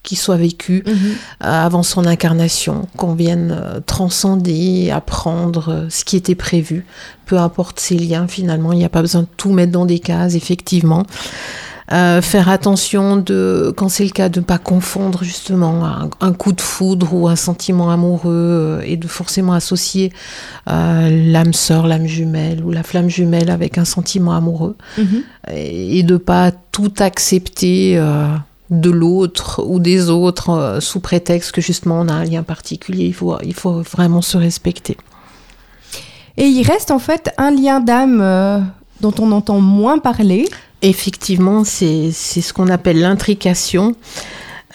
qu'il 0.05 0.17
soit 0.17 0.37
vécu 0.37 0.83
mhm. 0.85 0.95
euh, 0.95 1.15
avant 1.39 1.83
son 1.83 2.05
incarnation, 2.05 2.87
qu'on 2.95 3.13
vienne 3.13 3.51
euh, 3.51 3.79
transcender, 3.85 4.91
apprendre 4.91 5.87
ce 5.89 6.05
qui 6.05 6.15
était 6.15 6.35
prévu, 6.35 6.85
peu 7.25 7.37
importe 7.37 7.79
ses 7.79 7.97
liens 7.97 8.27
finalement, 8.27 8.71
il 8.71 8.77
n'y 8.77 8.85
a 8.85 8.89
pas 8.89 9.01
besoin 9.01 9.21
de 9.21 9.27
tout 9.35 9.51
mettre 9.51 9.71
dans 9.71 9.85
des 9.85 9.99
cases, 9.99 10.35
effectivement. 10.35 11.03
Euh, 11.91 12.19
faire 12.21 12.49
attention 12.49 13.15
de, 13.15 13.71
quand 13.77 13.89
c'est 13.89 14.05
le 14.05 14.09
cas, 14.09 14.27
de 14.27 14.39
ne 14.39 14.45
pas 14.45 14.57
confondre 14.57 15.23
justement 15.23 15.85
un, 16.19 16.33
coup 16.33 16.51
de 16.51 16.61
foudre 16.61 17.13
ou 17.13 17.27
un 17.27 17.35
sentiment 17.35 17.91
amoureux 17.91 18.31
euh, 18.33 18.81
et 18.83 18.97
de 18.97 19.07
forcément 19.07 19.53
associer 19.53 20.11
euh, 20.67 21.09
l'âme 21.09 21.53
sœur, 21.53 21.85
l'âme 21.85 22.07
jumelle 22.07 22.63
ou 22.63 22.71
la 22.71 22.81
flamme 22.81 23.07
jumelle 23.09 23.51
avec 23.51 23.77
un 23.77 23.85
sentiment 23.85 24.33
amoureux 24.33 24.75
mhm. 24.97 25.21
et, 25.53 26.01
de 26.01 26.17
pas 26.17 26.51
tout 26.71 26.93
accepter 26.97 28.01
de 28.69 28.89
l'autre 28.89 29.63
ou 29.65 29.79
des 29.79 30.09
autres 30.09 30.79
sous 30.81 30.99
prétexte 30.99 31.51
que 31.51 31.61
justement 31.61 31.99
on 32.01 32.07
a 32.07 32.13
un 32.13 32.25
lien 32.25 32.43
particulier. 32.43 33.05
Il 33.05 33.13
faut, 33.13 33.37
il 33.43 33.53
faut 33.53 33.81
vraiment 33.81 34.21
se 34.21 34.37
respecter. 34.37 34.97
Et 36.37 36.45
il 36.45 36.63
reste 36.63 36.91
en 36.91 36.99
fait 36.99 37.31
un 37.37 37.51
lien 37.51 37.79
d'âme 37.79 38.71
dont 39.01 39.13
on 39.19 39.31
entend 39.31 39.59
moins 39.59 39.99
parler. 39.99 40.47
Effectivement, 40.81 41.63
c'est 41.63 42.11
ce 42.11 42.53
qu'on 42.53 42.69
appelle 42.69 42.99
l'intrication. 42.99 43.95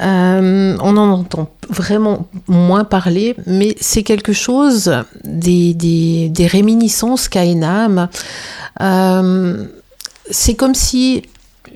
Euh, 0.01 0.77
on 0.81 0.97
en 0.97 1.11
entend 1.11 1.51
vraiment 1.69 2.27
moins 2.49 2.85
parler, 2.85 3.37
mais 3.47 3.77
c'est 3.81 4.03
quelque 4.03 4.33
chose 4.33 5.05
des, 5.25 5.75
des, 5.75 6.47
réminiscences 6.47 7.29
qu'a 7.29 7.45
une 7.45 7.65
âme. 7.65 8.09
Euh, 8.81 9.67
c'est 10.31 10.55
comme 10.55 10.75
si 10.75 11.23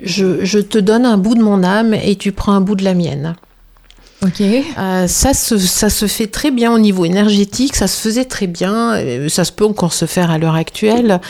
je, 0.03 0.45
je, 0.45 0.59
te 0.59 0.79
donne 0.79 1.05
un 1.05 1.17
bout 1.17 1.35
de 1.35 1.43
mon 1.43 1.63
âme 1.63 1.95
et 1.95 2.17
tu 2.17 2.33
prends 2.33 2.53
un 2.53 2.61
bout 2.61 2.77
de 2.77 2.85
la 2.85 2.95
mienne. 2.95 3.37
Ok. 4.25 4.41
Euh, 4.41 5.07
ça, 5.07 5.35
se, 5.35 5.59
ça 5.59 5.91
se 5.91 6.07
fait 6.07 6.27
très 6.29 6.51
bien 6.51 6.73
au 6.73 6.79
niveau 6.79 7.05
énergétique, 7.05 7.77
ça 7.77 7.87
se 7.87 8.01
faisait 8.01 8.25
très 8.25 8.47
bien, 8.47 8.97
ça 9.29 9.45
se 9.45 9.53
peut 9.53 9.67
encore 9.67 9.93
se 9.93 10.07
faire 10.07 10.31
à 10.31 10.39
l'heure 10.39 10.55
actuelle. 10.55 11.21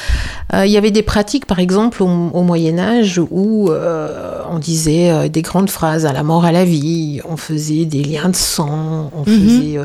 Euh, 0.52 0.64
il 0.64 0.70
y 0.70 0.76
avait 0.76 0.92
des 0.92 1.02
pratiques, 1.02 1.46
par 1.46 1.58
exemple, 1.58 2.02
au, 2.02 2.42
Moyen 2.42 2.78
Âge, 2.78 3.20
où 3.30 3.70
euh, 3.70 4.38
on 4.48 4.58
disait 4.58 5.28
des 5.28 5.42
grandes 5.42 5.70
phrases 5.70 6.06
à 6.06 6.12
la 6.12 6.22
mort, 6.22 6.44
à 6.44 6.52
la 6.52 6.64
vie, 6.64 7.20
on 7.28 7.36
faisait 7.36 7.84
des 7.84 8.04
liens 8.04 8.28
de 8.28 8.36
sang, 8.36 9.10
on 9.14 9.28
mhm. 9.28 9.40
faisait 9.40 9.78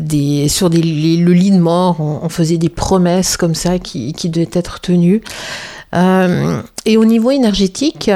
des 0.00 0.48
sur 0.48 0.70
des, 0.70 0.80
le 0.80 1.32
lit 1.32 1.50
de 1.50 1.58
mort, 1.58 2.00
on, 2.00 2.28
faisait 2.28 2.58
des 2.58 2.68
promesses 2.68 3.36
comme 3.36 3.54
ça 3.54 3.78
qui, 3.78 4.12
qui 4.12 4.30
devaient 4.30 4.48
être 4.52 4.80
tenues. 4.80 5.20
Et 5.92 6.96
au 6.96 7.04
niveau 7.04 7.30
énergétique, 7.30 8.10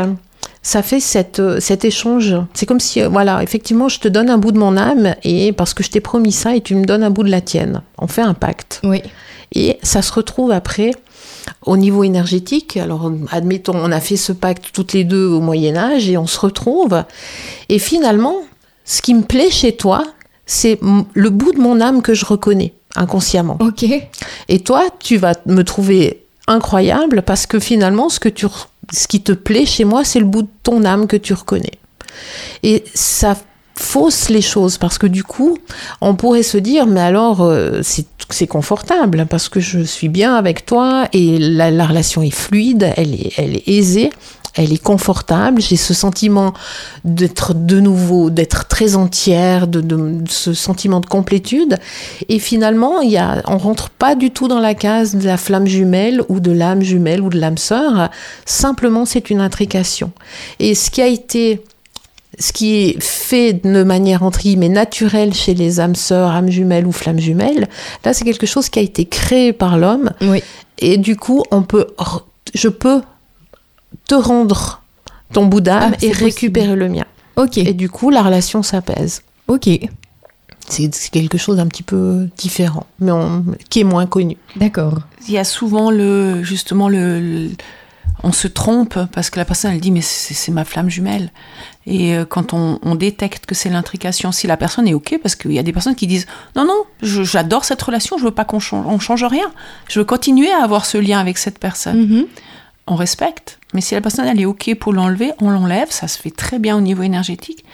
ça 0.62 0.82
fait 0.82 1.00
cette, 1.00 1.40
euh, 1.40 1.60
cet 1.60 1.84
échange. 1.84 2.36
C'est 2.52 2.66
comme 2.66 2.80
si, 2.80 3.00
euh, 3.00 3.08
voilà, 3.08 3.42
effectivement, 3.42 3.88
je 3.88 3.98
te 3.98 4.08
donne 4.08 4.28
un 4.28 4.38
bout 4.38 4.52
de 4.52 4.58
mon 4.58 4.76
âme 4.76 5.14
et 5.24 5.52
parce 5.52 5.74
que 5.74 5.82
je 5.82 5.90
t'ai 5.90 6.00
promis 6.00 6.32
ça 6.32 6.54
et 6.54 6.60
tu 6.60 6.74
me 6.74 6.84
donnes 6.84 7.02
un 7.02 7.10
bout 7.10 7.22
de 7.22 7.30
la 7.30 7.40
tienne. 7.40 7.82
On 7.98 8.06
fait 8.06 8.22
un 8.22 8.34
pacte. 8.34 8.80
Oui. 8.84 9.02
Et 9.52 9.78
ça 9.82 10.02
se 10.02 10.12
retrouve 10.12 10.50
après 10.50 10.92
au 11.64 11.76
niveau 11.76 12.04
énergétique. 12.04 12.76
Alors, 12.76 13.10
admettons, 13.32 13.74
on 13.74 13.90
a 13.90 14.00
fait 14.00 14.16
ce 14.16 14.32
pacte 14.32 14.70
toutes 14.72 14.92
les 14.92 15.04
deux 15.04 15.26
au 15.26 15.40
Moyen 15.40 15.76
Âge 15.76 16.08
et 16.08 16.16
on 16.16 16.26
se 16.26 16.38
retrouve. 16.38 17.04
Et 17.68 17.78
finalement, 17.78 18.36
ce 18.84 19.02
qui 19.02 19.14
me 19.14 19.22
plaît 19.22 19.50
chez 19.50 19.74
toi, 19.76 20.04
c'est 20.46 20.78
le 21.14 21.30
bout 21.30 21.52
de 21.52 21.58
mon 21.58 21.80
âme 21.80 22.02
que 22.02 22.14
je 22.14 22.24
reconnais 22.26 22.74
inconsciemment. 22.96 23.56
Ok. 23.60 23.86
Et 24.48 24.60
toi, 24.60 24.84
tu 25.00 25.16
vas 25.16 25.34
me 25.46 25.62
trouver 25.62 26.24
incroyable 26.50 27.22
parce 27.22 27.46
que 27.46 27.58
finalement, 27.58 28.08
ce 28.08 28.20
que 28.20 28.28
tu 28.28 28.46
ce 28.92 29.06
qui 29.06 29.22
te 29.22 29.32
plaît 29.32 29.66
chez 29.66 29.84
moi, 29.84 30.04
c'est 30.04 30.18
le 30.18 30.26
bout 30.26 30.42
de 30.42 30.48
ton 30.62 30.84
âme 30.84 31.06
que 31.06 31.16
tu 31.16 31.32
reconnais. 31.32 31.78
Et 32.62 32.84
ça 32.92 33.36
fausse 33.76 34.28
les 34.28 34.42
choses 34.42 34.76
parce 34.76 34.98
que 34.98 35.06
du 35.06 35.24
coup, 35.24 35.56
on 36.00 36.14
pourrait 36.14 36.42
se 36.42 36.58
dire, 36.58 36.86
mais 36.86 37.00
alors, 37.00 37.40
euh, 37.40 37.80
c'est 37.82 38.46
confortable 38.46 39.26
parce 39.28 39.48
que 39.48 39.60
je 39.60 39.80
suis 39.80 40.08
bien 40.08 40.34
avec 40.34 40.66
toi 40.66 41.08
et 41.12 41.38
la, 41.38 41.70
la 41.70 41.86
relation 41.86 42.22
est 42.22 42.34
fluide, 42.34 42.92
elle 42.96 43.14
est, 43.14 43.32
elle 43.38 43.56
est 43.56 43.68
aisée 43.68 44.10
elle 44.54 44.72
est 44.72 44.82
confortable, 44.82 45.60
j'ai 45.60 45.76
ce 45.76 45.94
sentiment 45.94 46.52
d'être 47.04 47.54
de 47.54 47.80
nouveau, 47.80 48.30
d'être 48.30 48.66
très 48.66 48.96
entière, 48.96 49.66
de, 49.66 50.24
ce 50.28 50.54
sentiment 50.54 51.00
de 51.00 51.06
complétude. 51.06 51.78
Et 52.28 52.38
finalement, 52.38 53.00
il 53.00 53.10
y 53.10 53.18
a, 53.18 53.42
on 53.46 53.58
rentre 53.58 53.90
pas 53.90 54.14
du 54.14 54.30
tout 54.30 54.48
dans 54.48 54.58
la 54.60 54.74
case 54.74 55.14
de 55.14 55.24
la 55.24 55.36
flamme 55.36 55.66
jumelle 55.66 56.22
ou 56.28 56.40
de 56.40 56.50
l'âme 56.50 56.82
jumelle 56.82 57.20
ou 57.20 57.28
de 57.28 57.38
l'âme 57.38 57.58
sœur. 57.58 58.10
Simplement, 58.44 59.04
c'est 59.04 59.30
une 59.30 59.40
intrication. 59.40 60.10
Et 60.58 60.74
ce 60.74 60.90
qui 60.90 61.02
a 61.02 61.06
été 61.06 61.62
ce 62.38 62.52
qui 62.52 62.76
est 62.76 63.02
fait 63.02 63.52
de 63.52 63.82
manière 63.82 64.22
entre 64.22 64.40
guillemets 64.40 64.68
naturelle 64.68 65.34
chez 65.34 65.52
les 65.52 65.80
âmes 65.80 65.96
sœurs, 65.96 66.30
âmes 66.30 66.48
jumelles 66.48 66.86
ou 66.86 66.92
flammes 66.92 67.18
jumelles, 67.18 67.68
là 68.04 68.14
c'est 68.14 68.24
quelque 68.24 68.46
chose 68.46 68.68
qui 68.68 68.78
a 68.78 68.82
été 68.82 69.04
créé 69.04 69.52
par 69.52 69.76
l'homme. 69.78 70.10
Oui. 70.22 70.42
Et 70.78 70.96
du 70.96 71.16
coup, 71.16 71.42
on 71.50 71.62
peut, 71.62 71.88
je 72.54 72.68
peux 72.68 73.02
te 74.06 74.14
rendre 74.14 74.82
ton 75.32 75.46
bout 75.46 75.60
d'âme 75.60 75.92
ah, 75.94 76.04
et 76.04 76.12
récupérer 76.12 76.76
le 76.76 76.88
mien. 76.88 77.04
Ok. 77.36 77.58
Et 77.58 77.72
du 77.72 77.88
coup, 77.88 78.10
la 78.10 78.22
relation 78.22 78.62
s'apaise. 78.62 79.22
Ok. 79.48 79.68
C'est 80.68 81.10
quelque 81.10 81.38
chose 81.38 81.56
d'un 81.56 81.66
petit 81.66 81.82
peu 81.82 82.28
différent, 82.36 82.86
mais 83.00 83.10
qui 83.70 83.80
est 83.80 83.84
moins 83.84 84.06
connu. 84.06 84.36
D'accord. 84.54 85.00
Il 85.26 85.34
y 85.34 85.38
a 85.38 85.42
souvent 85.42 85.90
le, 85.90 86.44
justement 86.44 86.88
le, 86.88 87.50
on 88.22 88.32
se 88.32 88.46
trompe 88.46 88.98
parce 89.12 89.30
que 89.30 89.38
la 89.38 89.44
personne 89.44 89.72
elle 89.72 89.80
dit 89.80 89.90
mais 89.90 90.02
c'est 90.02 90.52
ma 90.52 90.64
flamme 90.64 90.88
jumelle. 90.88 91.32
Et 91.86 92.14
euh, 92.14 92.24
quand 92.24 92.52
on, 92.52 92.94
détecte 92.94 93.46
que 93.46 93.54
c'est 93.54 93.70
l'intrication, 93.70 94.32
si 94.32 94.46
la 94.46 94.56
personne 94.56 94.86
est 94.86 94.94
ok, 94.94 95.18
parce 95.22 95.34
qu'il 95.34 95.52
y 95.52 95.58
a 95.58 95.62
des 95.62 95.72
personnes 95.72 95.94
qui 95.94 96.06
disent 96.06 96.26
non 96.54 96.64
non, 96.64 96.84
j'adore 97.02 97.64
cette 97.64 97.82
relation, 97.82 98.18
je 98.18 98.24
veux 98.24 98.30
pas 98.30 98.44
qu'on 98.44 98.60
change, 98.60 98.86
on 98.86 98.98
change 98.98 99.24
rien, 99.24 99.50
je 99.88 100.00
veux 100.00 100.04
continuer 100.04 100.52
à 100.52 100.62
avoir 100.62 100.84
ce 100.84 100.98
lien 100.98 101.18
avec 101.18 101.38
cette 101.38 101.58
personne. 101.58 102.04
Mm-hmm. 102.04 102.26
On 102.90 102.96
respecte, 102.96 103.58
mais 103.72 103.80
si 103.80 103.94
la 103.94 104.00
personne 104.00 104.26
elle 104.26 104.40
est 104.40 104.44
ok 104.44 104.74
pour 104.74 104.92
l'enlever, 104.92 105.30
on 105.40 105.48
l'enlève, 105.48 105.90
ça 105.90 106.08
se 106.08 106.18
fait 106.18 106.32
très 106.32 106.58
bien 106.58 106.76
au 106.76 106.80
niveau 106.80 107.04
énergétique. 107.04 107.64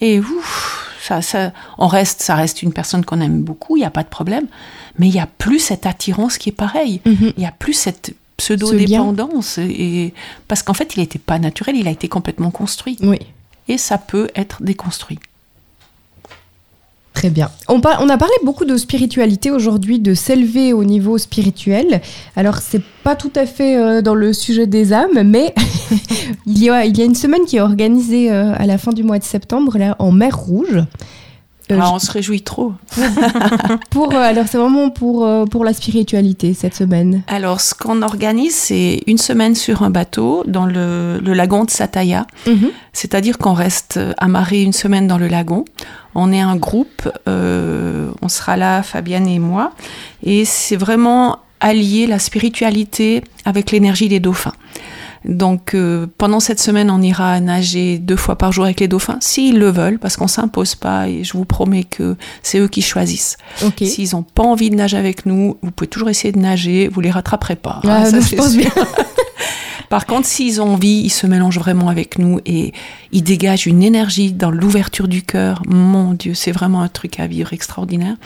Et 0.00 0.18
ouf, 0.18 0.92
ça, 1.00 1.22
ça, 1.22 1.52
on 1.78 1.86
reste, 1.86 2.20
ça 2.20 2.34
reste 2.34 2.62
une 2.62 2.72
personne 2.72 3.04
qu'on 3.04 3.20
aime 3.20 3.42
beaucoup, 3.42 3.76
il 3.76 3.80
n'y 3.80 3.86
a 3.86 3.90
pas 3.90 4.02
de 4.02 4.08
problème, 4.08 4.46
mais 4.98 5.06
il 5.06 5.12
n'y 5.12 5.20
a 5.20 5.28
plus 5.28 5.60
cette 5.60 5.86
attirance 5.86 6.36
qui 6.36 6.48
est 6.48 6.52
pareille, 6.52 7.00
mm-hmm. 7.06 7.32
il 7.36 7.40
n'y 7.40 7.46
a 7.46 7.52
plus 7.52 7.74
cette 7.74 8.14
pseudo-dépendance. 8.36 9.58
Et, 9.58 10.12
parce 10.48 10.62
qu'en 10.62 10.74
fait, 10.74 10.96
il 10.96 11.00
n'était 11.00 11.18
pas 11.18 11.38
naturel, 11.38 11.76
il 11.76 11.88
a 11.88 11.90
été 11.90 12.08
complètement 12.08 12.50
construit. 12.50 12.98
Oui. 13.02 13.18
Et 13.68 13.78
ça 13.78 13.98
peut 13.98 14.28
être 14.34 14.62
déconstruit. 14.62 15.18
Très 17.16 17.30
bien. 17.30 17.48
On, 17.68 17.80
a 17.80 18.18
parlé 18.18 18.34
beaucoup 18.44 18.66
de 18.66 18.76
spiritualité 18.76 19.50
aujourd'hui, 19.50 19.98
de 19.98 20.12
s'élever 20.12 20.74
au 20.74 20.84
niveau 20.84 21.16
spirituel. 21.16 22.02
Alors, 22.36 22.58
c'est 22.58 22.82
pas 23.04 23.16
tout 23.16 23.32
à 23.34 23.46
fait 23.46 23.78
euh, 23.78 24.02
dans 24.02 24.14
le 24.14 24.34
sujet 24.34 24.66
des 24.66 24.92
âmes, 24.92 25.22
mais 25.24 25.54
il, 26.46 26.62
y 26.62 26.68
a, 26.68 26.84
il 26.84 26.94
y 26.94 27.00
a 27.00 27.06
une 27.06 27.14
semaine 27.14 27.46
qui 27.46 27.56
est 27.56 27.62
organisée 27.62 28.30
euh, 28.30 28.52
à 28.54 28.66
la 28.66 28.76
fin 28.76 28.92
du 28.92 29.02
mois 29.02 29.18
de 29.18 29.24
septembre, 29.24 29.78
là, 29.78 29.96
en 29.98 30.12
mer 30.12 30.36
Rouge. 30.36 30.84
Euh, 31.70 31.78
ah, 31.80 31.92
on 31.92 31.98
se 31.98 32.10
réjouit 32.10 32.42
trop. 32.42 32.72
pour, 33.90 34.14
euh, 34.14 34.18
alors, 34.18 34.46
c'est 34.48 34.58
vraiment 34.58 34.90
pour, 34.90 35.24
euh, 35.24 35.46
pour 35.46 35.64
la 35.64 35.72
spiritualité 35.72 36.54
cette 36.54 36.74
semaine. 36.74 37.22
Alors, 37.26 37.60
ce 37.60 37.74
qu'on 37.74 38.02
organise, 38.02 38.54
c'est 38.54 39.02
une 39.06 39.18
semaine 39.18 39.54
sur 39.54 39.82
un 39.82 39.90
bateau 39.90 40.44
dans 40.46 40.66
le, 40.66 41.18
le 41.18 41.34
lagon 41.34 41.64
de 41.64 41.70
Sataya. 41.70 42.26
Mhm. 42.46 42.70
C'est-à-dire 42.92 43.38
qu'on 43.38 43.52
reste 43.52 43.98
amarré 44.18 44.62
une 44.62 44.72
semaine 44.72 45.06
dans 45.06 45.18
le 45.18 45.26
lagon. 45.26 45.64
On 46.14 46.32
est 46.32 46.40
un 46.40 46.56
groupe, 46.56 47.08
on 47.26 48.28
sera 48.28 48.56
là, 48.56 48.82
Fabienne 48.82 49.26
et 49.26 49.38
moi. 49.38 49.72
Et 50.22 50.46
c'est 50.46 50.76
vraiment 50.76 51.40
allier 51.60 52.06
la 52.06 52.18
spiritualité 52.18 53.22
avec 53.44 53.70
l'énergie 53.70 54.08
des 54.08 54.20
dauphins. 54.20 54.54
Donc 55.26 55.74
euh, 55.74 56.06
pendant 56.18 56.40
cette 56.40 56.60
semaine, 56.60 56.90
on 56.90 57.02
ira 57.02 57.40
nager 57.40 57.98
deux 57.98 58.16
fois 58.16 58.36
par 58.36 58.52
jour 58.52 58.64
avec 58.64 58.80
les 58.80 58.88
dauphins, 58.88 59.18
s'ils 59.20 59.58
le 59.58 59.70
veulent, 59.70 59.98
parce 59.98 60.16
qu'on 60.16 60.28
s'impose 60.28 60.74
pas 60.74 61.08
et 61.08 61.24
je 61.24 61.32
vous 61.32 61.44
promets 61.44 61.84
que 61.84 62.16
c'est 62.42 62.58
eux 62.58 62.68
qui 62.68 62.82
choisissent. 62.82 63.36
S'ils 63.80 64.10
n'ont 64.12 64.22
pas 64.22 64.42
envie 64.42 64.70
de 64.70 64.76
nager 64.76 64.96
avec 64.96 65.26
nous, 65.26 65.56
vous 65.62 65.70
pouvez 65.70 65.88
toujours 65.88 66.08
essayer 66.08 66.32
de 66.32 66.38
nager, 66.38 66.88
vous 66.88 67.00
les 67.00 67.10
rattraperez 67.10 67.56
pas. 67.56 67.80
Ah, 67.84 68.02
hein, 68.02 68.04
ça, 68.06 68.20
je 68.20 68.36
pense 68.36 68.56
bien. 68.56 68.70
Par 69.88 70.06
contre, 70.06 70.26
s'ils 70.26 70.60
ont 70.60 70.72
envie, 70.72 71.02
ils 71.04 71.10
se 71.10 71.26
mélangent 71.26 71.58
vraiment 71.58 71.88
avec 71.88 72.18
nous 72.18 72.40
et 72.44 72.72
ils 73.12 73.22
dégagent 73.22 73.66
une 73.66 73.82
énergie 73.82 74.32
dans 74.32 74.50
l'ouverture 74.50 75.08
du 75.08 75.22
cœur. 75.22 75.62
Mon 75.66 76.12
Dieu, 76.14 76.34
c'est 76.34 76.52
vraiment 76.52 76.82
un 76.82 76.88
truc 76.88 77.20
à 77.20 77.26
vivre 77.26 77.52
extraordinaire. 77.52 78.16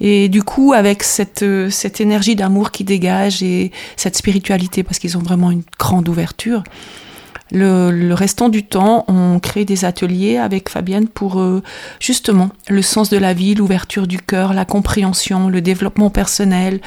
Et 0.00 0.28
du 0.28 0.42
coup, 0.42 0.72
avec 0.72 1.02
cette, 1.02 1.44
cette 1.70 2.00
énergie 2.00 2.36
d'amour 2.36 2.70
qui 2.70 2.84
dégage 2.84 3.42
et 3.42 3.72
cette 3.96 4.16
spiritualité, 4.16 4.82
parce 4.82 4.98
qu'ils 4.98 5.16
ont 5.16 5.22
vraiment 5.22 5.50
une 5.50 5.62
grande 5.78 6.08
ouverture, 6.08 6.62
le, 7.52 8.14
restant 8.14 8.48
du 8.48 8.64
temps, 8.64 9.04
on 9.08 9.38
crée 9.38 9.64
des 9.64 9.84
ateliers 9.84 10.38
avec 10.38 10.68
Fabienne 10.68 11.06
pour 11.06 11.40
euh, 11.40 11.62
justement 12.00 12.50
le 12.68 12.82
sens 12.82 13.10
de 13.10 13.18
la 13.18 13.34
vie, 13.34 13.54
l'ouverture 13.54 14.06
du 14.06 14.18
cœur, 14.18 14.54
la 14.54 14.64
compréhension, 14.64 15.48
le 15.48 15.60
développement 15.60 16.10
personnel. 16.10 16.80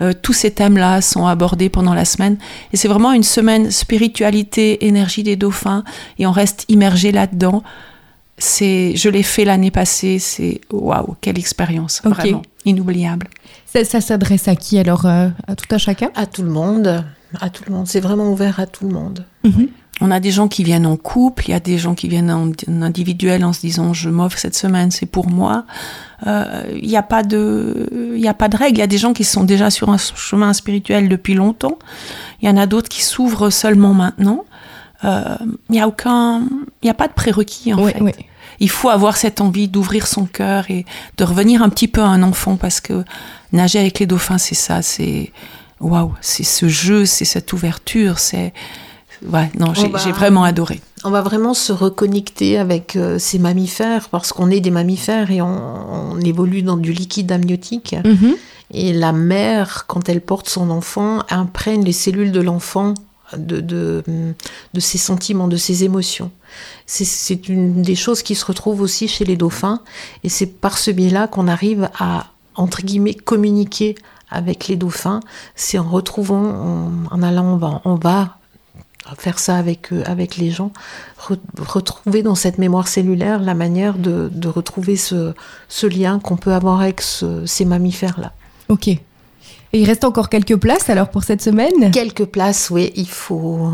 Euh, 0.00 0.12
tous 0.20 0.32
ces 0.32 0.50
thèmes-là 0.50 1.00
sont 1.00 1.26
abordés 1.26 1.68
pendant 1.68 1.94
la 1.94 2.04
semaine. 2.04 2.38
Et 2.72 2.76
c'est 2.76 2.88
vraiment 2.88 3.12
une 3.12 3.22
semaine 3.22 3.70
spiritualité, 3.70 4.86
énergie 4.86 5.22
des 5.22 5.36
dauphins, 5.36 5.84
et 6.18 6.26
on 6.26 6.32
reste 6.32 6.64
immergé 6.68 7.12
là-dedans. 7.12 7.62
C'est, 8.38 8.96
je 8.96 9.08
l'ai 9.08 9.22
fait 9.22 9.44
l'année 9.44 9.70
passée, 9.70 10.18
c'est 10.18 10.60
waouh, 10.72 11.16
quelle 11.20 11.38
expérience, 11.38 12.00
vraiment 12.04 12.42
inoubliable. 12.64 13.28
Ça, 13.66 14.00
s'adresse 14.00 14.48
à 14.48 14.56
qui 14.56 14.78
alors 14.78 15.06
euh, 15.06 15.28
À 15.46 15.56
tout 15.56 15.72
à 15.74 15.78
chacun? 15.78 16.10
À 16.14 16.26
tout 16.26 16.42
le 16.42 16.50
monde, 16.50 17.04
à 17.40 17.50
tout 17.50 17.62
le 17.66 17.72
monde. 17.72 17.86
C'est 17.86 18.00
vraiment 18.00 18.30
ouvert 18.30 18.60
à 18.60 18.66
tout 18.66 18.86
le 18.86 18.92
monde. 18.92 19.24
Mhm. 19.44 19.68
On 20.04 20.10
a 20.10 20.18
des 20.18 20.32
gens 20.32 20.48
qui 20.48 20.64
viennent 20.64 20.84
en 20.84 20.96
couple, 20.96 21.44
il 21.46 21.52
y 21.52 21.54
a 21.54 21.60
des 21.60 21.78
gens 21.78 21.94
qui 21.94 22.08
viennent 22.08 22.32
en, 22.32 22.50
individuel 22.82 23.44
en 23.44 23.52
se 23.52 23.60
disant 23.60 23.94
je 23.94 24.10
m'offre 24.10 24.36
cette 24.36 24.56
semaine, 24.56 24.90
c'est 24.90 25.06
pour 25.06 25.28
moi. 25.28 25.64
Euh, 26.26 26.64
il 26.74 26.88
n'y 26.88 26.96
a 26.96 27.04
pas 27.04 27.22
de, 27.22 27.88
il 28.16 28.20
y 28.20 28.26
a 28.26 28.34
pas 28.34 28.48
de 28.48 28.56
règle. 28.56 28.78
Il 28.78 28.80
y 28.80 28.82
a 28.82 28.88
des 28.88 28.98
gens 28.98 29.12
qui 29.12 29.22
sont 29.22 29.44
déjà 29.44 29.70
sur 29.70 29.90
un 29.90 29.98
chemin 29.98 30.54
spirituel 30.54 31.08
depuis 31.08 31.34
longtemps. 31.34 31.78
Il 32.40 32.48
y 32.48 32.50
en 32.50 32.56
a 32.56 32.66
d'autres 32.66 32.88
qui 32.88 33.02
s'ouvrent 33.02 33.50
seulement 33.50 33.94
maintenant. 33.94 34.44
Euh, 35.04 35.36
il 35.68 35.72
n'y 35.72 35.80
a 35.80 35.86
aucun, 35.86 36.40
il 36.82 36.84
n'y 36.86 36.90
a 36.90 36.94
pas 36.94 37.06
de 37.06 37.12
prérequis 37.12 37.72
en 37.72 37.86
fait. 37.86 38.26
Il 38.58 38.70
faut 38.70 38.88
avoir 38.88 39.16
cette 39.16 39.40
envie 39.40 39.68
d'ouvrir 39.68 40.08
son 40.08 40.26
cœur 40.26 40.68
et 40.68 40.84
de 41.16 41.24
revenir 41.24 41.62
un 41.62 41.68
petit 41.68 41.88
peu 41.88 42.00
à 42.00 42.06
un 42.06 42.24
enfant 42.24 42.56
parce 42.56 42.80
que 42.80 43.04
nager 43.52 43.78
avec 43.78 44.00
les 44.00 44.06
dauphins, 44.06 44.38
c'est 44.38 44.56
ça, 44.56 44.82
c'est 44.82 45.30
waouh, 45.80 46.12
c'est 46.20 46.44
ce 46.44 46.68
jeu, 46.68 47.04
c'est 47.04 47.24
cette 47.24 47.52
ouverture, 47.52 48.18
c'est 48.18 48.52
ouais, 49.30 49.50
non, 49.58 49.72
j'ai 49.74 50.12
vraiment 50.12 50.44
adoré. 50.44 50.80
On 51.04 51.10
va 51.10 51.20
vraiment 51.20 51.54
se 51.54 51.72
reconnecter 51.72 52.58
avec 52.58 52.96
euh, 52.96 53.18
ces 53.18 53.38
mammifères 53.38 54.08
parce 54.08 54.32
qu'on 54.32 54.50
est 54.50 54.60
des 54.60 54.70
mammifères 54.70 55.30
et 55.30 55.42
on, 55.42 56.18
évolue 56.20 56.62
dans 56.62 56.76
du 56.76 56.92
liquide 56.92 57.32
amniotique. 57.32 57.96
Mhm. 58.04 58.36
Et 58.70 58.92
la 58.92 59.12
mère, 59.12 59.86
quand 59.88 60.08
elle 60.08 60.20
porte 60.20 60.48
son 60.48 60.70
enfant, 60.70 61.24
imprègne 61.30 61.84
les 61.84 61.92
cellules 61.92 62.30
de 62.30 62.40
l'enfant 62.40 62.94
de, 63.36 63.60
de, 63.60 64.04
de, 64.74 64.80
ses 64.80 64.98
sentiments, 64.98 65.48
de 65.48 65.56
ses 65.56 65.84
émotions. 65.84 66.30
C'est 66.86 67.48
une 67.48 67.82
des 67.82 67.94
choses 67.94 68.22
qui 68.22 68.34
se 68.34 68.44
retrouve 68.44 68.80
aussi 68.82 69.08
chez 69.08 69.24
les 69.24 69.36
dauphins. 69.36 69.80
Et 70.22 70.28
c'est 70.28 70.46
par 70.46 70.78
ce 70.78 70.90
biais-là 70.90 71.26
qu'on 71.26 71.48
arrive 71.48 71.88
à, 71.98 72.26
entre 72.54 72.82
guillemets, 72.82 73.14
communiquer 73.14 73.96
avec 74.30 74.68
les 74.68 74.76
dauphins. 74.76 75.20
C'est 75.54 75.78
en 75.78 75.88
retrouvant, 75.88 77.00
en, 77.10 77.22
allant, 77.22 77.58
on 77.84 77.94
va 77.96 78.38
faire 79.18 79.38
ça 79.38 79.56
avec, 79.56 79.92
euh, 79.92 80.02
avec 80.06 80.36
les 80.36 80.50
gens, 80.50 80.72
retrouver 81.58 82.22
dans 82.22 82.34
cette 82.34 82.58
mémoire 82.58 82.88
cellulaire 82.88 83.40
la 83.40 83.54
manière 83.54 83.98
de, 83.98 84.30
retrouver 84.48 84.96
ce, 84.96 85.34
lien 85.86 86.18
qu'on 86.18 86.36
peut 86.36 86.52
avoir 86.52 86.80
avec 86.80 87.00
ces 87.00 87.64
mammifères-là. 87.64 88.32
Ok. 88.68 88.88
Et 88.88 89.00
il 89.80 89.86
reste 89.86 90.04
encore 90.04 90.28
quelques 90.28 90.56
places 90.56 90.90
alors 90.90 91.08
pour 91.08 91.24
cette 91.24 91.42
semaine? 91.42 91.90
Quelques 91.92 92.26
places, 92.26 92.68
oui, 92.70 92.92
il 92.94 93.08
faut, 93.08 93.70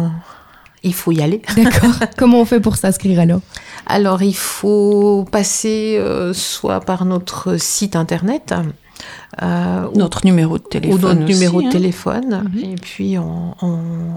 il 0.83 0.95
faut 0.95 1.13
y 1.13 1.23
aller. 1.23 1.43
D'accord. 1.57 1.95
Comment 2.17 2.41
on 2.41 2.45
fait 2.45 2.61
pour 2.61 2.77
s'inscrire 2.77 3.21
alors? 3.21 3.41
Alors 3.87 4.23
il 4.23 4.37
faut 4.37 5.25
passer 5.31 5.97
euh, 5.99 6.33
soit 6.33 6.81
par 6.81 7.05
notre 7.05 7.57
site 7.57 7.97
internet, 7.97 8.55
notre 9.95 10.25
numéro 10.25 10.59
de 10.59 10.65
téléphone. 10.65 10.99
Ou 10.99 11.03
notre 11.03 11.25
numéro 11.25 11.63
de 11.63 11.67
hein. 11.67 11.71
téléphone. 11.71 12.51
Mhm. 12.53 12.65
Et 12.65 12.75
puis, 12.77 13.19
on, 13.19 13.55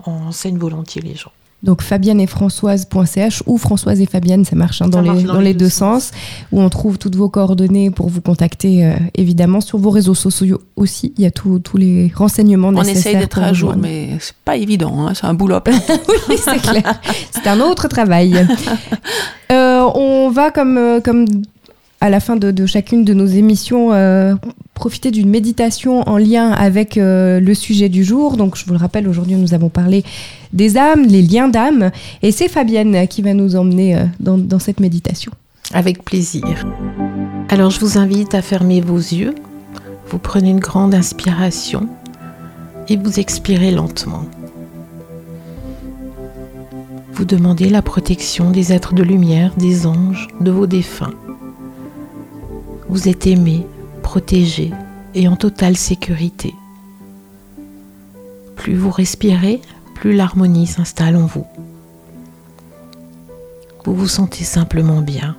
enseigne 0.06 0.58
volontiers 0.58 1.02
les 1.02 1.16
gens. 1.16 1.32
Donc 1.64 1.84
Fabienne 1.84 2.20
et 2.20 2.26
Françoise.ch 2.26 3.44
ou 3.46 3.58
Françoise 3.60 4.02
et 4.02 4.08
Fabienne, 4.08 4.46
ça 4.46 4.56
marche 4.56 4.82
hein, 4.82 4.88
dans, 4.88 5.02
les, 5.02 5.24
dans, 5.24 5.40
les, 5.40 5.54
deux 5.54 5.70
sens. 5.70 6.12
où 6.52 6.60
on 6.60 6.70
trouve 6.70 6.98
toutes 6.98 7.16
vos 7.16 7.30
coordonnées 7.30 7.92
pour 7.92 8.10
vous 8.10 8.22
contacter, 8.22 8.84
euh, 8.84 8.96
évidemment, 9.14 9.62
sur 9.62 9.78
vos 9.78 9.92
réseaux 9.92 10.16
sociaux 10.16 10.62
aussi. 10.76 11.14
Il 11.18 11.24
y 11.24 11.28
a 11.28 11.32
tous 11.32 11.62
les 11.76 12.12
renseignements 12.16 12.72
nécessaires. 12.72 12.96
On 12.96 13.00
essaye 13.00 13.18
d'être 13.18 13.40
à 13.40 13.54
jour, 13.54 13.76
mais 13.78 14.18
c'est 14.20 14.36
pas 14.44 14.56
évident, 14.56 15.06
hein, 15.06 15.14
c'est 15.14 15.28
un 15.28 15.36
boulot. 15.36 15.60
oui, 16.30 16.36
c'est 16.44 16.60
clair. 16.60 17.00
C'est 17.30 17.48
un 17.48 17.60
autre 17.60 17.88
travail. 17.88 18.48
Euh, 19.52 19.82
on 19.96 20.30
va, 20.30 20.50
comme, 20.50 21.02
comme 21.04 21.26
à 22.00 22.10
la 22.10 22.20
fin 22.20 22.36
de, 22.36 22.66
chacune 22.66 23.06
de 23.06 23.14
nos 23.14 23.28
émissions, 23.28 23.94
euh, 23.94 24.34
profiter 24.74 25.12
d'une 25.12 25.30
méditation 25.30 26.02
en 26.08 26.18
lien 26.18 26.52
avec 26.52 26.98
euh, 26.98 27.40
le 27.40 27.54
sujet 27.54 27.90
du 27.90 28.04
jour. 28.04 28.38
Donc, 28.38 28.56
je 28.56 28.66
vous 28.66 28.72
le 28.72 28.80
rappelle, 28.80 29.08
aujourd'hui, 29.08 29.36
nous 29.36 29.54
avons 29.54 29.70
parlé 29.70 30.04
des 30.54 30.78
âmes, 30.78 31.06
les 31.06 31.22
liens 31.22 31.48
d'âme. 31.48 31.92
Et 32.22 32.32
c'est 32.32 32.48
Fabienne 32.48 33.08
qui 33.08 33.22
va 33.22 33.34
nous 33.34 33.56
emmener 33.56 33.96
euh, 33.96 34.06
dans, 34.20 34.38
dans 34.38 34.60
cette 34.60 34.80
méditation. 34.80 35.32
Avec 35.74 36.04
plaisir. 36.04 36.68
Alors, 37.50 37.70
je 37.70 37.80
vous 37.80 37.98
invite 37.98 38.34
à 38.34 38.42
fermer 38.42 38.82
vos 38.82 38.98
yeux. 38.98 39.36
Vous 40.08 40.20
prenez 40.20 40.50
une 40.50 40.60
grande 40.60 40.94
inspiration 40.94 41.88
et 42.90 42.98
vous 42.98 43.20
expirez 43.20 43.72
lentement. 43.72 44.26
Vous 47.14 47.26
demandez 47.26 47.70
la 47.70 47.82
protection 47.82 48.52
des 48.52 48.74
êtres 48.74 48.94
de 48.94 49.04
lumière, 49.04 49.54
des 49.56 49.86
anges, 49.86 50.28
de 50.42 50.52
vos 50.52 50.68
défunts 50.68 51.14
vous 52.92 53.08
êtes 53.08 53.26
aimé, 53.26 53.66
protégé 54.02 54.72
et 55.14 55.28
en 55.28 55.36
totale 55.36 55.78
sécurité. 55.78 56.54
Plus 58.56 58.76
vous 58.76 58.92
respirez, 58.92 59.62
plus 59.96 60.14
l'harmonie 60.14 60.68
s'installe 60.68 61.16
en 61.16 61.26
vous. 61.26 61.46
Vous 63.86 63.96
vous 63.96 64.08
sentez 64.08 64.44
simplement 64.44 65.02
bien, 65.02 65.36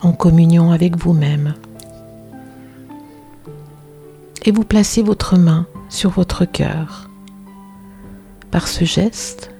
en 0.00 0.12
communion 0.12 0.72
avec 0.72 0.96
vous-même. 0.96 1.54
Et 4.44 4.52
vous 4.52 4.64
placez 4.64 5.02
votre 5.02 5.36
main 5.36 5.66
sur 5.88 6.10
votre 6.10 6.44
cœur. 6.44 7.10
Par 8.50 8.68
ce 8.68 8.84
geste, 8.84 9.50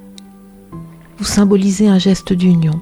vous 1.19 1.25
symbolisez 1.25 1.89
un 1.89 1.99
geste 1.99 2.33
d'union. 2.33 2.81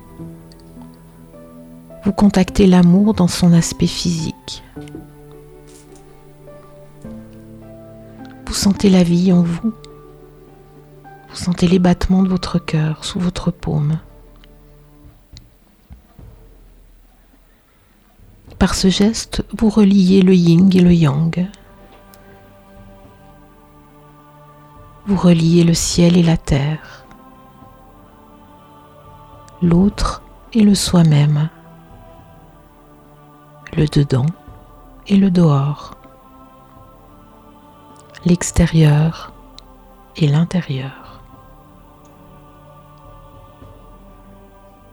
Vous 2.04 2.12
contactez 2.12 2.66
l'amour 2.66 3.14
dans 3.14 3.28
son 3.28 3.52
aspect 3.54 3.86
physique. 3.86 4.62
Vous 8.46 8.52
sentez 8.52 8.90
la 8.90 9.02
vie 9.02 9.32
en 9.32 9.42
vous. 9.42 9.72
Vous 11.30 11.36
sentez 11.36 11.66
les 11.66 11.78
battements 11.78 12.22
de 12.22 12.28
votre 12.28 12.58
cœur 12.58 13.04
sous 13.04 13.18
votre 13.18 13.50
paume. 13.50 13.98
Par 18.58 18.74
ce 18.74 18.88
geste, 18.88 19.42
vous 19.56 19.70
reliez 19.70 20.20
le 20.20 20.34
yin 20.34 20.70
et 20.74 20.80
le 20.80 20.92
yang. 20.92 21.48
Vous 25.06 25.16
reliez 25.16 25.64
le 25.64 25.74
ciel 25.74 26.16
et 26.16 26.22
la 26.22 26.36
terre, 26.36 27.04
l'autre 29.60 30.22
et 30.54 30.60
le 30.62 30.74
soi-même, 30.74 31.50
le 33.76 33.86
dedans 33.86 34.26
et 35.08 35.16
le 35.16 35.30
dehors, 35.30 35.94
l'extérieur 38.24 39.32
et 40.16 40.28
l'intérieur. 40.28 41.20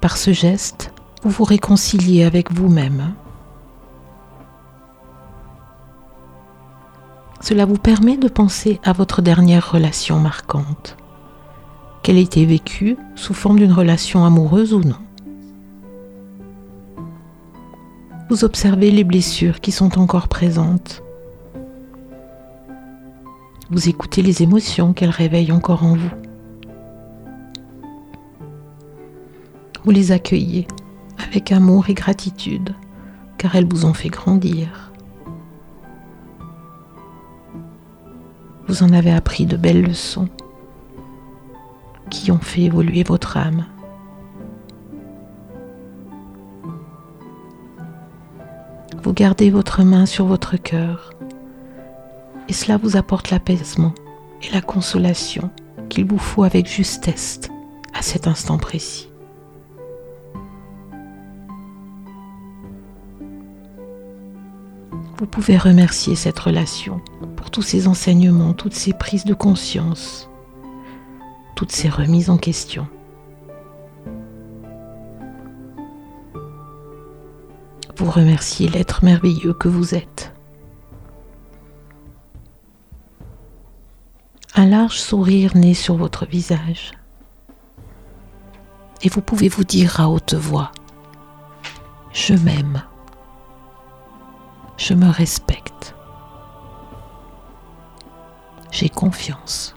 Par 0.02 0.18
ce 0.18 0.34
geste, 0.34 0.94
vous 1.22 1.30
vous 1.30 1.44
réconciliez 1.44 2.24
avec 2.24 2.52
vous-même. 2.52 3.14
Cela 7.40 7.66
vous 7.66 7.78
permet 7.78 8.18
de 8.18 8.28
penser 8.28 8.80
à 8.84 8.94
votre 8.94 9.22
dernière 9.22 9.72
relation 9.72 10.20
marquante, 10.20 10.98
qu'elle 12.02 12.18
ait 12.18 12.24
été 12.24 12.46
vécue 12.46 12.98
sous 13.16 13.36
forme 13.36 13.60
d'une 13.60 13.74
relation 13.74 14.26
amoureuse 14.26 14.74
ou 14.74 14.82
non. 14.82 14.98
Vous 18.32 18.46
observez 18.46 18.92
les 18.92 19.04
blessures 19.04 19.60
qui 19.60 19.74
sont 19.74 20.00
encore 20.00 20.30
présentes. 20.30 21.04
Vous 23.70 23.90
écoutez 23.90 24.22
les 24.22 24.42
émotions 24.42 24.94
qu'elles 24.94 25.10
réveillent 25.10 25.52
encore 25.52 25.84
en 25.84 25.98
vous. 25.98 26.12
Vous 29.84 29.92
les 29.92 30.14
accueillez 30.14 30.66
avec 31.28 31.52
amour 31.52 31.90
et 31.90 31.94
gratitude, 31.94 32.74
car 33.38 33.54
elles 33.58 33.68
vous 33.68 33.84
ont 33.84 33.94
fait 33.94 34.08
grandir. 34.08 34.94
vous 38.70 38.84
en 38.84 38.94
avez 38.94 39.12
appris 39.12 39.46
de 39.46 39.58
belles 39.58 39.82
leçons 39.82 40.30
qui 42.10 42.32
ont 42.32 42.40
fait 42.40 42.62
évoluer 42.62 43.04
votre 43.04 43.36
âme. 43.36 43.66
Vous 49.04 49.14
gardez 49.14 49.50
votre 49.50 49.84
main 49.84 50.06
sur 50.06 50.26
votre 50.26 50.58
cœur 50.58 51.14
et 52.48 52.54
cela 52.54 52.78
vous 52.78 52.98
apporte 52.98 53.30
l'apaisement 53.32 53.94
et 54.44 54.54
la 54.54 54.62
consolation 54.62 55.50
qu'il 55.90 56.06
vous 56.06 56.18
faut 56.18 56.44
avec 56.44 56.68
justesse 56.68 57.42
à 57.94 58.02
cet 58.02 58.28
instant 58.28 58.58
précis. 58.58 59.10
Vous 65.18 65.28
pouvez 65.28 65.58
remercier 65.58 66.16
cette 66.16 66.40
relation 66.40 67.02
tous 67.52 67.62
ces 67.62 67.88
enseignements, 67.88 68.54
toutes 68.54 68.74
ces 68.74 68.94
prises 68.94 69.26
de 69.26 69.34
conscience, 69.34 70.30
toutes 71.56 71.72
ces 71.72 71.90
remises 71.90 72.30
en 72.30 72.38
question. 72.38 72.88
Vous 78.02 78.10
remerciez 78.10 78.68
l'être 78.68 79.06
merveilleux 79.06 79.54
que 79.54 79.68
vous 79.68 79.94
êtes. 79.94 80.34
Un 84.56 84.66
large 84.66 85.00
sourire 85.00 85.56
naît 85.56 85.76
sur 85.76 85.98
votre 85.98 86.26
visage. 86.26 86.94
Et 89.04 89.10
vous 89.10 89.22
pouvez 89.22 89.50
vous 89.50 89.64
dire 89.64 90.00
à 90.00 90.10
haute 90.10 90.34
voix, 90.34 90.72
je 92.12 92.34
m'aime, 92.34 92.82
je 94.78 94.96
me 94.96 95.08
respecte 95.08 95.94
j'ai 98.72 98.90
confiance. 98.90 99.76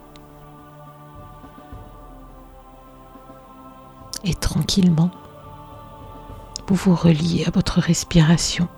Et 4.25 4.33
tranquillement, 4.33 5.11
vous 6.67 6.75
vous 6.75 6.95
reliez 6.95 7.45
à 7.47 7.51
votre 7.51 7.81
respiration. 7.81 8.69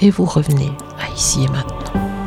Et 0.00 0.10
vous 0.10 0.24
revenez 0.24 0.72
à 0.98 1.08
ici 1.14 1.44
et 1.44 1.48
maintenant. 1.48 2.19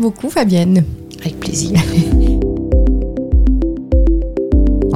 Beaucoup 0.00 0.30
Fabienne. 0.30 0.84
Avec 1.20 1.38
plaisir. 1.38 1.78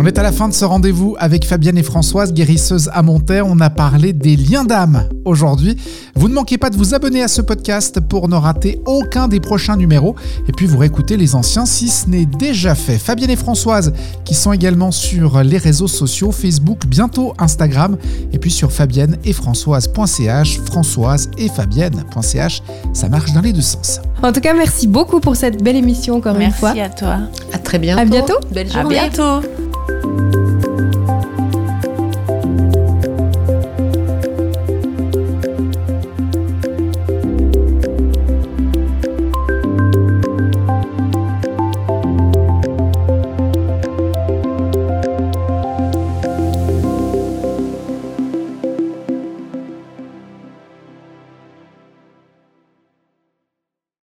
On 0.04 0.06
est 0.06 0.18
à 0.18 0.22
la 0.22 0.32
fin 0.32 0.48
de 0.48 0.52
ce 0.52 0.66
rendez-vous 0.66 1.16
avec 1.18 1.46
Fabienne 1.46 1.78
et 1.78 1.82
Françoise, 1.82 2.34
guérisseuses 2.34 2.90
à 2.92 3.00
Monterre. 3.00 3.46
On 3.46 3.58
a 3.60 3.70
parlé 3.70 4.12
des 4.12 4.36
liens 4.36 4.64
d'âme 4.64 5.08
aujourd'hui. 5.24 5.78
Vous 6.14 6.28
ne 6.28 6.34
manquez 6.34 6.58
pas 6.58 6.68
de 6.68 6.76
vous 6.76 6.92
abonner 6.94 7.22
à 7.22 7.28
ce 7.28 7.40
podcast 7.40 8.00
pour 8.00 8.28
ne 8.28 8.36
rater 8.36 8.82
aucun 8.84 9.28
des 9.28 9.40
prochains 9.40 9.78
numéros. 9.78 10.14
Et 10.46 10.52
puis 10.52 10.66
vous 10.66 10.76
réécoutez 10.76 11.16
les 11.16 11.34
anciens 11.34 11.64
si 11.64 11.88
ce 11.88 12.06
n'est 12.10 12.26
déjà 12.26 12.74
fait. 12.74 12.98
Fabienne 12.98 13.30
et 13.30 13.36
Françoise 13.36 13.94
qui 14.26 14.34
sont 14.34 14.52
également 14.52 14.90
sur 14.90 15.42
les 15.42 15.56
réseaux 15.56 15.88
sociaux, 15.88 16.32
Facebook, 16.32 16.84
bientôt 16.86 17.32
Instagram. 17.38 17.96
Et 18.34 18.38
puis 18.38 18.50
sur 18.50 18.72
fabienne 18.72 19.16
et 19.24 19.32
françoise.ch, 19.32 20.60
françoise 20.66 21.30
et 21.38 21.48
fabienne.ch. 21.48 22.62
Ça 22.92 23.08
marche 23.08 23.32
dans 23.32 23.40
les 23.40 23.54
deux 23.54 23.62
sens. 23.62 24.00
En 24.22 24.32
tout 24.32 24.40
cas, 24.40 24.52
merci 24.52 24.86
beaucoup 24.86 25.20
pour 25.20 25.34
cette 25.34 25.62
belle 25.62 25.76
émission 25.76 26.16
encore 26.16 26.36
une 26.38 26.50
fois. 26.50 26.74
Merci 26.74 26.92
à 26.92 26.94
toi. 26.94 27.18
À 27.54 27.58
très 27.58 27.78
bientôt. 27.78 28.02
À 28.02 28.04
bientôt. 28.04 28.40
Belle 28.52 28.70
journée. 28.70 28.98
À 28.98 29.08
bientôt. 29.08 29.48